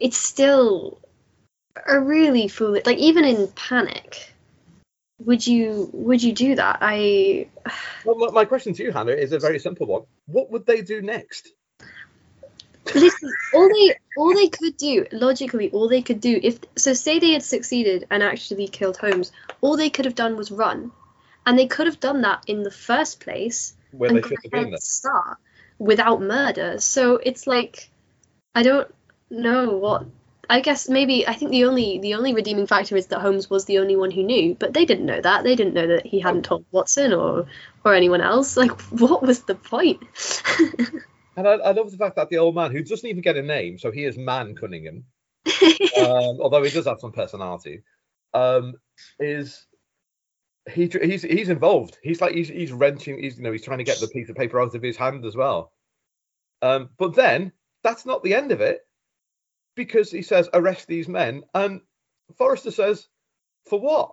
It's 0.00 0.16
still 0.16 1.00
a 1.86 2.00
really 2.00 2.48
foolish. 2.48 2.86
Like 2.86 2.96
even 2.96 3.26
in 3.26 3.48
panic, 3.48 4.32
would 5.18 5.46
you 5.46 5.90
would 5.92 6.22
you 6.22 6.32
do 6.32 6.54
that? 6.54 6.78
I 6.80 7.48
well, 8.04 8.32
my, 8.32 8.44
question 8.44 8.72
to 8.74 8.82
you, 8.82 8.92
Hannah, 8.92 9.12
is 9.12 9.32
a 9.32 9.38
very 9.38 9.58
simple 9.58 9.86
one. 9.86 10.02
What 10.26 10.50
would 10.50 10.66
they 10.66 10.82
do 10.82 11.02
next? 11.02 11.48
listen 12.94 13.30
all 13.54 13.68
they 13.68 13.94
all 14.16 14.34
they 14.34 14.48
could 14.48 14.76
do 14.76 15.04
logically 15.12 15.70
all 15.70 15.88
they 15.88 16.02
could 16.02 16.20
do 16.20 16.38
if 16.42 16.58
so 16.76 16.94
say 16.94 17.18
they 17.18 17.32
had 17.32 17.42
succeeded 17.42 18.06
and 18.10 18.22
actually 18.22 18.66
killed 18.68 18.96
holmes 18.96 19.32
all 19.60 19.76
they 19.76 19.90
could 19.90 20.04
have 20.04 20.14
done 20.14 20.36
was 20.36 20.50
run 20.50 20.90
and 21.46 21.58
they 21.58 21.66
could 21.66 21.86
have 21.86 22.00
done 22.00 22.22
that 22.22 22.42
in 22.46 22.62
the 22.62 22.70
first 22.70 23.20
place 23.20 23.74
Where 23.90 24.08
and 24.08 24.16
they 24.16 24.20
got 24.22 24.28
should 24.28 24.38
a 24.38 24.42
have 24.44 24.52
been 24.52 24.70
there? 24.70 24.80
start 24.80 25.38
without 25.78 26.20
murder 26.20 26.78
so 26.78 27.16
it's 27.16 27.46
like 27.46 27.90
i 28.54 28.62
don't 28.62 28.92
know 29.30 29.76
what 29.76 30.06
i 30.48 30.60
guess 30.60 30.88
maybe 30.88 31.26
i 31.26 31.34
think 31.34 31.50
the 31.50 31.64
only 31.64 31.98
the 31.98 32.14
only 32.14 32.34
redeeming 32.34 32.66
factor 32.66 32.96
is 32.96 33.06
that 33.06 33.20
holmes 33.20 33.50
was 33.50 33.64
the 33.66 33.78
only 33.78 33.96
one 33.96 34.10
who 34.10 34.22
knew 34.22 34.54
but 34.54 34.72
they 34.72 34.84
didn't 34.84 35.06
know 35.06 35.20
that 35.20 35.44
they 35.44 35.54
didn't 35.54 35.74
know 35.74 35.86
that 35.86 36.06
he 36.06 36.20
hadn't 36.20 36.44
told 36.44 36.64
watson 36.70 37.12
or 37.12 37.46
or 37.84 37.94
anyone 37.94 38.20
else 38.20 38.56
like 38.56 38.80
what 38.90 39.22
was 39.22 39.42
the 39.42 39.54
point? 39.54 40.02
And 41.38 41.46
I, 41.46 41.52
I 41.52 41.70
love 41.70 41.92
the 41.92 41.96
fact 41.96 42.16
that 42.16 42.30
the 42.30 42.38
old 42.38 42.56
man, 42.56 42.72
who 42.72 42.82
doesn't 42.82 43.08
even 43.08 43.22
get 43.22 43.36
a 43.36 43.42
name, 43.42 43.78
so 43.78 43.92
he 43.92 44.04
is 44.04 44.18
Man 44.18 44.56
Cunningham, 44.56 45.04
um, 45.46 46.40
although 46.40 46.64
he 46.64 46.70
does 46.70 46.86
have 46.86 46.98
some 46.98 47.12
personality, 47.12 47.84
um, 48.34 48.74
is 49.20 49.64
he 50.68 50.88
he's 50.88 51.22
he's 51.22 51.48
involved. 51.48 51.96
He's 52.02 52.20
like 52.20 52.34
he's 52.34 52.48
he's 52.48 52.72
wrenching. 52.72 53.22
He's 53.22 53.36
you 53.36 53.44
know 53.44 53.52
he's 53.52 53.64
trying 53.64 53.78
to 53.78 53.84
get 53.84 54.00
the 54.00 54.08
piece 54.08 54.28
of 54.28 54.34
paper 54.34 54.60
out 54.60 54.74
of 54.74 54.82
his 54.82 54.96
hand 54.96 55.24
as 55.24 55.36
well. 55.36 55.72
Um, 56.60 56.90
but 56.98 57.14
then 57.14 57.52
that's 57.84 58.04
not 58.04 58.24
the 58.24 58.34
end 58.34 58.50
of 58.50 58.60
it, 58.60 58.80
because 59.78 60.10
he 60.10 60.20
says 60.20 60.50
arrest 60.52 60.88
these 60.88 61.08
men, 61.08 61.44
and 61.54 61.80
Forrester 62.36 62.72
says 62.72 63.06
for 63.66 63.80
what? 63.80 64.10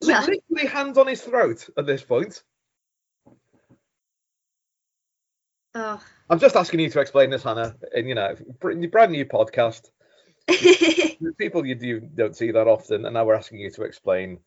Yeah. 0.00 0.20
Literally 0.20 0.68
hands 0.68 0.96
on 0.96 1.08
his 1.08 1.20
throat 1.20 1.68
at 1.76 1.84
this 1.84 2.02
point. 2.02 2.42
oh. 5.74 6.00
I'm 6.30 6.38
just 6.38 6.56
asking 6.56 6.80
you 6.80 6.90
to 6.90 7.00
explain 7.00 7.30
this, 7.30 7.42
Hannah. 7.42 7.74
And 7.92 8.08
you 8.08 8.14
know, 8.14 8.36
br- 8.60 8.86
brand 8.86 9.12
new 9.12 9.26
podcast. 9.26 9.90
people 11.38 11.66
you 11.66 11.74
do 11.74 12.00
don't 12.00 12.36
see 12.36 12.52
that 12.52 12.68
often, 12.68 13.04
and 13.04 13.14
now 13.14 13.24
we're 13.24 13.34
asking 13.34 13.58
you 13.58 13.70
to 13.72 13.82
explain 13.82 14.38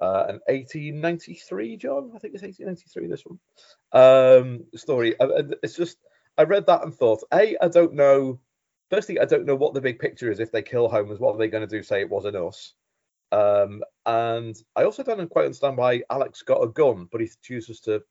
uh, 0.00 0.24
an 0.28 0.40
1893, 0.46 1.76
John. 1.76 2.12
I 2.14 2.18
think 2.18 2.34
it's 2.34 2.42
1893. 2.42 3.06
This 3.08 3.24
one 3.26 3.38
um, 3.92 4.64
story. 4.76 5.14
It's 5.62 5.76
just 5.76 5.98
I 6.38 6.44
read 6.44 6.66
that 6.66 6.84
and 6.84 6.94
thought, 6.94 7.22
a, 7.32 7.56
I 7.60 7.68
don't 7.68 7.94
know. 7.94 8.40
Firstly, 8.92 9.18
I 9.18 9.24
don't 9.24 9.46
know 9.46 9.56
what 9.56 9.72
the 9.72 9.80
big 9.80 9.98
picture 9.98 10.30
is. 10.30 10.38
If 10.38 10.52
they 10.52 10.60
kill 10.60 10.86
Holmes, 10.86 11.18
what 11.18 11.34
are 11.34 11.38
they 11.38 11.48
going 11.48 11.66
to 11.66 11.76
do? 11.76 11.82
Say 11.82 12.02
it 12.02 12.10
wasn't 12.10 12.36
us. 12.36 12.74
Um, 13.32 13.82
and 14.04 14.54
I 14.76 14.84
also 14.84 15.02
don't 15.02 15.30
quite 15.30 15.46
understand 15.46 15.78
why 15.78 16.02
Alex 16.10 16.42
got 16.42 16.62
a 16.62 16.68
gun, 16.68 17.08
but 17.10 17.22
he 17.22 17.30
chooses 17.40 17.80
to 17.80 18.02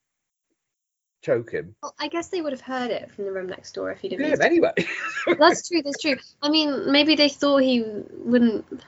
choke 1.21 1.51
him. 1.51 1.75
Well, 1.83 1.93
I 1.99 2.07
guess 2.07 2.29
they 2.29 2.41
would 2.41 2.53
have 2.53 2.61
heard 2.61 2.89
it 2.89 3.11
from 3.11 3.25
the 3.25 3.31
room 3.31 3.45
next 3.45 3.73
door 3.73 3.91
if 3.91 3.99
he 3.99 4.09
didn't. 4.09 4.27
Yeah, 4.27 4.43
anyway. 4.43 4.73
That's 5.37 5.69
true. 5.69 5.83
That's 5.83 6.01
true. 6.01 6.15
I 6.41 6.49
mean, 6.49 6.91
maybe 6.91 7.13
they 7.13 7.29
thought 7.29 7.61
he 7.61 7.83
wouldn't 8.17 8.83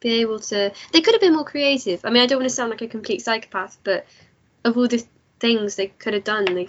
be 0.00 0.22
able 0.22 0.40
to. 0.40 0.72
They 0.92 1.00
could 1.00 1.14
have 1.14 1.20
been 1.20 1.34
more 1.34 1.44
creative. 1.44 2.04
I 2.04 2.10
mean, 2.10 2.24
I 2.24 2.26
don't 2.26 2.40
want 2.40 2.50
to 2.50 2.54
sound 2.56 2.70
like 2.70 2.82
a 2.82 2.88
complete 2.88 3.22
psychopath, 3.22 3.78
but 3.84 4.04
of 4.64 4.76
all 4.76 4.88
the 4.88 5.06
things 5.38 5.76
they 5.76 5.86
could 5.86 6.14
have 6.14 6.24
done, 6.24 6.44
they 6.46 6.66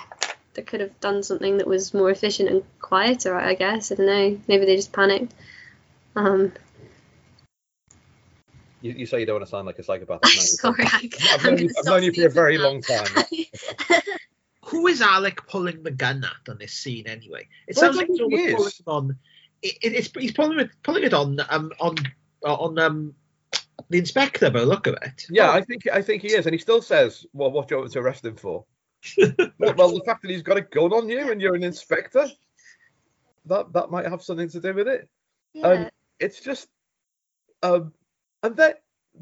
they 0.53 0.61
could 0.61 0.81
have 0.81 0.99
done 0.99 1.23
something 1.23 1.57
that 1.57 1.67
was 1.67 1.93
more 1.93 2.09
efficient 2.09 2.49
and 2.49 2.63
quieter. 2.79 3.35
I 3.35 3.53
guess. 3.53 3.91
I 3.91 3.95
don't 3.95 4.05
know. 4.05 4.39
Maybe 4.47 4.65
they 4.65 4.75
just 4.75 4.93
panicked. 4.93 5.33
Um, 6.15 6.51
You, 8.81 8.93
you 8.93 9.05
say 9.05 9.19
you 9.19 9.25
don't 9.25 9.35
want 9.35 9.45
to 9.45 9.49
sound 9.51 9.67
like 9.67 9.77
a 9.79 9.83
psychopath. 9.83 10.19
I'm 10.23 10.29
sorry. 10.31 10.83
I, 10.85 11.09
I've 11.33 11.43
known, 11.45 11.57
you, 11.59 11.69
I've 11.77 11.85
known 11.85 12.03
you 12.03 12.11
for 12.13 12.25
a 12.25 12.29
very 12.29 12.57
now. 12.57 12.63
long 12.63 12.81
time. 12.81 13.07
Who 14.65 14.87
is 14.87 15.01
Alec 15.01 15.47
pulling 15.47 15.83
the 15.83 15.91
gun 15.91 16.23
at 16.23 16.49
on 16.51 16.57
this 16.57 16.73
scene 16.73 17.07
anyway? 17.07 17.47
It 17.67 17.75
Well, 17.75 17.85
sounds 17.85 17.97
like 17.97 18.07
he's 18.07 18.17
he 18.17 18.23
is. 18.23 18.55
pulling 18.55 18.67
it 18.79 18.87
on. 18.87 19.17
It, 19.61 19.77
it, 19.81 19.93
it's 19.93 20.09
he's 20.17 20.31
pulling 20.31 20.59
it 20.59 20.69
pulling 20.81 21.03
it 21.03 21.13
on 21.13 21.39
um 21.49 21.71
on 21.79 21.95
uh, 22.43 22.55
on 22.55 22.79
um 22.79 23.13
the 23.89 23.99
inspector 23.99 24.49
by 24.49 24.61
the 24.61 24.65
look 24.65 24.87
of 24.87 24.95
it. 25.01 25.25
Yeah, 25.29 25.51
I 25.51 25.61
think 25.61 25.87
I 25.87 26.01
think 26.01 26.21
he 26.23 26.29
is, 26.33 26.45
and 26.47 26.53
he 26.53 26.59
still 26.59 26.81
says, 26.81 27.25
"Well, 27.33 27.51
what 27.51 27.67
do 27.67 27.75
you 27.75 27.81
want 27.81 27.91
to 27.91 27.99
arrest 27.99 28.25
him 28.25 28.35
for?" 28.35 28.65
well, 29.57 29.91
the 29.93 30.03
fact 30.05 30.21
that 30.21 30.31
he's 30.31 30.43
got 30.43 30.57
a 30.57 30.61
gun 30.61 30.93
on 30.93 31.09
you 31.09 31.31
and 31.31 31.41
you're 31.41 31.55
an 31.55 31.63
inspector, 31.63 32.27
that 33.45 33.73
that 33.73 33.89
might 33.91 34.05
have 34.05 34.21
something 34.21 34.49
to 34.49 34.59
do 34.61 34.73
with 34.73 34.87
it. 34.87 35.09
Yeah. 35.53 35.67
Um, 35.67 35.89
It's 36.19 36.39
just, 36.39 36.67
Um, 37.63 37.93
and 38.43 38.55
then 38.55 38.73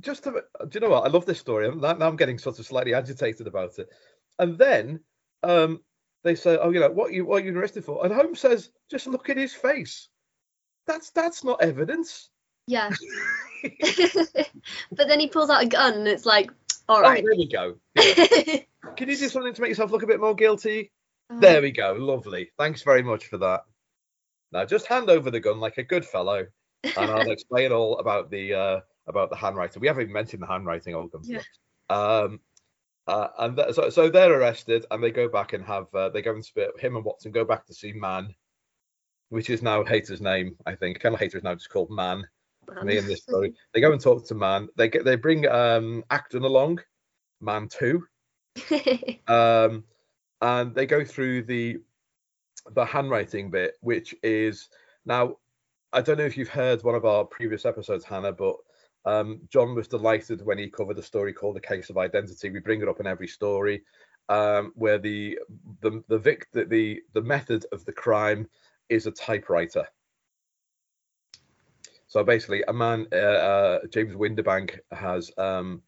just 0.01 0.23
to, 0.25 0.31
do 0.31 0.69
you 0.73 0.79
know 0.81 0.89
what? 0.89 1.05
I 1.05 1.09
love 1.09 1.25
this 1.25 1.39
story. 1.39 1.65
I'm- 1.67 1.79
Now 1.79 2.07
I'm 2.07 2.15
getting 2.17 2.37
sort 2.37 2.59
of 2.59 2.65
slightly 2.65 2.93
agitated 2.93 3.47
about 3.47 3.79
it. 3.79 3.89
And 4.37 4.57
then 4.57 4.99
um, 5.43 5.81
they 6.23 6.35
say, 6.35 6.57
"Oh, 6.57 6.69
you 6.69 6.79
know, 6.79 6.89
what 6.91 7.13
you 7.13 7.25
what 7.25 7.41
are 7.41 7.45
you 7.45 7.57
arrested 7.57 7.85
for?" 7.85 8.03
And 8.05 8.13
Holmes 8.13 8.39
says, 8.39 8.69
"Just 8.89 9.07
look 9.07 9.29
at 9.29 9.37
his 9.37 9.53
face. 9.53 10.09
That's 10.85 11.09
that's 11.11 11.43
not 11.43 11.61
evidence." 11.61 12.29
Yeah. 12.67 12.89
but 13.63 15.07
then 15.07 15.19
he 15.19 15.27
pulls 15.27 15.49
out 15.49 15.63
a 15.63 15.67
gun 15.67 15.93
and 15.93 16.07
it's 16.07 16.25
like, 16.25 16.51
all 16.89 17.05
Oh, 17.05 17.13
there 17.13 17.23
we 17.23 17.47
go. 17.47 17.75
Yeah. 17.95 18.57
Can 18.97 19.09
you 19.09 19.15
do 19.17 19.29
something 19.29 19.53
to 19.53 19.61
make 19.61 19.69
yourself 19.69 19.91
look 19.91 20.03
a 20.03 20.07
bit 20.07 20.19
more 20.19 20.35
guilty? 20.35 20.91
There 21.29 21.61
we 21.61 21.71
go. 21.71 21.93
Lovely. 21.93 22.49
Thanks 22.57 22.81
very 22.81 23.03
much 23.03 23.27
for 23.27 23.37
that. 23.37 23.61
Now 24.51 24.65
just 24.65 24.87
hand 24.87 25.09
over 25.09 25.29
the 25.29 25.39
gun 25.39 25.59
like 25.59 25.77
a 25.77 25.83
good 25.83 26.03
fellow, 26.03 26.47
and 26.83 27.11
I'll 27.11 27.29
explain 27.31 27.71
all 27.71 27.99
about 27.99 28.31
the 28.31 28.53
uh, 28.53 28.79
about 29.07 29.29
the 29.29 29.35
handwriting. 29.35 29.79
We 29.79 29.87
haven't 29.87 30.03
even 30.03 30.13
mentioned 30.13 30.41
the 30.41 30.47
handwriting. 30.47 30.93
Comes. 31.09 31.29
Yeah. 31.29 31.41
Um, 31.89 32.39
uh, 33.05 33.27
and 33.37 33.55
th- 33.57 33.75
so 33.75 33.89
so 33.91 34.09
they're 34.09 34.33
arrested, 34.33 34.87
and 34.89 35.03
they 35.03 35.11
go 35.11 35.29
back 35.29 35.53
and 35.53 35.63
have 35.63 35.93
uh, 35.93 36.09
they 36.09 36.23
go 36.23 36.31
and 36.31 36.43
spit. 36.43 36.71
Him 36.79 36.95
and 36.95 37.05
Watson 37.05 37.31
go 37.31 37.45
back 37.45 37.67
to 37.67 37.73
see 37.75 37.93
Man, 37.93 38.33
which 39.29 39.51
is 39.51 39.61
now 39.61 39.83
Hayter's 39.83 40.21
name, 40.21 40.55
I 40.65 40.75
think. 40.75 40.99
Colonel 40.99 41.17
Hayter 41.19 41.37
is 41.37 41.43
now 41.43 41.53
just 41.53 41.69
called 41.69 41.91
Man. 41.91 42.27
Me 42.83 42.97
in 42.97 43.07
this 43.07 43.21
story. 43.29 43.53
They 43.73 43.81
go 43.81 43.91
and 43.91 44.01
talk 44.01 44.25
to 44.27 44.35
Man. 44.35 44.67
They 44.75 44.89
get 44.89 45.05
they 45.05 45.15
bring 45.15 45.47
um 45.47 46.03
Acton 46.09 46.43
along, 46.43 46.79
Man 47.41 47.67
Two 47.67 48.03
um, 49.27 49.83
and 50.41 50.73
they 50.73 50.85
go 50.85 51.03
through 51.03 51.43
the 51.43 51.77
the 52.71 52.85
handwriting 52.85 53.49
bit, 53.49 53.75
which 53.81 54.15
is 54.23 54.69
now 55.05 55.37
I 55.93 56.01
don't 56.01 56.17
know 56.17 56.25
if 56.25 56.37
you've 56.37 56.49
heard 56.49 56.83
one 56.83 56.95
of 56.95 57.05
our 57.05 57.25
previous 57.25 57.65
episodes, 57.65 58.05
Hannah, 58.05 58.31
but 58.31 58.55
um, 59.05 59.41
John 59.49 59.73
was 59.75 59.87
delighted 59.87 60.45
when 60.45 60.57
he 60.57 60.69
covered 60.69 60.97
a 60.99 61.03
story 61.03 61.33
called 61.33 61.55
"The 61.55 61.61
Case 61.61 61.89
of 61.89 61.97
Identity." 61.97 62.49
We 62.49 62.59
bring 62.59 62.81
it 62.81 62.87
up 62.87 62.99
in 62.99 63.07
every 63.07 63.27
story, 63.27 63.83
um, 64.27 64.71
where 64.75 64.99
the 64.99 65.39
the 65.81 66.03
the 66.07 66.19
vic 66.19 66.47
the, 66.51 66.65
the 66.65 67.01
the 67.13 67.21
method 67.21 67.65
of 67.71 67.85
the 67.85 67.93
crime 67.93 68.47
is 68.89 69.07
a 69.07 69.11
typewriter. 69.11 69.85
So 72.09 72.23
basically, 72.23 72.63
a 72.67 72.73
man, 72.73 73.05
uh, 73.13 73.15
uh, 73.15 73.79
James 73.93 74.15
Windibank, 74.15 74.79
has 74.91 75.31
um, 75.37 75.83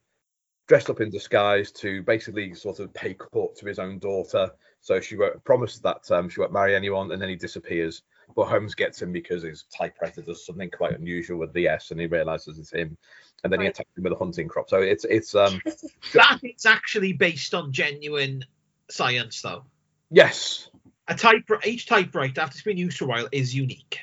dressed 0.67 0.91
up 0.91 1.01
in 1.01 1.09
disguise 1.09 1.71
to 1.71 2.03
basically 2.03 2.53
sort 2.53 2.79
of 2.79 2.93
pay 2.93 3.15
court 3.15 3.55
to 3.57 3.65
his 3.65 3.79
own 3.79 3.97
daughter. 3.97 4.51
So 4.81 4.99
she 5.01 5.17
won't 5.17 5.43
promise 5.43 5.79
that 5.79 6.09
um, 6.11 6.29
she 6.29 6.39
won't 6.39 6.53
marry 6.53 6.75
anyone, 6.75 7.11
and 7.11 7.19
then 7.19 7.27
he 7.27 7.35
disappears. 7.35 8.03
But 8.35 8.45
Holmes 8.45 8.75
gets 8.75 9.01
him 9.01 9.11
because 9.11 9.41
his 9.41 9.65
typewriter 9.75 10.21
does 10.21 10.45
something 10.45 10.69
quite 10.69 10.93
unusual 10.93 11.39
with 11.39 11.53
the 11.53 11.67
S, 11.67 11.89
and 11.89 11.99
he 11.99 12.05
realizes 12.05 12.59
it's 12.59 12.71
him. 12.71 12.95
And 13.43 13.51
then 13.51 13.61
he 13.61 13.65
attacks 13.65 13.89
him 13.97 14.03
with 14.03 14.13
a 14.13 14.15
hunting 14.15 14.47
crop. 14.47 14.69
So 14.69 14.79
it's 14.79 15.05
it's 15.05 15.33
um 15.33 15.59
That 16.13 16.39
is 16.43 16.67
actually 16.67 17.13
based 17.13 17.55
on 17.55 17.73
genuine 17.73 18.45
science, 18.91 19.41
though. 19.41 19.65
yes, 20.11 20.69
A 21.07 21.15
type 21.15 21.49
each 21.65 21.87
typewriter 21.87 22.41
after 22.41 22.53
it's 22.53 22.61
been 22.61 22.77
used 22.77 22.99
for 22.99 23.05
a 23.05 23.07
while 23.07 23.27
is 23.31 23.55
unique. 23.55 23.97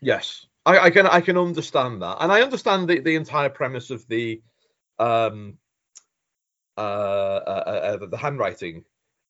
yes. 0.00 0.46
I, 0.64 0.78
I 0.78 0.90
can 0.90 1.06
I 1.06 1.20
can 1.20 1.36
understand 1.36 2.02
that, 2.02 2.18
and 2.20 2.30
I 2.30 2.42
understand 2.42 2.88
the, 2.88 3.00
the 3.00 3.16
entire 3.16 3.48
premise 3.48 3.90
of 3.90 4.06
the 4.08 4.40
um 4.98 5.58
uh, 6.76 6.80
uh, 6.80 7.98
uh, 8.00 8.06
the 8.06 8.16
handwriting, 8.16 8.84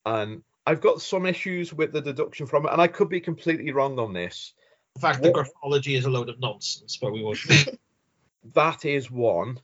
and 0.04 0.42
I've 0.66 0.80
got 0.80 1.00
some 1.00 1.26
issues 1.26 1.72
with 1.72 1.92
the 1.92 2.00
deduction 2.00 2.46
from 2.46 2.66
it, 2.66 2.72
and 2.72 2.80
I 2.80 2.86
could 2.86 3.08
be 3.08 3.20
completely 3.20 3.72
wrong 3.72 3.98
on 3.98 4.12
this. 4.12 4.52
In 4.96 5.00
fact, 5.00 5.22
the 5.22 5.30
graphology 5.30 5.96
is 5.96 6.04
a 6.04 6.10
load 6.10 6.28
of 6.28 6.38
nonsense, 6.38 6.98
but 7.00 7.12
we 7.12 7.22
won't. 7.22 7.38
that 8.54 8.84
is 8.84 9.10
one. 9.10 9.58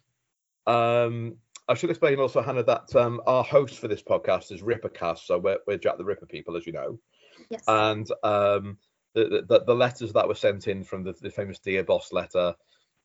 Um, 0.66 1.36
I 1.68 1.74
should 1.74 1.90
explain 1.90 2.18
also, 2.18 2.40
Hannah, 2.40 2.64
that 2.64 2.96
um, 2.96 3.20
our 3.26 3.44
host 3.44 3.78
for 3.78 3.88
this 3.88 4.02
podcast 4.02 4.50
is 4.52 4.62
Rippercast, 4.62 5.20
so 5.20 5.38
we're, 5.38 5.58
we're 5.66 5.76
Jack 5.76 5.98
the 5.98 6.04
Ripper 6.04 6.26
people, 6.26 6.56
as 6.56 6.66
you 6.66 6.72
know. 6.72 6.98
yes. 7.50 7.62
And 7.68 8.10
um, 8.24 8.78
the, 9.24 9.42
the 9.48 9.64
the 9.64 9.74
letters 9.74 10.12
that 10.12 10.28
were 10.28 10.34
sent 10.34 10.68
in 10.68 10.84
from 10.84 11.04
the, 11.04 11.14
the 11.20 11.30
famous 11.30 11.58
Dear 11.58 11.84
Boss 11.84 12.12
letter 12.12 12.54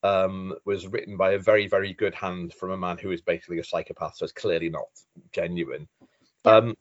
um, 0.03 0.53
was 0.65 0.87
written 0.87 1.17
by 1.17 1.31
a 1.31 1.39
very 1.39 1.67
very 1.67 1.93
good 1.93 2.15
hand 2.15 2.53
from 2.53 2.71
a 2.71 2.77
man 2.77 2.97
who 2.97 3.11
is 3.11 3.21
basically 3.21 3.59
a 3.59 3.63
psychopath, 3.63 4.17
so 4.17 4.23
it's 4.23 4.33
clearly 4.33 4.69
not 4.69 4.87
genuine. 5.31 5.87
Um, 6.45 6.75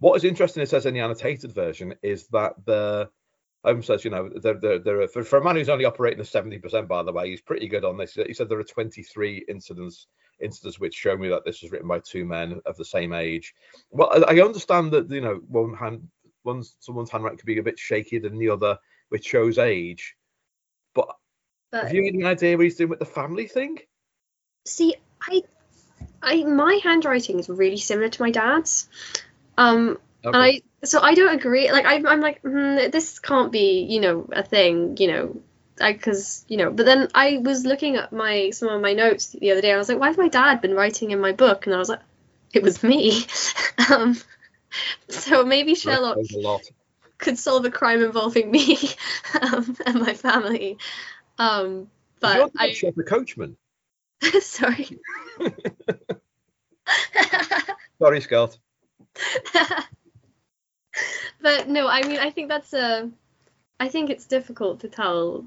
what 0.00 0.16
is 0.16 0.24
interesting, 0.24 0.62
it 0.62 0.68
says 0.68 0.86
in 0.86 0.94
the 0.94 1.00
annotated 1.00 1.52
version, 1.52 1.94
is 2.02 2.28
that 2.28 2.54
the 2.64 3.10
Holmes 3.64 3.86
says, 3.86 4.04
you 4.04 4.10
know, 4.10 4.28
there, 4.28 4.54
there, 4.54 4.78
there 4.78 5.00
are, 5.02 5.08
for, 5.08 5.24
for 5.24 5.38
a 5.38 5.44
man 5.44 5.56
who's 5.56 5.68
only 5.68 5.84
operating 5.84 6.20
at 6.20 6.26
70%, 6.26 6.86
by 6.86 7.02
the 7.02 7.12
way, 7.12 7.30
he's 7.30 7.40
pretty 7.40 7.66
good 7.66 7.84
on 7.84 7.96
this. 7.96 8.14
He 8.14 8.32
said 8.32 8.48
there 8.48 8.60
are 8.60 8.64
23 8.64 9.44
incidents 9.48 10.06
incidents 10.40 10.78
which 10.78 10.94
show 10.94 11.16
me 11.16 11.28
that 11.28 11.44
this 11.44 11.62
was 11.62 11.72
written 11.72 11.88
by 11.88 11.98
two 11.98 12.24
men 12.24 12.60
of 12.64 12.76
the 12.76 12.84
same 12.84 13.12
age. 13.12 13.54
Well, 13.90 14.24
I 14.24 14.36
I 14.36 14.44
understand 14.44 14.92
that, 14.92 15.10
you 15.10 15.20
know, 15.20 15.40
one 15.48 15.74
hand, 15.74 16.08
one 16.48 16.64
someone's 16.80 17.10
handwriting 17.10 17.38
could 17.38 17.46
be 17.46 17.58
a 17.58 17.62
bit 17.62 17.76
shakier 17.76 18.22
than 18.22 18.38
the 18.38 18.50
other, 18.50 18.78
which 19.08 19.26
shows 19.26 19.58
age. 19.58 20.16
But 20.94 21.08
but 21.70 21.84
have 21.84 21.94
you 21.94 22.06
any 22.06 22.24
idea 22.24 22.56
what 22.56 22.64
he's 22.64 22.76
doing 22.76 22.90
with 22.90 22.98
the 22.98 23.04
family 23.06 23.46
thing? 23.46 23.78
see, 24.68 24.94
I, 25.20 25.42
I, 26.22 26.44
my 26.44 26.80
handwriting 26.82 27.38
is 27.38 27.48
really 27.48 27.78
similar 27.78 28.08
to 28.08 28.22
my 28.22 28.30
dad's. 28.30 28.88
Um, 29.56 29.98
and 30.24 30.36
I 30.36 30.62
so 30.84 31.00
I 31.00 31.14
don't 31.14 31.34
agree. 31.34 31.70
Like 31.72 31.86
I'm, 31.86 32.06
I'm 32.06 32.20
like 32.20 32.42
mm, 32.42 32.90
this 32.92 33.18
can't 33.18 33.50
be, 33.50 33.82
you 33.82 34.00
know, 34.00 34.28
a 34.32 34.42
thing, 34.42 34.96
you 34.98 35.08
know, 35.08 35.40
I 35.80 35.92
because 35.92 36.44
you 36.48 36.56
know. 36.56 36.70
But 36.70 36.86
then 36.86 37.08
I 37.14 37.38
was 37.38 37.64
looking 37.64 37.96
at 37.96 38.12
my 38.12 38.50
some 38.50 38.68
of 38.68 38.80
my 38.80 38.92
notes 38.92 39.28
the 39.28 39.52
other 39.52 39.60
day. 39.60 39.70
And 39.70 39.76
I 39.76 39.78
was 39.78 39.88
like, 39.88 39.98
why 39.98 40.08
has 40.08 40.18
my 40.18 40.28
dad 40.28 40.60
been 40.60 40.74
writing 40.74 41.10
in 41.10 41.20
my 41.20 41.32
book? 41.32 41.66
And 41.66 41.74
I 41.74 41.78
was 41.78 41.88
like, 41.88 42.00
it 42.52 42.62
was 42.62 42.82
me. 42.82 43.26
um, 43.90 44.16
so 45.08 45.44
maybe 45.44 45.74
Sherlock 45.74 46.18
could 47.18 47.38
solve 47.38 47.64
a 47.64 47.70
crime 47.70 48.02
involving 48.02 48.50
me 48.50 48.78
um, 49.40 49.76
and 49.86 50.00
my 50.00 50.14
family. 50.14 50.78
Um, 51.38 51.88
but 52.20 52.36
dad 52.36 52.50
I 52.58 52.72
Shepard 52.72 53.06
Coachman? 53.06 53.56
sorry. 54.40 54.88
Sorry, 58.00 58.20
Scott. 58.20 58.58
but 61.40 61.68
no, 61.68 61.88
I 61.88 62.02
mean, 62.02 62.18
I 62.18 62.30
think 62.30 62.48
that's 62.48 62.72
a. 62.72 63.10
I 63.80 63.88
think 63.88 64.10
it's 64.10 64.26
difficult 64.26 64.80
to 64.80 64.88
tell. 64.88 65.44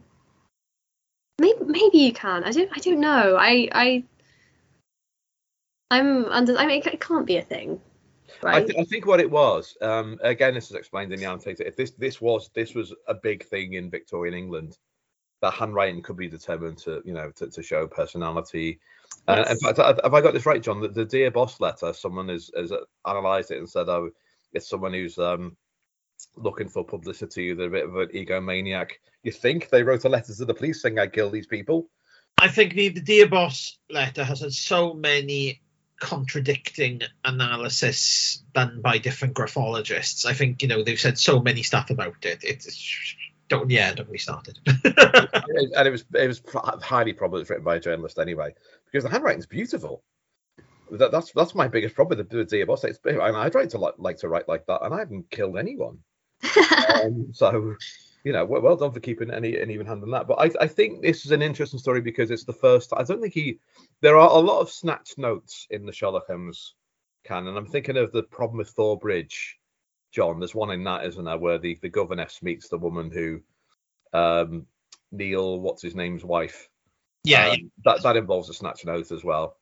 Maybe, 1.40 1.60
maybe 1.66 1.98
you 2.00 2.14
can. 2.14 2.44
I 2.44 2.52
don't. 2.52 2.70
I 2.74 2.80
don't 2.80 3.00
know. 3.00 3.38
I. 3.40 3.70
I. 3.72 4.04
I'm 5.90 6.26
under. 6.26 6.58
I 6.58 6.66
mean, 6.66 6.82
it 6.86 7.00
can't 7.00 7.26
be 7.26 7.38
a 7.38 7.42
thing, 7.42 7.82
I, 8.44 8.62
th- 8.62 8.78
I 8.80 8.84
think 8.84 9.06
what 9.06 9.20
it 9.20 9.30
was, 9.30 9.78
um, 9.82 10.20
again, 10.22 10.54
this 10.54 10.70
is 10.70 10.76
explained 10.76 11.14
in 11.14 11.20
the 11.20 11.26
annotator. 11.26 11.64
If 11.64 11.76
this 11.76 11.92
this 11.92 12.20
was 12.20 12.50
this 12.54 12.74
was 12.74 12.94
a 13.08 13.14
big 13.14 13.46
thing 13.46 13.74
in 13.74 13.90
Victorian 13.90 14.34
England, 14.34 14.78
that 15.42 15.54
handwriting 15.54 16.02
could 16.02 16.18
be 16.18 16.28
determined 16.28 16.78
to 16.80 17.02
you 17.06 17.14
know 17.14 17.32
to, 17.36 17.50
to 17.50 17.64
show 17.64 17.88
personality. 17.88 18.80
Uh, 19.28 19.46
in 19.50 19.58
fact, 19.58 19.78
have 19.78 20.00
have 20.04 20.14
I 20.14 20.22
got 20.22 20.34
this 20.34 20.46
right, 20.46 20.62
John? 20.62 20.82
The, 20.82 20.88
the 20.88 21.06
dear 21.06 21.32
boss 21.32 21.60
letter, 21.60 21.94
someone 21.94 22.30
has 22.30 22.50
has 22.56 22.72
analysed 23.06 23.52
it 23.52 23.60
and 23.60 23.70
said, 23.70 23.90
oh, 23.90 24.10
it's 24.54 24.70
someone 24.70 24.94
who's 24.94 25.18
um 25.18 25.56
looking 26.36 26.70
for 26.70 26.84
publicity. 26.84 27.54
They're 27.54 27.68
a 27.68 27.72
bit 27.72 27.86
of 27.86 27.96
an 27.96 28.10
egomaniac. 28.10 28.92
You 29.24 29.32
think 29.32 29.70
they 29.70 29.84
wrote 29.84 30.06
a 30.06 30.10
letter 30.10 30.34
to 30.34 30.46
the 30.46 30.54
police 30.54 30.82
saying 30.82 31.00
I 31.00 31.08
killed 31.08 31.34
these 31.34 31.48
people? 31.48 31.90
I 32.38 32.48
think 32.48 32.74
the, 32.74 32.90
the 32.90 33.02
Dear 33.02 33.28
Boss 33.28 33.78
letter 33.90 34.24
has 34.24 34.40
had 34.40 34.54
so 34.54 34.94
many 34.94 35.62
contradicting 36.02 37.02
analysis 37.24 38.44
done 38.54 38.82
by 38.82 38.98
different 38.98 39.36
graphologists. 39.36 40.26
I 40.26 40.34
think, 40.34 40.62
you 40.62 40.68
know, 40.68 40.84
they've 40.84 41.00
said 41.00 41.18
so 41.18 41.40
many 41.40 41.62
stuff 41.62 41.92
about 41.92 42.26
it. 42.26 42.44
It's 42.44 43.16
don't 43.48 43.70
yeah, 43.70 43.94
don't 43.94 44.08
get 44.08 44.12
me 44.12 44.18
started. 44.18 44.58
And 45.74 45.88
it 45.88 45.92
was 45.92 46.04
it 46.16 46.28
was 46.28 46.40
pro- 46.40 46.80
highly 46.82 47.14
probably 47.14 47.44
written 47.44 47.64
by 47.64 47.76
a 47.76 47.80
journalist 47.80 48.18
anyway, 48.18 48.54
because 48.86 49.04
the 49.04 49.10
handwriting's 49.10 49.46
beautiful. 49.46 50.04
That, 50.92 51.12
that's 51.12 51.32
that's 51.34 51.54
my 51.54 51.68
biggest 51.68 51.96
problem 51.96 52.18
with 52.18 52.30
the, 52.30 52.38
with 52.38 52.50
Dear 52.50 52.66
Boss. 52.66 52.84
It's, 52.84 53.00
I 53.06 53.12
mean, 53.12 53.22
I'd 53.22 53.54
like 53.54 53.70
to 53.70 53.78
like, 53.78 53.94
like 53.98 54.18
to 54.18 54.28
write 54.28 54.48
like 54.48 54.66
that, 54.66 54.84
and 54.84 54.94
I 54.94 55.00
haven't 55.00 55.30
killed 55.30 55.58
anyone. 55.58 56.00
Um, 56.92 57.30
so, 57.32 57.76
you 58.24 58.34
know, 58.34 58.46
well, 58.46 58.62
well 58.62 58.76
done 58.76 58.92
for 58.92 59.00
keeping 59.00 59.32
any 59.32 59.58
an 59.58 59.72
even 59.72 59.86
hand 59.88 60.04
on 60.04 60.12
that. 60.12 60.28
But 60.28 60.36
I, 60.40 60.64
I 60.64 60.68
think 60.68 61.02
this 61.02 61.26
is 61.26 61.32
an 61.32 61.42
interesting 61.42 61.80
story 61.80 62.02
because 62.02 62.32
it's 62.32 62.44
the 62.44 62.54
first. 62.54 62.94
I 62.96 63.04
don't 63.04 63.22
think 63.22 63.34
he. 63.34 63.60
There 64.02 64.18
are 64.18 64.30
a 64.30 64.40
lot 64.40 64.60
of 64.62 64.70
snatched 64.70 65.18
notes 65.18 65.68
in 65.70 65.86
the 65.86 65.92
Sherlock 65.92 66.28
Holmes 66.28 66.76
canon. 67.24 67.58
I'm 67.58 67.66
thinking 67.66 67.98
of 67.98 68.12
the 68.12 68.24
problem 68.24 68.58
with 68.58 68.70
Thor 68.70 68.98
Bridge, 68.98 69.58
John. 70.12 70.40
There's 70.40 70.56
one 70.56 70.72
in 70.72 70.84
that, 70.86 71.06
isn't 71.06 71.24
there, 71.24 71.38
where 71.38 71.58
the 71.58 71.78
the 71.82 71.90
governess 71.90 72.42
meets 72.44 72.68
the 72.70 72.78
woman 72.78 73.10
who, 73.12 73.42
um, 74.18 74.66
Neil, 75.12 75.60
what's 75.60 75.82
his 75.82 75.96
name's 75.96 76.24
wife. 76.24 76.70
yeah, 77.24 77.50
Um, 77.50 77.58
yeah. 77.60 77.68
that 77.86 78.04
that 78.04 78.18
involves 78.18 78.50
a 78.50 78.54
snatch 78.54 78.86
note 78.86 79.12
as 79.12 79.24
well. 79.24 79.58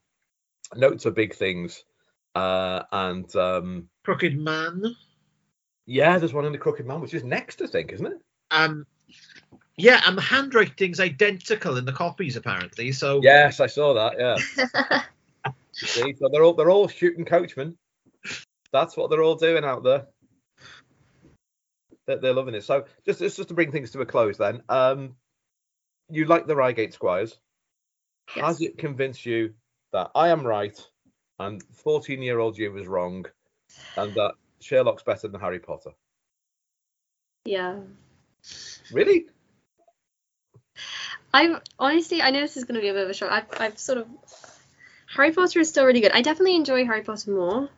Notes 0.76 1.05
are 1.05 1.12
big 1.12 1.34
things, 1.34 1.84
uh, 2.36 2.84
and 2.91 3.34
um, 3.36 3.89
Crooked 4.03 4.38
Man. 4.38 4.84
yeah, 5.88 6.20
there's 6.20 6.34
one 6.34 6.45
in 6.45 6.51
the 6.51 6.57
Crooked 6.60 6.86
Man, 6.86 7.01
which 7.01 7.14
is 7.16 7.24
next, 7.24 7.62
I 7.62 7.66
think, 7.68 7.91
isn't 7.91 8.05
it? 8.05 8.22
Um 8.51 8.85
Yeah, 9.77 10.01
and 10.05 10.17
the 10.17 10.21
handwriting's 10.21 10.99
identical 10.99 11.77
in 11.77 11.85
the 11.85 11.93
copies 11.93 12.35
apparently. 12.35 12.91
So 12.91 13.21
Yes, 13.23 13.59
I 13.59 13.67
saw 13.67 13.93
that. 13.93 14.19
Yeah. 14.19 15.03
See, 15.73 16.13
so 16.19 16.29
they're 16.31 16.43
all 16.43 16.53
they're 16.53 16.71
all 16.71 16.87
shooting 16.87 17.25
coachmen. 17.25 17.77
That's 18.71 18.95
what 18.97 19.09
they're 19.09 19.23
all 19.23 19.35
doing 19.35 19.63
out 19.63 19.83
there. 19.83 20.07
They're, 22.05 22.17
they're 22.17 22.33
loving 22.33 22.55
it. 22.55 22.63
So 22.63 22.85
just 23.05 23.19
just 23.19 23.47
to 23.47 23.53
bring 23.53 23.71
things 23.71 23.91
to 23.91 24.01
a 24.01 24.05
close, 24.05 24.37
then, 24.37 24.61
um, 24.69 25.15
you 26.09 26.25
like 26.25 26.47
the 26.47 26.55
Reigate 26.55 26.93
Squires. 26.93 27.37
Yes. 28.35 28.45
Has 28.45 28.61
it 28.61 28.77
convinced 28.77 29.25
you 29.25 29.53
that 29.91 30.11
I 30.13 30.29
am 30.29 30.45
right 30.45 30.77
and 31.39 31.63
14 31.73 32.21
year 32.21 32.39
old 32.39 32.57
you 32.57 32.71
was 32.71 32.87
wrong 32.87 33.25
and 33.97 34.13
that 34.15 34.33
Sherlock's 34.59 35.03
better 35.03 35.27
than 35.27 35.39
Harry 35.39 35.59
Potter? 35.59 35.91
yeah. 37.45 37.79
Really? 38.91 39.25
I've 41.33 41.61
honestly, 41.77 42.21
I 42.21 42.31
know 42.31 42.41
this 42.41 42.57
is 42.57 42.63
going 42.63 42.75
to 42.75 42.81
be 42.81 42.89
a 42.89 42.93
bit 42.93 43.03
of 43.03 43.09
a 43.09 43.13
shock. 43.13 43.31
I've, 43.31 43.61
I've 43.61 43.79
sort 43.79 43.99
of 43.99 44.07
Harry 45.15 45.31
Potter 45.31 45.59
is 45.59 45.69
still 45.69 45.85
really 45.85 46.01
good. 46.01 46.11
I 46.11 46.21
definitely 46.21 46.55
enjoy 46.55 46.85
Harry 46.85 47.01
Potter 47.01 47.31
more, 47.31 47.69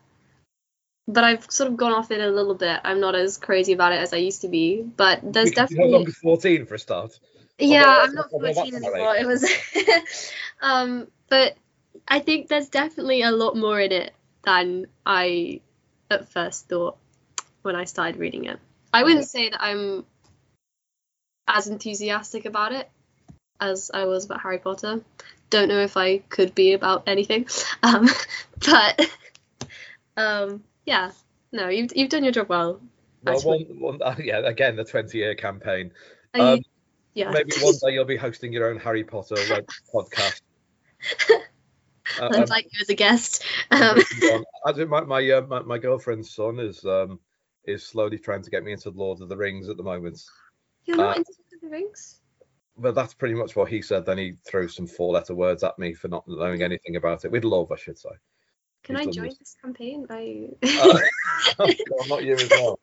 but 1.07 1.23
I've 1.23 1.49
sort 1.49 1.69
of 1.69 1.77
gone 1.77 1.93
off 1.93 2.11
it 2.11 2.21
a 2.21 2.29
little 2.29 2.55
bit. 2.55 2.79
I'm 2.83 2.99
not 2.99 3.15
as 3.15 3.37
crazy 3.37 3.73
about 3.73 3.93
it 3.93 3.99
as 3.99 4.13
I 4.13 4.17
used 4.17 4.41
to 4.41 4.47
be. 4.47 4.81
But 4.81 5.19
there's 5.21 5.47
You're 5.47 5.55
no 5.55 5.67
definitely 5.67 5.91
longer 5.91 6.11
14 6.11 6.65
for 6.65 6.75
a 6.75 6.79
start. 6.79 7.19
yeah, 7.57 7.85
Although 7.85 8.01
I'm 8.01 8.13
not 8.15 8.31
14 8.31 8.75
anymore. 8.75 9.15
It 9.15 9.27
was, 9.27 9.45
um, 10.61 11.07
but 11.29 11.55
I 12.07 12.19
think 12.19 12.47
there's 12.47 12.69
definitely 12.69 13.21
a 13.21 13.31
lot 13.31 13.55
more 13.55 13.79
in 13.79 13.91
it 13.91 14.13
than 14.43 14.87
I 15.05 15.61
at 16.09 16.29
first 16.29 16.67
thought 16.67 16.97
when 17.61 17.75
I 17.75 17.85
started 17.85 18.17
reading 18.17 18.45
it. 18.45 18.59
I 18.93 19.03
wouldn't 19.03 19.27
say 19.27 19.49
that 19.49 19.61
I'm 19.61 20.05
as 21.55 21.67
enthusiastic 21.67 22.45
about 22.45 22.71
it 22.71 22.89
as 23.59 23.91
I 23.93 24.05
was 24.05 24.25
about 24.25 24.41
Harry 24.41 24.57
Potter. 24.59 25.01
Don't 25.49 25.67
know 25.67 25.79
if 25.79 25.97
I 25.97 26.19
could 26.19 26.55
be 26.55 26.73
about 26.73 27.03
anything, 27.07 27.47
um, 27.83 28.07
but 28.65 29.09
um, 30.17 30.63
yeah, 30.85 31.11
no, 31.51 31.67
you've 31.69 31.91
you've 31.95 32.09
done 32.09 32.23
your 32.23 32.33
job 32.33 32.49
well. 32.49 32.81
Well, 33.23 33.39
one, 33.41 33.99
one, 33.99 33.99
yeah, 34.23 34.39
again, 34.39 34.75
the 34.75 34.83
20 34.83 35.15
year 35.17 35.35
campaign. 35.35 35.91
Um, 36.33 36.55
you- 36.57 36.61
yeah, 37.13 37.31
Maybe 37.31 37.51
one 37.61 37.73
day 37.83 37.93
you'll 37.93 38.05
be 38.05 38.15
hosting 38.15 38.53
your 38.53 38.69
own 38.69 38.77
Harry 38.77 39.03
Potter 39.03 39.35
podcast. 39.93 40.41
Uh, 41.29 42.29
I'd 42.31 42.35
um, 42.35 42.45
like 42.45 42.65
you 42.71 42.79
as 42.81 42.89
a 42.89 42.93
guest. 42.95 43.43
Um, 43.69 43.99
my 44.87 45.01
my, 45.01 45.29
uh, 45.29 45.41
my 45.41 45.59
my 45.61 45.77
girlfriend's 45.77 46.33
son 46.33 46.59
is 46.59 46.83
um 46.85 47.19
is 47.65 47.85
slowly 47.85 48.17
trying 48.17 48.43
to 48.43 48.49
get 48.49 48.63
me 48.63 48.71
into 48.71 48.89
Lord 48.91 49.21
of 49.21 49.27
the 49.29 49.35
Rings 49.37 49.67
at 49.69 49.75
the 49.77 49.83
moment. 49.83 50.21
You're 50.85 50.97
not 50.97 51.15
uh, 51.15 51.19
into 51.19 51.31
Lord 51.37 51.53
of 51.53 51.61
the 51.61 51.69
Rings. 51.69 52.21
But 52.77 52.95
that's 52.95 53.13
pretty 53.13 53.35
much 53.35 53.55
what 53.55 53.69
he 53.69 53.81
said. 53.81 54.05
Then 54.05 54.17
he 54.17 54.33
threw 54.47 54.67
some 54.67 54.87
four 54.87 55.13
letter 55.13 55.35
words 55.35 55.63
at 55.63 55.77
me 55.77 55.93
for 55.93 56.07
not 56.07 56.23
knowing 56.27 56.63
anything 56.63 56.95
about 56.95 57.25
it. 57.25 57.31
With 57.31 57.43
love, 57.43 57.71
I 57.71 57.75
should 57.75 57.97
say. 57.97 58.09
Can 58.83 58.95
He's 58.95 59.07
I 59.07 59.11
join 59.11 59.25
this. 59.25 59.37
this 59.37 59.55
campaign? 59.61 60.07
I 60.09 60.49
Uh, 60.63 60.99
not 62.07 62.23
you 62.23 62.33
as 62.33 62.49
well. 62.49 62.79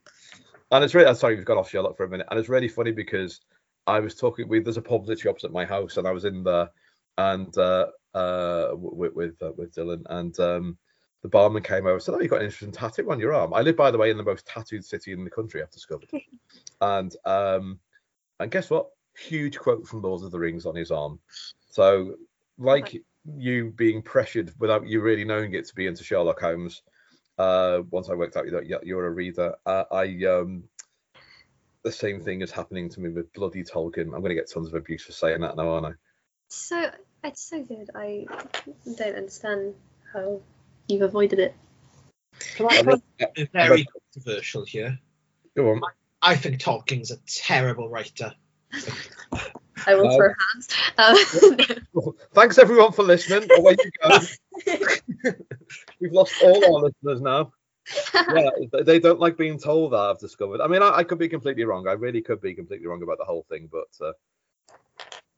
And 0.71 0.85
it's 0.85 0.95
really, 0.95 1.09
I'm 1.09 1.15
sorry, 1.15 1.37
we've 1.37 1.45
gone 1.45 1.59
off 1.59 1.71
Sherlock 1.71 1.97
for 1.97 2.05
a 2.05 2.09
minute. 2.09 2.27
And 2.31 2.39
it's 2.39 2.49
really 2.49 2.69
funny 2.69 2.93
because 2.93 3.41
I 3.87 4.01
was 4.01 4.15
talking 4.15 4.49
with, 4.49 4.65
there's 4.65 4.77
a 4.77 4.83
pub 4.83 5.09
literally 5.09 5.33
opposite 5.33 5.51
my 5.51 5.65
house, 5.65 5.97
and 5.97 6.07
I 6.07 6.13
was 6.13 6.25
in 6.25 6.45
there 6.45 6.71
and 7.17 7.57
uh, 7.59 7.87
uh, 8.15 8.71
with 8.75 9.15
with, 9.15 9.43
uh, 9.43 9.53
with 9.57 9.75
Dylan, 9.75 10.03
and 10.09 10.39
um, 10.41 10.79
the 11.23 11.29
barman 11.29 11.63
came 11.63 11.81
over 11.81 11.95
and 11.95 12.03
said, 12.03 12.15
Oh, 12.15 12.21
you've 12.21 12.31
got 12.31 12.41
an 12.41 12.47
interesting 12.47 12.73
tattoo 12.73 13.11
on 13.11 13.19
your 13.19 13.35
arm. 13.35 13.53
I 13.53 13.63
live, 13.63 13.77
by 13.77 13.91
the 13.91 13.99
way, 13.99 14.11
in 14.11 14.17
the 14.17 14.23
most 14.23 14.47
tattooed 14.47 14.85
city 14.85 15.13
in 15.13 15.25
the 15.25 15.31
country, 15.31 15.63
I've 15.63 15.71
discovered. 15.71 16.09
and 16.81 17.15
um, 17.25 17.81
and 18.41 18.51
guess 18.51 18.71
what? 18.71 18.89
Huge 19.19 19.59
quote 19.59 19.87
from 19.87 20.03
Lord 20.03 20.23
of 20.23 20.31
the 20.31 20.39
Rings 20.39 20.65
on 20.67 20.75
his 20.77 20.91
arm. 20.91 21.19
So, 21.71 22.15
like 22.59 23.03
you 23.37 23.71
being 23.77 24.03
pressured 24.03 24.53
without 24.59 24.87
you 24.87 25.01
really 25.01 25.25
knowing 25.25 25.55
it 25.55 25.67
to 25.67 25.75
be 25.75 25.87
into 25.87 26.05
Sherlock 26.05 26.41
Holmes, 26.41 26.83
uh, 27.39 27.83
once 27.91 28.09
I 28.09 28.15
worked 28.15 28.37
out 28.37 28.47
that 28.51 28.67
you- 28.67 28.81
you're 28.83 29.07
a 29.07 29.11
reader, 29.11 29.55
uh, 29.67 29.85
I 29.91 30.25
um, 30.25 30.69
the 31.83 31.93
same 31.93 32.21
thing 32.23 32.43
is 32.43 32.51
happening 32.51 32.89
to 32.91 33.01
me 33.01 33.09
with 33.11 33.33
bloody 33.33 33.63
Tolkien. 33.65 34.03
I'm 34.15 34.21
going 34.21 34.31
to 34.31 34.35
get 34.35 34.51
tons 34.51 34.69
of 34.69 34.75
abuse 34.75 35.05
for 35.05 35.13
saying 35.13 35.41
that 35.43 35.57
now, 35.57 35.69
aren't 35.69 35.87
I? 35.87 35.93
so 36.51 36.91
it's 37.25 37.43
so 37.43 37.63
good. 37.63 37.91
I 37.95 38.27
don't 38.97 39.17
understand 39.17 39.75
how 40.13 40.41
you've 40.87 41.03
avoided 41.03 41.39
it. 41.41 41.55
Can 42.55 42.67
I 42.71 42.79
I 42.79 42.83
read- 42.83 43.03
be 43.35 43.45
very 43.53 43.87
controversial 44.15 44.65
here? 44.65 44.99
Go 45.57 45.71
on. 45.73 45.81
I 46.23 46.37
think 46.37 46.61
Tolkien's 46.61 47.11
a 47.11 47.17
terrible 47.27 47.89
writer. 47.89 48.35
I 49.87 49.95
will 49.95 50.09
Um, 50.09 50.17
throw 50.17 50.29
hands. 50.99 51.77
Um, 51.95 52.15
Thanks 52.35 52.59
everyone 52.59 52.93
for 52.93 53.05
listening. 53.05 53.49
Away 53.57 53.77
you 53.79 53.91
go. 54.03 55.33
We've 56.01 56.13
lost 56.13 56.35
all 56.43 56.77
our 56.77 56.83
listeners 56.83 57.21
now. 57.21 57.53
Yeah, 58.15 58.51
they- 58.73 58.83
they 58.83 58.99
don't 58.99 59.21
like 59.21 59.37
being 59.37 59.59
told 59.59 59.93
that. 59.93 59.99
I've 59.99 60.19
discovered. 60.19 60.61
I 60.61 60.67
mean, 60.67 60.83
I, 60.83 60.97
I 60.99 61.05
could 61.05 61.19
be 61.19 61.29
completely 61.29 61.65
wrong. 61.65 61.87
I 61.89 61.93
really 61.93 62.21
could 62.21 62.41
be 62.41 62.55
completely 62.55 62.87
wrong 62.87 63.03
about 63.03 63.19
the 63.19 63.25
whole 63.25 63.47
thing, 63.49 63.69
but 63.71 63.89
uh, 64.07 64.13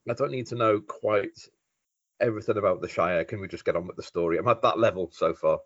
I 0.09 0.15
don't 0.15 0.33
need 0.33 0.47
to 0.49 0.57
know 0.57 0.81
quite 0.81 1.39
everything 2.21 2.57
about 2.57 2.81
the 2.81 2.89
Shire. 2.89 3.25
Can 3.25 3.41
we 3.41 3.49
just 3.49 3.65
get 3.65 3.77
on 3.77 3.87
with 3.87 3.97
the 3.97 4.03
story? 4.03 4.39
I'm 4.39 4.49
at 4.49 4.63
that 4.63 4.79
level 4.79 5.11
so 5.13 5.35
far. 5.35 5.59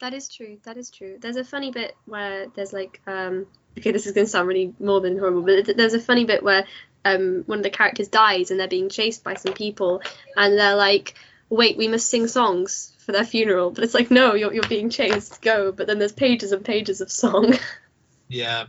that 0.00 0.14
is 0.14 0.28
true. 0.28 0.58
That 0.64 0.76
is 0.76 0.90
true. 0.90 1.18
There's 1.20 1.36
a 1.36 1.44
funny 1.44 1.70
bit 1.70 1.94
where 2.06 2.46
there's 2.54 2.72
like 2.72 3.00
um 3.06 3.46
okay, 3.78 3.92
this 3.92 4.06
is 4.06 4.12
gonna 4.12 4.26
sound 4.26 4.48
really 4.48 4.74
more 4.78 5.00
than 5.00 5.18
horrible, 5.18 5.42
but 5.42 5.64
th- 5.64 5.76
there's 5.76 5.94
a 5.94 6.00
funny 6.00 6.24
bit 6.24 6.42
where 6.42 6.66
um 7.04 7.44
one 7.46 7.58
of 7.58 7.64
the 7.64 7.70
characters 7.70 8.08
dies 8.08 8.50
and 8.50 8.58
they're 8.58 8.68
being 8.68 8.88
chased 8.88 9.22
by 9.22 9.34
some 9.34 9.52
people 9.52 10.02
and 10.36 10.58
they're 10.58 10.76
like, 10.76 11.14
wait, 11.48 11.76
we 11.76 11.88
must 11.88 12.08
sing 12.08 12.26
songs 12.26 12.92
for 12.98 13.12
their 13.12 13.24
funeral, 13.24 13.70
but 13.70 13.84
it's 13.84 13.94
like 13.94 14.10
no, 14.10 14.34
you're 14.34 14.52
you're 14.52 14.68
being 14.68 14.90
chased, 14.90 15.40
go. 15.42 15.72
But 15.72 15.86
then 15.86 15.98
there's 15.98 16.12
pages 16.12 16.52
and 16.52 16.64
pages 16.64 17.00
of 17.00 17.10
song. 17.10 17.54
Yeah. 18.28 18.66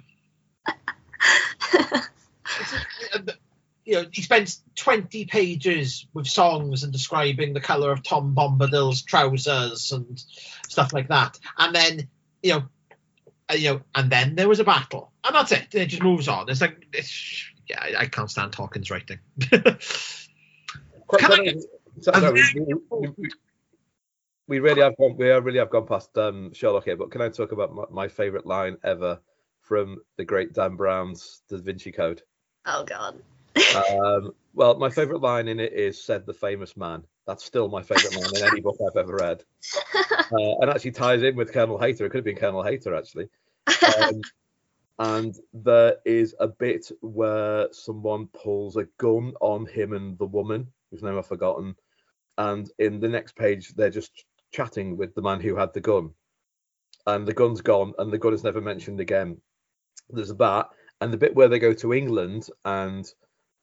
you 3.85 3.93
know, 3.93 4.05
he 4.11 4.21
spends 4.21 4.61
20 4.75 5.25
pages 5.25 6.05
with 6.13 6.27
songs 6.27 6.83
and 6.83 6.91
describing 6.91 7.53
the 7.53 7.61
colour 7.61 7.91
of 7.91 8.03
Tom 8.03 8.35
Bombadil's 8.35 9.01
trousers 9.01 9.91
and 9.91 10.23
stuff 10.67 10.93
like 10.93 11.07
that. 11.07 11.39
And 11.57 11.73
then, 11.73 12.09
you 12.43 12.53
know, 12.53 12.63
you 13.53 13.69
know, 13.73 13.81
and 13.95 14.09
then 14.11 14.35
there 14.35 14.47
was 14.49 14.59
a 14.59 14.63
battle. 14.63 15.11
And 15.23 15.35
that's 15.35 15.51
it. 15.51 15.73
It 15.73 15.85
just 15.87 16.03
moves 16.03 16.27
on. 16.27 16.49
It's 16.49 16.61
like, 16.61 16.85
it's, 16.93 17.45
yeah, 17.69 17.81
I, 17.81 18.01
I 18.01 18.05
can't 18.07 18.29
stand 18.31 18.51
Tolkien's 18.51 18.89
writing. 18.91 19.19
Quite- 21.07 21.19
Can 21.21 21.31
I 21.31 21.35
no, 21.37 21.43
get 21.43 21.57
so- 22.01 22.11
a 22.13 22.19
no, 22.21 22.31
we, 22.33 22.43
we- 22.55 23.09
we- 23.17 23.29
we 24.49 24.59
really 24.59 24.81
have 24.81 24.95
gone. 24.95 25.17
We 25.17 25.27
really 25.29 25.59
have 25.59 25.69
gone 25.69 25.85
past 25.85 26.17
um, 26.17 26.53
Sherlock 26.53 26.85
here. 26.85 26.95
But 26.95 27.11
can 27.11 27.21
I 27.21 27.27
talk 27.27 27.51
about 27.51 27.75
my, 27.75 27.83
my 27.91 28.07
favourite 28.07 28.45
line 28.45 28.77
ever 28.81 29.19
from 29.61 29.97
the 30.15 30.23
great 30.23 30.53
Dan 30.53 30.77
Brown's 30.77 31.41
Da 31.49 31.57
Vinci 31.57 31.91
Code? 31.91 32.21
oh 32.65 32.85
god. 32.85 33.21
Um, 33.75 34.31
well, 34.53 34.77
my 34.79 34.89
favourite 34.89 35.21
line 35.21 35.49
in 35.49 35.59
it 35.59 35.73
is 35.73 36.01
"said 36.01 36.25
the 36.25 36.33
famous 36.33 36.77
man." 36.77 37.03
That's 37.27 37.43
still 37.43 37.67
my 37.67 37.83
favourite 37.83 38.15
line 38.15 38.37
in 38.37 38.51
any 38.51 38.61
book 38.61 38.77
I've 38.81 38.97
ever 38.97 39.15
read, 39.15 39.43
uh, 40.15 40.55
and 40.61 40.69
actually 40.69 40.91
ties 40.91 41.23
in 41.23 41.35
with 41.35 41.51
Colonel 41.51 41.77
Hayter. 41.77 42.05
It 42.05 42.09
could 42.09 42.19
have 42.19 42.25
been 42.25 42.37
Colonel 42.37 42.63
Hayter 42.63 42.95
actually. 42.95 43.27
Um, 43.67 44.21
and 44.99 45.35
there 45.53 45.97
is 46.05 46.35
a 46.39 46.47
bit 46.47 46.89
where 47.01 47.67
someone 47.73 48.27
pulls 48.27 48.77
a 48.77 48.87
gun 48.97 49.33
on 49.41 49.65
him 49.65 49.91
and 49.91 50.17
the 50.17 50.25
woman 50.25 50.67
whose 50.89 51.03
name 51.03 51.17
I've 51.17 51.27
forgotten, 51.27 51.75
and 52.37 52.71
in 52.79 53.01
the 53.01 53.09
next 53.09 53.35
page 53.35 53.73
they're 53.75 53.89
just 53.89 54.23
chatting 54.51 54.95
with 54.95 55.13
the 55.13 55.21
man 55.21 55.41
who 55.41 55.57
had 55.57 55.73
the 55.73 55.81
gun, 55.81 56.11
and 57.05 57.27
the 57.27 57.33
gun's 57.33 57.61
gone, 57.61 57.93
and 57.97 58.11
the 58.11 58.17
gun 58.17 58.33
is 58.33 58.45
never 58.45 58.61
mentioned 58.61 59.01
again. 59.01 59.41
There's 60.09 60.33
that, 60.35 60.69
and 61.01 61.11
the 61.11 61.17
bit 61.17 61.35
where 61.35 61.49
they 61.49 61.59
go 61.59 61.73
to 61.73 61.93
England 61.93 62.47
and 62.63 63.05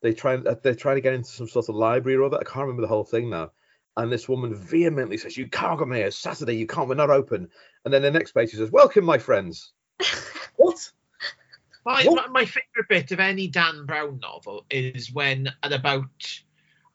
they 0.05 0.13
try 0.13 0.35
uh, 0.35 0.55
they're 0.63 0.75
trying 0.75 0.97
to 0.97 1.01
get 1.01 1.15
into 1.15 1.31
some 1.31 1.49
sort 1.49 1.71
of 1.71 1.75
library 1.75 2.17
or 2.17 2.25
other. 2.25 2.37
I 2.37 2.45
can't 2.45 2.67
remember 2.67 2.83
the 2.83 2.89
whole 2.89 3.05
thing 3.05 3.31
now. 3.31 3.53
And 3.97 4.13
this 4.13 4.29
woman 4.29 4.55
vehemently 4.55 5.17
says, 5.17 5.37
"You 5.37 5.49
can't 5.49 5.79
come 5.79 5.93
here. 5.93 6.07
It's 6.07 6.19
Saturday. 6.19 6.57
You 6.57 6.67
can't. 6.67 6.89
We're 6.89 6.95
not 6.95 7.09
open." 7.09 7.49
And 7.85 7.95
then 7.95 8.03
the 8.03 8.11
next 8.11 8.33
page 8.33 8.51
she 8.51 8.59
says, 8.59 8.71
"Welcome, 8.71 9.05
my 9.05 9.17
friends." 9.17 9.73
what? 10.57 10.91
My, 11.87 12.05
What? 12.05 12.31
my, 12.33 12.45
favourite 12.45 12.89
bit 12.89 13.13
of 13.13 13.21
any 13.21 13.47
Dan 13.49 13.87
Brown 13.87 14.19
novel 14.21 14.65
is 14.71 15.13
when, 15.13 15.51
at 15.63 15.73
about, 15.73 16.41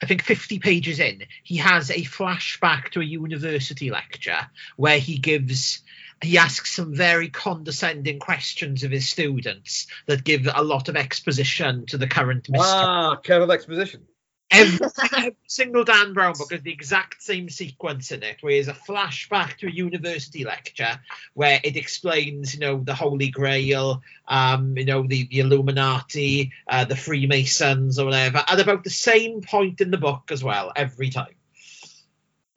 I 0.01 0.07
think, 0.07 0.24
50 0.24 0.57
pages 0.60 0.99
in, 0.99 1.24
he 1.43 1.57
has 1.57 1.91
a 1.91 2.03
flashback 2.03 2.89
to 2.89 3.01
a 3.01 3.05
university 3.05 3.91
lecture 3.91 4.47
where 4.78 4.97
he 4.97 5.20
gives, 5.20 5.82
he 6.22 6.38
asks 6.38 6.76
some 6.76 6.93
very 6.93 7.30
condescending 7.30 8.20
questions 8.20 8.84
of 8.84 8.91
his 8.91 9.07
students 9.07 9.88
that 10.05 10.24
give 10.24 10.47
a 10.53 10.63
lot 10.63 10.89
of 10.89 10.95
exposition 10.95 11.86
to 11.88 11.97
the 11.97 12.07
current 12.07 12.49
mystery. 12.49 12.70
Ah, 12.70 13.15
Colonel 13.24 13.51
Exposition. 13.51 14.05
Every, 14.51 14.88
every 15.15 15.36
single 15.47 15.84
Dan 15.84 16.13
Brown 16.13 16.34
book 16.34 16.51
has 16.51 16.61
the 16.61 16.72
exact 16.72 17.22
same 17.22 17.49
sequence 17.49 18.11
in 18.11 18.24
it, 18.24 18.38
where 18.41 18.53
there's 18.53 18.67
a 18.67 18.74
flashback 18.74 19.57
to 19.57 19.67
a 19.67 19.72
university 19.72 20.43
lecture 20.43 20.99
where 21.36 21.59
it 21.63 21.78
explains, 21.78 22.55
you 22.55 22.59
know, 22.59 22.82
the 22.84 22.95
Holy 22.95 23.30
Grail, 23.30 24.01
um, 24.28 24.76
you 24.76 24.86
know, 24.86 25.03
the, 25.03 25.28
the 25.28 25.41
Illuminati, 25.41 26.51
uh, 26.67 26.84
the 26.84 26.95
Freemasons, 26.95 27.99
or 27.99 28.05
whatever, 28.05 28.43
at 28.47 28.59
about 28.59 28.84
the 28.84 28.89
same 28.89 29.41
point 29.41 29.82
in 29.82 29.91
the 29.91 29.97
book 29.97 30.32
as 30.32 30.43
well, 30.43 30.72
every 30.76 31.11
time. 31.11 31.36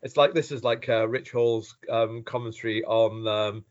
It's 0.03 0.17
like 0.17 0.35
this 0.35 0.51
is 0.51 0.65
like 0.65 0.89
uh, 0.89 1.07
Rich 1.09 1.31
Hall's 1.31 1.77
um, 1.89 2.23
commentary 2.25 2.85
on 2.85 3.27
um, 3.29 3.65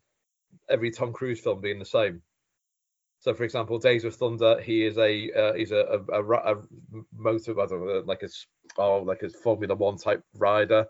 every 0.69 0.91
Tom 0.91 1.11
Cruise 1.11 1.41
film 1.41 1.61
being 1.61 1.79
the 1.79 1.85
same. 1.85 2.21
So, 3.19 3.33
for 3.35 3.43
example, 3.43 3.77
Days 3.77 4.03
of 4.03 4.15
Thunder, 4.15 4.59
he 4.61 4.83
is 4.85 4.97
a 4.97 5.31
uh, 5.31 5.53
he's 5.53 5.71
a, 5.71 6.01
a, 6.11 6.23
a, 6.23 6.53
a 6.53 6.57
motor, 7.15 7.59
I 7.59 7.65
don't 7.67 7.85
know, 7.85 8.03
like 8.05 8.23
a 8.23 8.29
oh, 8.77 8.99
like 8.99 9.21
a 9.23 9.29
Formula 9.29 9.75
One 9.75 9.97
type 9.97 10.23
rider. 10.35 10.87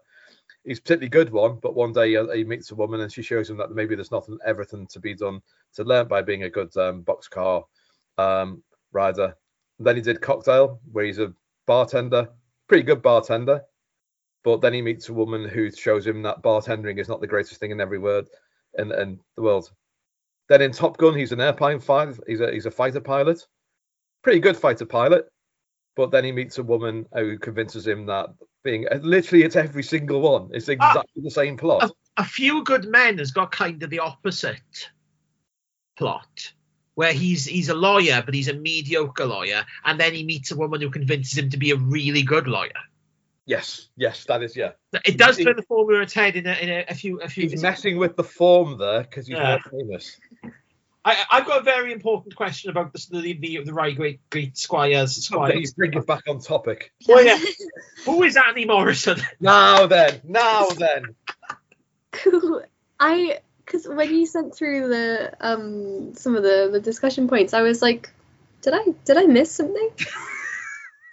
He's 0.63 0.79
particularly 0.79 1.09
good 1.09 1.31
one, 1.31 1.57
but 1.61 1.75
one 1.75 1.91
day 1.91 2.15
uh, 2.15 2.27
he 2.27 2.43
meets 2.43 2.71
a 2.71 2.75
woman 2.75 3.01
and 3.01 3.11
she 3.11 3.23
shows 3.23 3.49
him 3.49 3.57
that 3.57 3.71
maybe 3.71 3.95
there's 3.95 4.11
nothing, 4.11 4.37
everything 4.45 4.87
to 4.87 4.99
be 4.99 5.15
done 5.15 5.41
to 5.73 5.83
learn 5.83 6.07
by 6.07 6.21
being 6.21 6.43
a 6.43 6.49
good 6.49 6.75
um, 6.77 7.03
boxcar 7.03 7.63
um, 8.17 8.63
rider. 8.91 9.35
And 9.79 9.87
then 9.87 9.95
he 9.95 10.01
did 10.01 10.21
Cocktail, 10.21 10.79
where 10.91 11.05
he's 11.05 11.19
a 11.19 11.33
bartender, 11.65 12.29
pretty 12.67 12.83
good 12.83 13.01
bartender, 13.01 13.61
but 14.43 14.61
then 14.61 14.73
he 14.73 14.81
meets 14.81 15.09
a 15.09 15.13
woman 15.13 15.47
who 15.47 15.71
shows 15.71 16.05
him 16.05 16.23
that 16.23 16.41
bartending 16.41 16.99
is 16.99 17.07
not 17.07 17.21
the 17.21 17.27
greatest 17.27 17.59
thing 17.59 17.71
in 17.71 17.81
every 17.81 17.99
word 17.99 18.27
in, 18.77 18.91
in 18.91 19.19
the 19.35 19.41
world. 19.41 19.71
Then 20.49 20.61
in 20.61 20.71
Top 20.71 20.97
Gun, 20.97 21.15
he's 21.15 21.31
an 21.31 21.41
airplane 21.41 21.79
fighter. 21.79 22.17
He's 22.27 22.41
a 22.41 22.51
he's 22.51 22.65
a 22.65 22.71
fighter 22.71 22.99
pilot, 22.99 23.45
pretty 24.23 24.39
good 24.39 24.57
fighter 24.57 24.85
pilot. 24.85 25.29
But 25.95 26.11
then 26.11 26.23
he 26.23 26.31
meets 26.31 26.57
a 26.57 26.63
woman 26.63 27.05
who 27.13 27.37
convinces 27.37 27.85
him 27.85 28.05
that 28.07 28.29
being 28.63 28.87
literally 29.01 29.43
it's 29.43 29.55
every 29.55 29.83
single 29.83 30.21
one. 30.21 30.49
It's 30.53 30.69
ah. 30.69 30.73
exactly 30.73 31.23
the 31.23 31.31
same 31.31 31.57
plot. 31.57 31.83
A, 31.83 32.21
a 32.21 32.25
Few 32.25 32.63
Good 32.63 32.85
Men 32.85 33.17
has 33.17 33.31
got 33.31 33.51
kind 33.51 33.81
of 33.83 33.89
the 33.89 33.99
opposite 33.99 34.89
plot, 35.97 36.53
where 36.95 37.13
he's 37.13 37.45
he's 37.45 37.69
a 37.69 37.75
lawyer, 37.75 38.21
but 38.25 38.33
he's 38.33 38.47
a 38.47 38.53
mediocre 38.53 39.25
lawyer, 39.25 39.65
and 39.85 39.99
then 39.99 40.13
he 40.13 40.23
meets 40.23 40.51
a 40.51 40.57
woman 40.57 40.81
who 40.81 40.89
convinces 40.89 41.37
him 41.37 41.49
to 41.51 41.57
be 41.57 41.71
a 41.71 41.77
really 41.77 42.23
good 42.23 42.47
lawyer. 42.47 42.71
Yes, 43.51 43.89
yes, 43.97 44.23
that 44.29 44.41
is 44.43 44.55
yeah. 44.55 44.71
It 45.03 45.17
does 45.17 45.35
turn 45.35 45.57
the 45.57 45.61
formula 45.63 45.97
on 45.97 46.03
its 46.03 46.13
head 46.13 46.37
in 46.37 46.47
a, 46.47 46.53
in 46.53 46.69
a, 46.69 46.85
a 46.87 46.95
few 46.95 47.19
a 47.19 47.27
few. 47.27 47.49
He's 47.49 47.61
messing 47.61 47.97
with 47.97 48.15
the 48.15 48.23
form 48.23 48.77
there 48.77 49.01
because 49.01 49.27
he's 49.27 49.35
Yeah. 49.35 49.57
more 49.71 49.81
famous. 49.81 50.17
I, 51.03 51.17
I've 51.29 51.45
got 51.45 51.59
a 51.59 51.63
very 51.63 51.91
important 51.91 52.33
question 52.37 52.69
about 52.69 52.93
the 52.93 53.05
the 53.11 53.33
the, 53.33 53.63
the 53.65 53.73
right 53.73 53.93
great 53.93 54.21
great 54.29 54.57
squires. 54.57 55.17
Okay, 55.33 55.51
Squires. 55.51 55.73
bring 55.73 55.93
it 55.95 56.07
back 56.07 56.29
on 56.29 56.39
topic. 56.39 56.93
Oh, 57.09 57.19
yeah. 57.19 57.37
Who 58.05 58.23
is 58.23 58.37
Annie 58.37 58.63
Morrison? 58.63 59.19
Now 59.41 59.85
then, 59.85 60.21
now 60.23 60.67
then. 60.69 61.13
Cool. 62.13 62.63
I 63.01 63.39
because 63.65 63.85
when 63.85 64.15
you 64.15 64.25
sent 64.27 64.55
through 64.55 64.87
the 64.87 65.33
um 65.41 66.15
some 66.15 66.37
of 66.37 66.43
the 66.43 66.69
the 66.71 66.79
discussion 66.79 67.27
points, 67.27 67.53
I 67.53 67.63
was 67.63 67.81
like, 67.81 68.11
did 68.61 68.73
I 68.73 68.85
did 69.03 69.17
I 69.17 69.25
miss 69.25 69.51
something? 69.51 69.89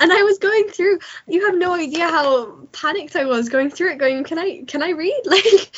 and 0.01 0.13
I 0.13 0.23
was 0.23 0.39
going 0.39 0.69
through. 0.69 0.99
You 1.27 1.47
have 1.47 1.57
no 1.57 1.75
idea 1.75 2.09
how 2.09 2.67
panicked 2.73 3.17
I 3.17 3.25
was 3.25 3.49
going 3.49 3.71
through 3.71 3.93
it. 3.93 3.99
Going, 3.99 4.25
can 4.25 4.39
I 4.39 4.63
can 4.67 4.83
I 4.83 4.91
read? 4.91 5.23
Like, 5.27 5.73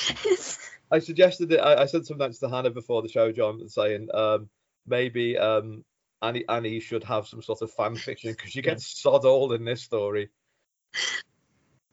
I 0.93 0.99
suggested 0.99 1.53
it. 1.53 1.59
I, 1.61 1.83
I 1.83 1.87
said 1.87 2.05
some 2.05 2.19
notes 2.19 2.41
to 2.41 2.49
Hannah 2.49 2.71
before 2.71 3.01
the 3.03 3.09
show, 3.09 3.31
John, 3.31 3.69
saying 3.69 4.09
um, 4.13 4.49
maybe 4.87 5.39
um, 5.39 5.85
Annie 6.21 6.45
Annie 6.49 6.81
should 6.81 7.05
have 7.05 7.29
some 7.29 7.43
sort 7.43 7.63
of 7.63 7.71
fan 7.73 7.95
fiction 7.97 8.33
because 8.33 8.51
she 8.51 8.61
gets 8.63 9.01
sod 9.01 9.25
all 9.25 9.53
in 9.53 9.65
this 9.65 9.83
story. 9.83 10.31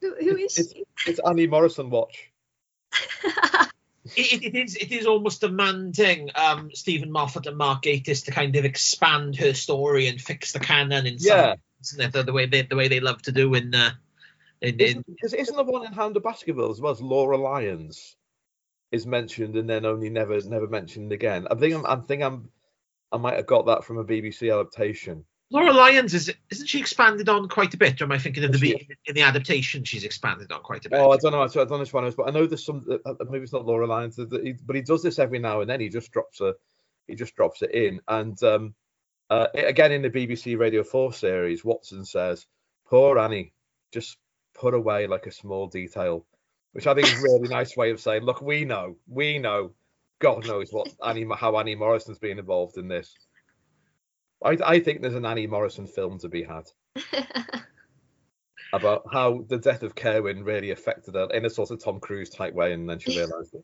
who, 0.02 0.16
who 0.20 0.36
is 0.38 0.58
It's- 0.58 0.74
she? 0.74 0.86
It's 1.12 1.20
Annie 1.20 1.48
Morrison 1.48 1.90
watch. 1.92 2.32
It, 4.16 4.44
it 4.44 4.56
is 4.56 4.76
it 4.76 4.92
is 4.92 5.06
almost 5.06 5.42
demanding 5.42 6.30
um, 6.36 6.70
Steven 6.74 7.12
Moffat 7.12 7.48
and 7.48 7.58
Mark 7.58 7.84
Gatiss 7.84 8.26
to 8.26 8.32
kind 8.32 8.56
of 8.56 8.66
expand 8.66 9.36
her 9.38 9.54
story 9.54 10.08
and 10.08 10.20
fix 10.22 10.52
the 10.52 10.60
canon 10.60 11.06
in 11.06 11.20
some 11.20 11.38
Yeah. 11.38 11.56
isn't 11.82 12.02
it? 12.02 12.14
The, 12.14 12.24
the 12.24 12.34
way 12.34 12.46
they 12.46 12.62
the 12.64 12.76
way 12.76 12.88
they 12.88 13.00
love 13.00 13.22
to 13.24 13.32
do 13.32 13.54
in 13.54 13.74
uh, 13.76 13.92
in, 14.62 14.76
in 14.76 14.82
Isn't, 14.82 15.06
because 15.08 15.34
isn't 15.34 15.56
the 15.56 15.64
one 15.64 15.86
in 15.86 15.94
Hound 15.94 16.18
of 16.18 16.24
Baskerville 16.24 16.72
as 16.72 16.82
well 16.82 16.92
as 16.94 17.02
Laura 17.02 17.38
Lyons 17.38 18.16
is 18.92 19.06
mentioned 19.06 19.56
and 19.56 19.70
then 19.70 19.86
only 19.86 20.10
never 20.10 20.40
never 20.42 20.68
mentioned 20.68 21.12
again. 21.12 21.48
I 21.50 21.56
think 21.56 21.76
I'm 21.76 21.86
I 21.86 21.96
think 21.98 22.24
I'm 22.24 22.50
I 23.12 23.18
might 23.18 23.36
have 23.36 23.48
got 23.48 23.68
that 23.68 23.84
from 23.84 23.98
a 23.98 24.06
BBC 24.06 24.54
adaptation. 24.54 25.26
Laura 25.50 25.72
Lyons 25.72 26.14
is 26.14 26.34
isn't 26.50 26.68
she 26.68 26.80
expanded 26.80 27.30
on 27.30 27.48
quite 27.48 27.74
a 27.74 27.78
bit? 27.78 28.02
Or 28.02 28.04
am 28.06 28.12
I 28.12 28.18
thinking 28.20 28.44
of 28.44 28.52
the 28.52 28.86
in 29.06 29.16
the 29.16 29.22
adaptation 29.22 29.84
she's 29.86 30.04
expanded 30.04 30.52
on 30.52 30.62
quite 30.62 30.86
a 30.86 30.90
bit? 30.90 31.00
Oh, 31.00 31.12
I 31.12 31.18
don't 31.18 31.32
know. 31.32 31.42
I 31.42 31.48
don't 31.48 31.70
know 31.70 31.78
which 31.80 31.94
one 31.94 32.04
it 32.04 32.10
is, 32.10 32.16
but 32.16 32.28
I 32.28 32.32
know 32.32 32.46
there's 32.46 32.66
some. 32.66 32.86
uh, 32.90 32.98
uh, 33.10 33.16
Maybe 33.30 33.44
it's 33.44 33.54
not 33.54 33.66
Laura 33.66 33.88
Lyons, 33.88 34.18
that- 34.18 34.30
that 34.30 34.44
he- 34.46 34.54
but 34.66 34.76
he 34.76 34.82
does 34.82 35.02
this 35.04 35.20
every 35.20 35.40
now 35.40 35.62
and 35.62 35.70
then. 35.70 35.80
He 35.80 35.88
just 35.90 36.12
drops 36.12 36.42
a, 36.42 36.54
he 37.08 37.16
just 37.16 37.36
drops 37.36 37.62
it 37.62 37.72
in. 37.72 38.02
And 38.10 38.42
um, 38.44 38.76
uh, 39.30 39.48
again 39.54 39.94
in 39.94 40.02
the 40.02 40.10
BBC 40.10 40.58
Radio 40.58 40.84
Four 40.84 41.14
series, 41.14 41.64
Watson 41.64 42.04
says, 42.04 42.46
"Poor 42.88 43.18
Annie, 43.18 43.54
just 43.94 44.18
put 44.54 44.74
away 44.74 45.08
like 45.08 45.28
a 45.28 45.32
small 45.32 45.68
detail," 45.68 46.26
which 46.74 46.88
I 46.88 46.94
think 46.94 47.08
is 47.08 47.20
a 47.20 47.24
really 47.24 47.48
nice 47.48 47.78
way 47.78 47.92
of 47.92 48.02
saying, 48.02 48.24
"Look, 48.24 48.42
we 48.42 48.66
know, 48.66 48.98
we 49.08 49.40
know, 49.40 49.72
God 50.20 50.46
knows 50.46 50.74
what 50.74 50.90
Annie, 51.06 51.26
how 51.38 51.58
Annie 51.58 51.76
Morrison's 51.76 52.20
been 52.20 52.38
involved 52.40 52.78
in 52.78 52.90
this." 52.90 53.16
I, 54.44 54.58
I 54.64 54.80
think 54.80 55.02
there's 55.02 55.16
an 55.16 55.26
Annie 55.26 55.48
Morrison 55.48 55.88
film 55.88 56.20
to 56.20 56.30
be 56.30 56.44
had 56.44 56.66
about 58.74 59.04
how 59.12 59.44
the 59.48 59.58
death 59.58 59.84
of 59.84 59.96
Kirwan 59.96 60.44
really 60.44 60.72
affected 60.72 61.16
her 61.16 61.28
in 61.34 61.46
a 61.46 61.50
sort 61.50 61.72
of 61.72 61.84
Tom 61.84 62.00
Cruise 62.00 62.30
type 62.30 62.54
way, 62.54 62.74
and 62.74 62.90
then 62.90 63.00
she 63.00 63.18
realised 63.18 63.56
it. 63.56 63.64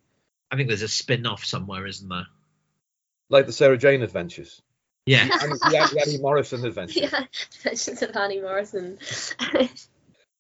I 0.51 0.55
think 0.55 0.67
there's 0.69 0.82
a 0.82 0.88
spin-off 0.88 1.43
somewhere, 1.43 1.86
isn't 1.86 2.07
there? 2.09 2.28
Like 3.30 3.45
the 3.45 3.51
Sarah 3.51 3.78
Jane 3.78 4.01
Adventures 4.03 4.61
Yeah. 5.05 5.24
and 5.41 5.51
the, 5.53 5.89
the 5.93 6.01
Annie 6.07 6.17
Morrison 6.21 6.65
Adventures, 6.65 6.97
yeah, 7.11 7.24
Adventures 7.57 8.01
of 8.01 8.15
Annie 8.15 8.41
Morrison. 8.41 8.97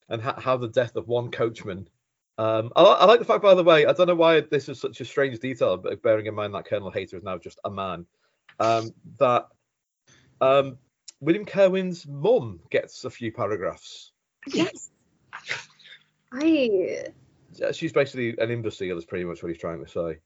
and 0.09 0.21
how, 0.21 0.33
how 0.39 0.57
the 0.57 0.67
death 0.67 0.95
of 0.95 1.07
one 1.07 1.31
coachman. 1.31 1.87
Um, 2.37 2.71
I, 2.75 2.81
li- 2.83 2.95
I 2.99 3.05
like 3.05 3.19
the 3.19 3.25
fact, 3.25 3.43
by 3.43 3.53
the 3.53 3.63
way, 3.63 3.85
I 3.85 3.93
don't 3.93 4.07
know 4.07 4.15
why 4.15 4.41
this 4.41 4.67
is 4.69 4.79
such 4.79 4.99
a 5.01 5.05
strange 5.05 5.39
detail, 5.39 5.77
but 5.77 6.01
bearing 6.01 6.25
in 6.25 6.33
mind 6.33 6.53
that 6.55 6.65
Colonel 6.65 6.89
Hayter 6.91 7.17
is 7.17 7.23
now 7.23 7.37
just 7.37 7.59
a 7.63 7.69
man, 7.69 8.05
um, 8.59 8.91
that 9.19 9.47
um, 10.43 10.77
William 11.19 11.45
Kirwan's 11.45 12.05
mum 12.07 12.59
gets 12.69 13.05
a 13.05 13.09
few 13.09 13.31
paragraphs. 13.31 14.11
yes. 14.47 14.89
I 16.31 17.05
She's 17.71 17.93
basically 17.93 18.35
an 18.39 18.49
imbecile, 18.49 18.97
is 18.97 19.05
pretty 19.05 19.25
much 19.25 19.43
what 19.43 19.49
he's 19.51 19.61
trying 19.61 19.83
to 19.85 19.89
say. 19.89 20.17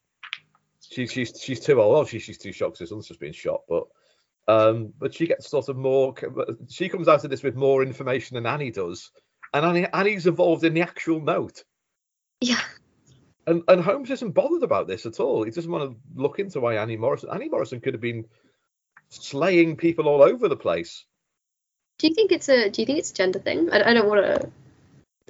She's 0.90 1.12
she's 1.12 1.34
she's 1.42 1.60
too 1.60 1.82
old. 1.82 1.98
Oh, 1.98 2.06
she, 2.06 2.20
she's 2.20 2.38
too 2.38 2.54
shocked. 2.54 2.78
'cause 2.78 2.90
Her 2.90 2.96
son's 2.96 3.08
just 3.08 3.20
been 3.20 3.34
shot, 3.34 3.62
but 3.68 3.84
um, 4.48 4.94
but 4.98 5.14
she 5.14 5.28
gets 5.28 5.50
sort 5.50 5.68
of 5.68 5.76
more. 5.76 6.16
She 6.70 6.88
comes 6.88 7.10
out 7.10 7.26
of 7.26 7.30
this 7.30 7.44
with 7.44 7.56
more 7.56 7.84
information 7.84 8.36
than 8.36 8.46
Annie 8.46 8.72
does, 8.72 9.12
and 9.54 9.66
Annie 9.66 9.88
Annie's 9.92 10.26
involved 10.28 10.64
in 10.64 10.74
the 10.74 10.82
actual 10.82 11.20
note. 11.20 11.64
yeah. 12.40 12.62
And 13.46 13.64
and 13.68 13.82
Holmes 13.82 14.10
isn't 14.12 14.32
bothered 14.32 14.64
about 14.64 14.88
this 14.88 15.06
at 15.06 15.20
all. 15.20 15.44
He 15.44 15.52
doesn't 15.52 15.72
want 15.72 15.92
to 15.92 15.98
look 16.16 16.40
into 16.40 16.62
why 16.62 16.76
Annie 16.78 16.98
Morrison. 16.98 17.30
Annie 17.34 17.50
Morrison 17.50 17.82
could 17.82 17.94
have 17.94 18.02
been 18.02 18.26
slaying 19.10 19.78
people 19.78 20.08
all 20.08 20.22
over 20.22 20.48
the 20.48 20.58
place. 20.58 21.06
Do 22.00 22.08
you 22.08 22.14
think 22.14 22.32
it's 22.32 22.50
a 22.50 22.70
Do 22.70 22.82
you 22.82 22.86
think 22.86 23.00
it's 23.00 23.12
a 23.12 23.16
gender 23.16 23.40
thing? 23.40 23.70
I, 23.72 23.90
I 23.90 23.94
don't 23.94 24.08
want 24.08 24.26
to. 24.26 24.52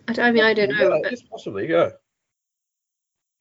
I, 0.08 0.14
don't- 0.14 0.26
I 0.26 0.32
mean, 0.32 0.44
I 0.44 0.54
don't 0.54 0.70
know. 0.70 0.96
Yeah, 0.96 1.00
but- 1.04 1.30
possibly, 1.30 1.70
yeah. 1.70 1.90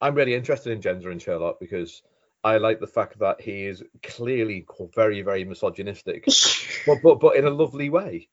I'm 0.01 0.15
really 0.15 0.35
interested 0.35 0.73
in 0.73 0.83
gender 0.83 1.11
in 1.11 1.19
Sherlock 1.19 1.59
because 1.59 2.03
I 2.45 2.59
like 2.59 2.81
the 2.81 2.87
fact 2.87 3.19
that 3.21 3.41
he 3.41 3.65
is 3.65 3.83
clearly 4.03 4.67
very, 4.95 5.23
very 5.23 5.45
misogynistic, 5.45 6.27
but 6.87 6.99
but, 7.03 7.19
but 7.21 7.37
in 7.37 7.47
a 7.47 7.51
lovely 7.51 7.89
way. 7.91 8.29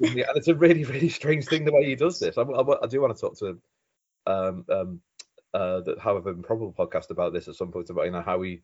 And 0.00 0.18
it's 0.36 0.48
a 0.48 0.54
really, 0.54 0.84
really 0.84 1.08
strange 1.08 1.46
thing 1.46 1.64
the 1.64 1.72
way 1.72 1.84
he 1.84 1.94
does 1.94 2.18
this. 2.18 2.36
I, 2.36 2.42
I, 2.42 2.84
I 2.84 2.86
do 2.86 3.00
want 3.00 3.14
to 3.16 3.20
talk 3.20 3.38
to 3.38 3.58
um 4.26 4.64
um 4.68 5.00
uh 5.54 5.80
the 5.80 5.96
However 6.00 6.30
Improbable 6.30 6.72
podcast 6.72 7.10
about 7.10 7.32
this 7.32 7.48
at 7.48 7.54
some 7.54 7.72
point 7.72 7.90
about 7.90 8.04
you 8.04 8.10
know 8.12 8.22
how 8.22 8.38
we 8.38 8.62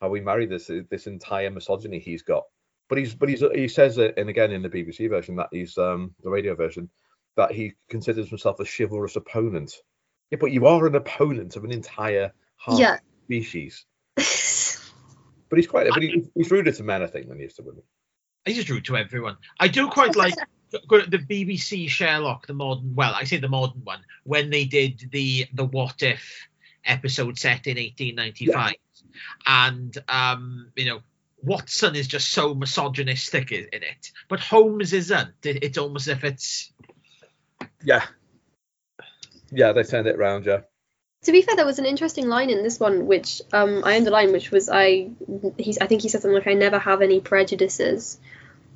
how 0.00 0.08
we 0.08 0.20
marry 0.20 0.46
this 0.46 0.70
this 0.90 1.06
entire 1.06 1.50
misogyny 1.50 1.98
he's 1.98 2.22
got. 2.22 2.44
But 2.88 2.98
he's 2.98 3.14
but 3.14 3.28
he's 3.28 3.42
he 3.54 3.68
says 3.68 3.98
it 3.98 4.14
and 4.16 4.28
again 4.28 4.52
in 4.52 4.62
the 4.62 4.68
BBC 4.68 5.08
version 5.08 5.36
that 5.36 5.48
he's 5.50 5.76
um 5.78 6.14
the 6.22 6.30
radio 6.30 6.54
version 6.54 6.90
that 7.36 7.52
he 7.52 7.74
considers 7.88 8.28
himself 8.28 8.60
a 8.60 8.64
chivalrous 8.64 9.16
opponent. 9.16 9.74
Yeah, 10.30 10.38
but 10.40 10.52
you 10.52 10.66
are 10.66 10.86
an 10.86 10.94
opponent 10.94 11.56
of 11.56 11.64
an 11.64 11.72
entire 11.72 12.32
half 12.58 12.78
yeah. 12.78 12.98
species. 13.24 13.84
But 15.48 15.58
he's 15.58 15.66
quite 15.66 15.88
but 15.88 16.02
he, 16.02 16.24
he's 16.34 16.50
ruder 16.50 16.72
to 16.72 16.82
men, 16.82 17.02
I 17.02 17.06
think, 17.06 17.28
than 17.28 17.38
he 17.38 17.44
is 17.44 17.54
to 17.54 17.62
women. 17.62 17.82
He's 18.44 18.56
just 18.56 18.68
rude 18.68 18.84
to 18.86 18.96
everyone. 18.96 19.36
I 19.60 19.68
do 19.68 19.88
quite 19.88 20.16
like 20.16 20.34
the 20.70 21.18
BBC 21.18 21.88
Sherlock, 21.88 22.46
the 22.46 22.54
modern. 22.54 22.94
Well, 22.94 23.14
I 23.14 23.24
say 23.24 23.38
the 23.38 23.48
modern 23.48 23.82
one 23.84 24.00
when 24.24 24.50
they 24.50 24.64
did 24.64 25.08
the 25.12 25.46
the 25.52 25.64
What 25.64 26.02
If 26.02 26.48
episode 26.84 27.38
set 27.38 27.66
in 27.66 27.76
1895, 27.76 28.74
and 29.46 29.96
um, 30.08 30.72
you 30.76 30.86
know. 30.86 31.00
Watson 31.42 31.94
is 31.94 32.08
just 32.08 32.30
so 32.30 32.54
misogynistic 32.54 33.52
in, 33.52 33.66
in 33.72 33.82
it, 33.82 34.10
but 34.28 34.40
Holmes 34.40 34.92
isn't. 34.92 35.34
It, 35.44 35.62
it's 35.62 35.78
almost 35.78 36.08
as 36.08 36.16
if 36.16 36.24
it's 36.24 36.72
Yeah. 37.84 38.04
Yeah, 39.50 39.72
they 39.72 39.84
turned 39.84 40.08
it 40.08 40.16
around, 40.16 40.46
yeah. 40.46 40.60
To 41.24 41.32
be 41.32 41.42
fair, 41.42 41.56
there 41.56 41.66
was 41.66 41.78
an 41.78 41.86
interesting 41.86 42.28
line 42.28 42.50
in 42.50 42.62
this 42.62 42.80
one 42.80 43.06
which 43.06 43.42
um, 43.52 43.82
I 43.84 43.96
underlined, 43.96 44.32
which 44.32 44.50
was 44.50 44.68
I 44.68 45.10
he's 45.58 45.78
I 45.78 45.86
think 45.86 46.02
he 46.02 46.08
said 46.08 46.22
something 46.22 46.36
like 46.36 46.46
I 46.46 46.54
never 46.54 46.78
have 46.78 47.02
any 47.02 47.20
prejudices 47.20 48.18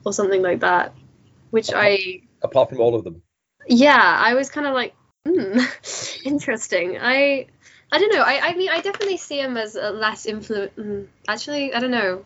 or 0.05 0.13
something 0.13 0.43
like 0.43 0.61
that, 0.61 0.95
which 1.51 1.71
I 1.75 2.23
Apart 2.43 2.71
from 2.71 2.81
all 2.81 2.95
of 2.95 3.05
them. 3.05 3.23
yeah 3.69 4.01
I 4.01 4.35
was 4.35 4.51
kind 4.51 4.67
of 4.67 4.75
like 4.75 4.95
hmm, 5.27 5.59
interesting. 6.25 6.99
I 7.01 7.47
I 7.93 7.99
don't 7.99 8.15
know. 8.15 8.23
I 8.23 8.41
I 8.51 8.55
mean 8.55 8.71
I 8.71 8.81
definitely 8.81 9.17
see 9.17 9.41
him 9.41 9.57
as 9.57 9.77
a 9.77 9.91
less 9.91 10.27
influ. 10.27 10.71
Mm, 10.71 11.09
actually, 11.29 11.75
I 11.75 11.81
don't 11.81 11.91
know. 11.91 12.25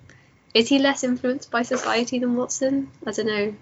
Is 0.52 0.68
he 0.68 0.78
less 0.78 1.02
influenced 1.02 1.50
by 1.50 1.62
society 1.62 2.18
than 2.18 2.36
Watson? 2.36 2.90
I 3.06 3.12
don't 3.12 3.26
know. 3.26 3.54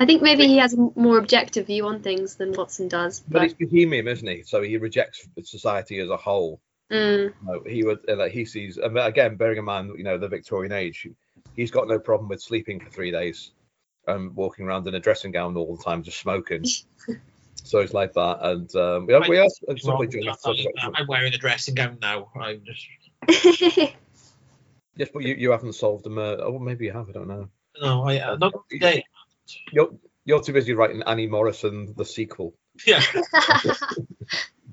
I 0.00 0.06
think 0.06 0.22
maybe 0.22 0.46
he 0.46 0.56
has 0.56 0.72
a 0.72 0.88
more 0.96 1.18
objective 1.18 1.66
view 1.66 1.86
on 1.86 2.02
things 2.02 2.36
than 2.36 2.52
Watson 2.52 2.88
does. 2.88 3.20
But 3.20 3.34
But, 3.34 3.42
he's 3.42 3.54
bohemian, 3.54 4.08
isn't 4.08 4.26
he? 4.26 4.42
So 4.42 4.62
he 4.62 4.78
rejects 4.78 5.28
society 5.44 6.00
as 6.00 6.08
a 6.08 6.16
whole. 6.16 6.60
mm, 6.90 7.32
No, 7.44 7.62
he 7.66 7.84
would 7.84 7.98
uh, 8.08 8.16
like 8.16 8.32
he 8.32 8.46
sees 8.46 8.78
and 8.78 8.98
again, 8.98 9.36
bearing 9.36 9.58
in 9.58 9.64
mind, 9.64 9.92
you 9.96 10.04
know, 10.04 10.16
the 10.16 10.28
Victorian 10.28 10.72
age, 10.72 11.06
he's 11.54 11.70
got 11.70 11.86
no 11.86 11.98
problem 11.98 12.28
with 12.30 12.42
sleeping 12.42 12.80
for 12.80 12.88
three 12.88 13.10
days, 13.10 13.52
um, 14.08 14.32
walking 14.34 14.64
around 14.64 14.88
in 14.88 14.94
a 14.94 15.00
dressing 15.00 15.32
gown 15.32 15.56
all 15.56 15.76
the 15.76 15.84
time, 15.84 16.02
just 16.02 16.18
smoking. 16.18 16.64
so 17.70 17.78
it's 17.78 17.94
like 17.94 18.12
that, 18.14 18.38
and 18.42 18.74
um, 18.74 19.06
we, 19.06 19.16
we 19.28 19.38
are 19.38 19.46
Wrong. 19.68 19.78
simply 19.78 20.08
doing 20.08 20.28
I'm. 20.28 20.92
I'm 20.96 21.06
wearing 21.06 21.32
a 21.32 21.38
dressing 21.38 21.76
gown 21.76 21.98
now. 22.02 22.28
I'm 22.34 22.64
just 22.64 22.84
Yes, 24.96 25.08
but 25.14 25.22
you, 25.22 25.36
you 25.36 25.52
haven't 25.52 25.74
solved 25.74 26.04
the 26.04 26.10
murder. 26.10 26.42
Oh, 26.42 26.58
maybe 26.58 26.86
you 26.86 26.92
have. 26.92 27.08
I 27.08 27.12
don't 27.12 27.28
know. 27.28 27.48
no, 27.80 28.02
I 28.08 28.18
uh, 28.18 28.36
not 28.38 28.54
today. 28.68 29.04
You're 29.70 29.90
you're 30.24 30.42
too 30.42 30.52
busy 30.52 30.74
writing 30.74 31.00
Annie 31.06 31.28
Morrison 31.28 31.94
the 31.96 32.04
sequel. 32.04 32.54
Yeah, 32.88 33.02
at 33.34 33.78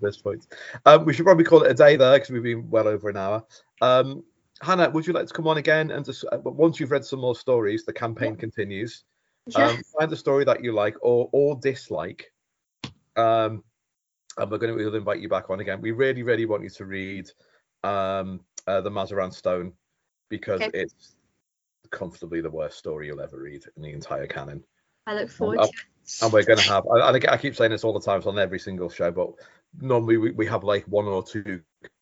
this 0.02 0.18
point. 0.18 0.48
Um, 0.88 1.06
we 1.06 1.14
should 1.14 1.26
probably 1.26 1.46
call 1.46 1.62
it 1.62 1.70
a 1.70 1.76
day 1.76 1.98
there 1.98 2.14
because 2.14 2.32
we've 2.32 2.42
been 2.42 2.68
well 2.68 2.88
over 2.88 3.10
an 3.10 3.18
hour. 3.18 3.46
Um, 3.80 4.24
Hannah, 4.60 4.90
would 4.90 5.06
you 5.06 5.14
like 5.14 5.28
to 5.28 5.34
come 5.36 5.48
on 5.48 5.58
again 5.58 5.92
and 5.92 6.04
just 6.04 6.26
uh, 6.32 6.40
once 6.44 6.80
you've 6.80 6.90
read 6.90 7.06
some 7.06 7.20
more 7.20 7.36
stories, 7.36 7.86
the 7.86 7.94
campaign 7.94 8.36
continues. 8.36 9.04
yeah. 9.46 9.68
Um, 9.68 9.82
find 10.00 10.12
a 10.12 10.16
story 10.16 10.46
that 10.46 10.64
you 10.64 10.72
like 10.72 10.96
or 11.02 11.30
or 11.32 11.60
dislike. 11.62 12.32
Um, 13.18 13.64
and 14.38 14.52
we're 14.52 14.60
going 14.60 14.76
to 14.78 14.84
we'll 14.84 14.96
invite 14.96 15.20
you 15.20 15.30
back 15.30 15.50
on 15.50 15.60
again. 15.60 15.82
We 15.82 15.92
really, 15.92 16.24
really 16.24 16.46
want 16.46 16.64
you 16.64 16.70
to 16.70 16.86
read 16.86 17.30
um, 17.84 18.42
uh, 18.68 18.82
the 18.82 18.92
Mazarin 18.92 19.34
Stone 19.34 19.74
because 20.30 20.62
Okay. 20.62 20.72
it's 20.74 21.16
comfortably 21.90 22.42
the 22.42 22.50
worst 22.50 22.78
story 22.78 23.08
you'll 23.08 23.22
ever 23.22 23.40
read 23.40 23.64
in 23.76 23.82
the 23.82 23.92
entire 23.92 24.28
canon. 24.28 24.64
I 25.08 25.16
look 25.16 25.30
forward 25.30 25.60
I'll- 25.60 25.68
to 25.68 25.74
it. 25.74 26.22
And 26.22 26.32
we're 26.32 26.44
going 26.44 26.60
to 26.60 26.70
have, 26.70 26.86
and 26.86 27.02
I, 27.28 27.34
I 27.34 27.38
keep 27.38 27.54
saying 27.54 27.72
this 27.72 27.84
all 27.84 27.92
the 27.92 28.00
time, 28.00 28.20
it's 28.20 28.28
on 28.28 28.40
every 28.40 28.60
single 28.60 28.90
show, 28.90 29.12
but 29.12 29.30
normally 29.82 30.16
we, 30.16 30.32
we 30.32 30.46
have 30.46 30.64
like 30.64 30.86
one 30.86 31.04
or 31.04 31.22
two 31.22 31.60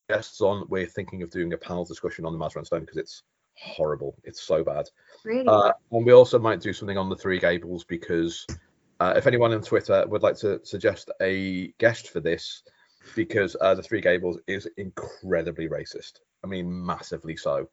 guests 0.07 0.41
on. 0.41 0.67
We're 0.69 0.85
thinking 0.85 1.23
of 1.23 1.31
doing 1.31 1.53
a 1.53 1.57
panel 1.57 1.85
discussion 1.85 2.23
on 2.23 2.31
the 2.31 2.37
Mazarin 2.37 2.65
Stone 2.65 2.81
because 2.81 2.97
it's 2.97 3.23
horrible. 3.55 4.15
It's 4.23 4.43
so 4.43 4.63
bad. 4.63 4.85
Really? 5.23 5.47
Uh, 5.47 5.71
and 5.91 6.05
we 6.05 6.13
also 6.13 6.37
might 6.37 6.61
do 6.61 6.71
something 6.71 6.99
on 6.99 7.09
the 7.09 7.15
Three 7.15 7.39
Gables 7.39 7.83
because 7.83 8.45
uh, 8.99 9.13
if 9.15 9.27
anyone 9.27 9.53
on 9.53 9.61
Twitter 9.61 10.05
would 10.07 10.23
like 10.23 10.37
to 10.37 10.59
suggest 10.63 11.11
a 11.21 11.73
guest 11.79 12.09
for 12.09 12.19
this, 12.19 12.63
because 13.15 13.55
uh, 13.61 13.75
the 13.75 13.83
Three 13.83 14.01
Gables 14.01 14.39
is 14.47 14.67
incredibly 14.77 15.67
racist. 15.67 16.19
I 16.43 16.47
mean, 16.47 16.85
massively 16.85 17.35
so. 17.35 17.69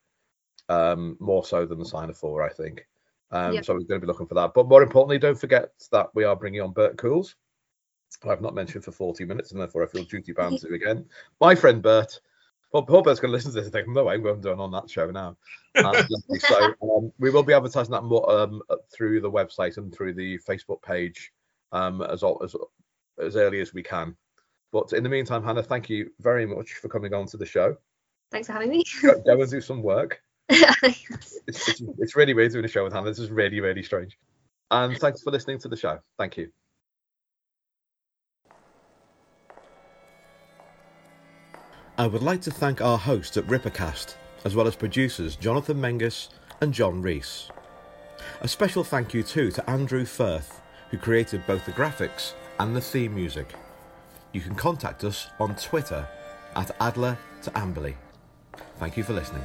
Um, 0.68 1.16
more 1.20 1.44
so 1.44 1.66
than 1.66 1.78
the 1.78 1.84
Sign 1.84 2.10
of 2.10 2.16
Four, 2.16 2.42
I 2.42 2.52
think. 2.52 2.86
Um, 3.30 3.54
Yeah. 3.54 3.62
So 3.62 3.74
we're 3.74 3.80
going 3.80 4.00
to 4.00 4.06
be 4.06 4.10
looking 4.10 4.26
for 4.26 4.34
that. 4.34 4.52
But 4.54 4.68
more 4.68 4.82
importantly, 4.82 5.18
don't 5.18 5.38
forget 5.38 5.70
that 5.90 6.08
we 6.14 6.24
are 6.24 6.36
bringing 6.36 6.60
on 6.60 6.72
Bert 6.72 6.96
Coules. 6.96 7.34
who 8.22 8.30
I've 8.30 8.42
not 8.42 8.54
mentioned 8.54 8.84
for 8.84 8.92
40 8.92 9.24
minutes, 9.24 9.52
and 9.52 9.60
therefore 9.60 9.82
I 9.82 9.86
feel 9.86 10.04
duty 10.04 10.32
bound 10.32 10.58
to 10.60 10.74
again. 10.74 11.06
My 11.40 11.54
friend 11.54 11.82
Bert. 11.82 12.20
Well, 12.72 12.82
poor 12.82 13.02
Bert's 13.02 13.20
going 13.20 13.30
to 13.30 13.36
listen 13.36 13.50
to 13.50 13.56
this 13.56 13.66
and 13.66 13.72
think, 13.72 13.88
no, 13.88 14.08
I'm 14.08 14.22
going 14.22 14.60
on 14.60 14.70
that 14.72 14.90
show 14.90 15.10
now. 15.10 15.36
Um, 15.74 15.94
so 16.38 16.74
um, 16.82 17.12
we 17.18 17.30
will 17.30 17.42
be 17.42 17.54
advertising 17.54 17.92
that 17.92 18.04
more 18.04 18.30
um, 18.30 18.60
through 18.94 19.22
the 19.22 19.30
website 19.30 19.78
and 19.78 19.90
through 19.90 20.12
the 20.12 20.38
Facebook 20.40 20.82
page 20.82 21.32
um, 21.72 22.02
as, 22.02 22.22
as 22.22 22.54
as 23.18 23.36
early 23.36 23.60
as 23.60 23.72
we 23.72 23.82
can. 23.82 24.14
But 24.70 24.92
in 24.92 25.02
the 25.02 25.08
meantime, 25.08 25.42
Hannah, 25.42 25.62
thank 25.62 25.88
you 25.88 26.10
very 26.20 26.44
much 26.44 26.74
for 26.74 26.88
coming 26.88 27.14
on 27.14 27.26
to 27.28 27.38
the 27.38 27.46
show. 27.46 27.76
Thanks 28.30 28.48
for 28.48 28.52
having 28.52 28.70
me. 28.70 28.84
Go, 29.00 29.20
go 29.20 29.40
and 29.40 29.50
do 29.50 29.60
some 29.60 29.82
work. 29.82 30.22
It's, 31.48 31.68
it's, 31.68 31.82
it's 31.98 32.16
really 32.16 32.34
weird 32.34 32.52
doing 32.52 32.64
a 32.64 32.68
show 32.68 32.84
with 32.84 32.92
Hannah. 32.92 33.06
This 33.06 33.18
is 33.18 33.30
really, 33.30 33.60
really 33.60 33.82
strange. 33.82 34.16
And 34.70 34.96
thanks 34.98 35.22
for 35.22 35.30
listening 35.30 35.58
to 35.60 35.68
the 35.68 35.76
show. 35.76 35.98
Thank 36.18 36.36
you. 36.36 36.52
I 42.02 42.08
would 42.08 42.24
like 42.24 42.40
to 42.40 42.50
thank 42.50 42.80
our 42.80 42.98
host 42.98 43.36
at 43.36 43.46
Rippercast, 43.46 44.16
as 44.44 44.56
well 44.56 44.66
as 44.66 44.74
producers 44.74 45.36
Jonathan 45.36 45.80
Menges 45.80 46.30
and 46.60 46.74
John 46.74 47.00
Reese. 47.00 47.48
A 48.40 48.48
special 48.48 48.82
thank 48.82 49.14
you 49.14 49.22
too 49.22 49.52
to 49.52 49.70
Andrew 49.70 50.04
Firth, 50.04 50.60
who 50.90 50.98
created 50.98 51.46
both 51.46 51.64
the 51.64 51.70
graphics 51.70 52.32
and 52.58 52.74
the 52.74 52.80
theme 52.80 53.14
music. 53.14 53.54
You 54.32 54.40
can 54.40 54.56
contact 54.56 55.04
us 55.04 55.28
on 55.38 55.54
Twitter 55.54 56.04
at 56.56 56.74
Adler 56.80 57.16
to 57.42 57.52
Amberley. 57.52 57.94
Thank 58.78 58.96
you 58.96 59.04
for 59.04 59.12
listening. 59.12 59.44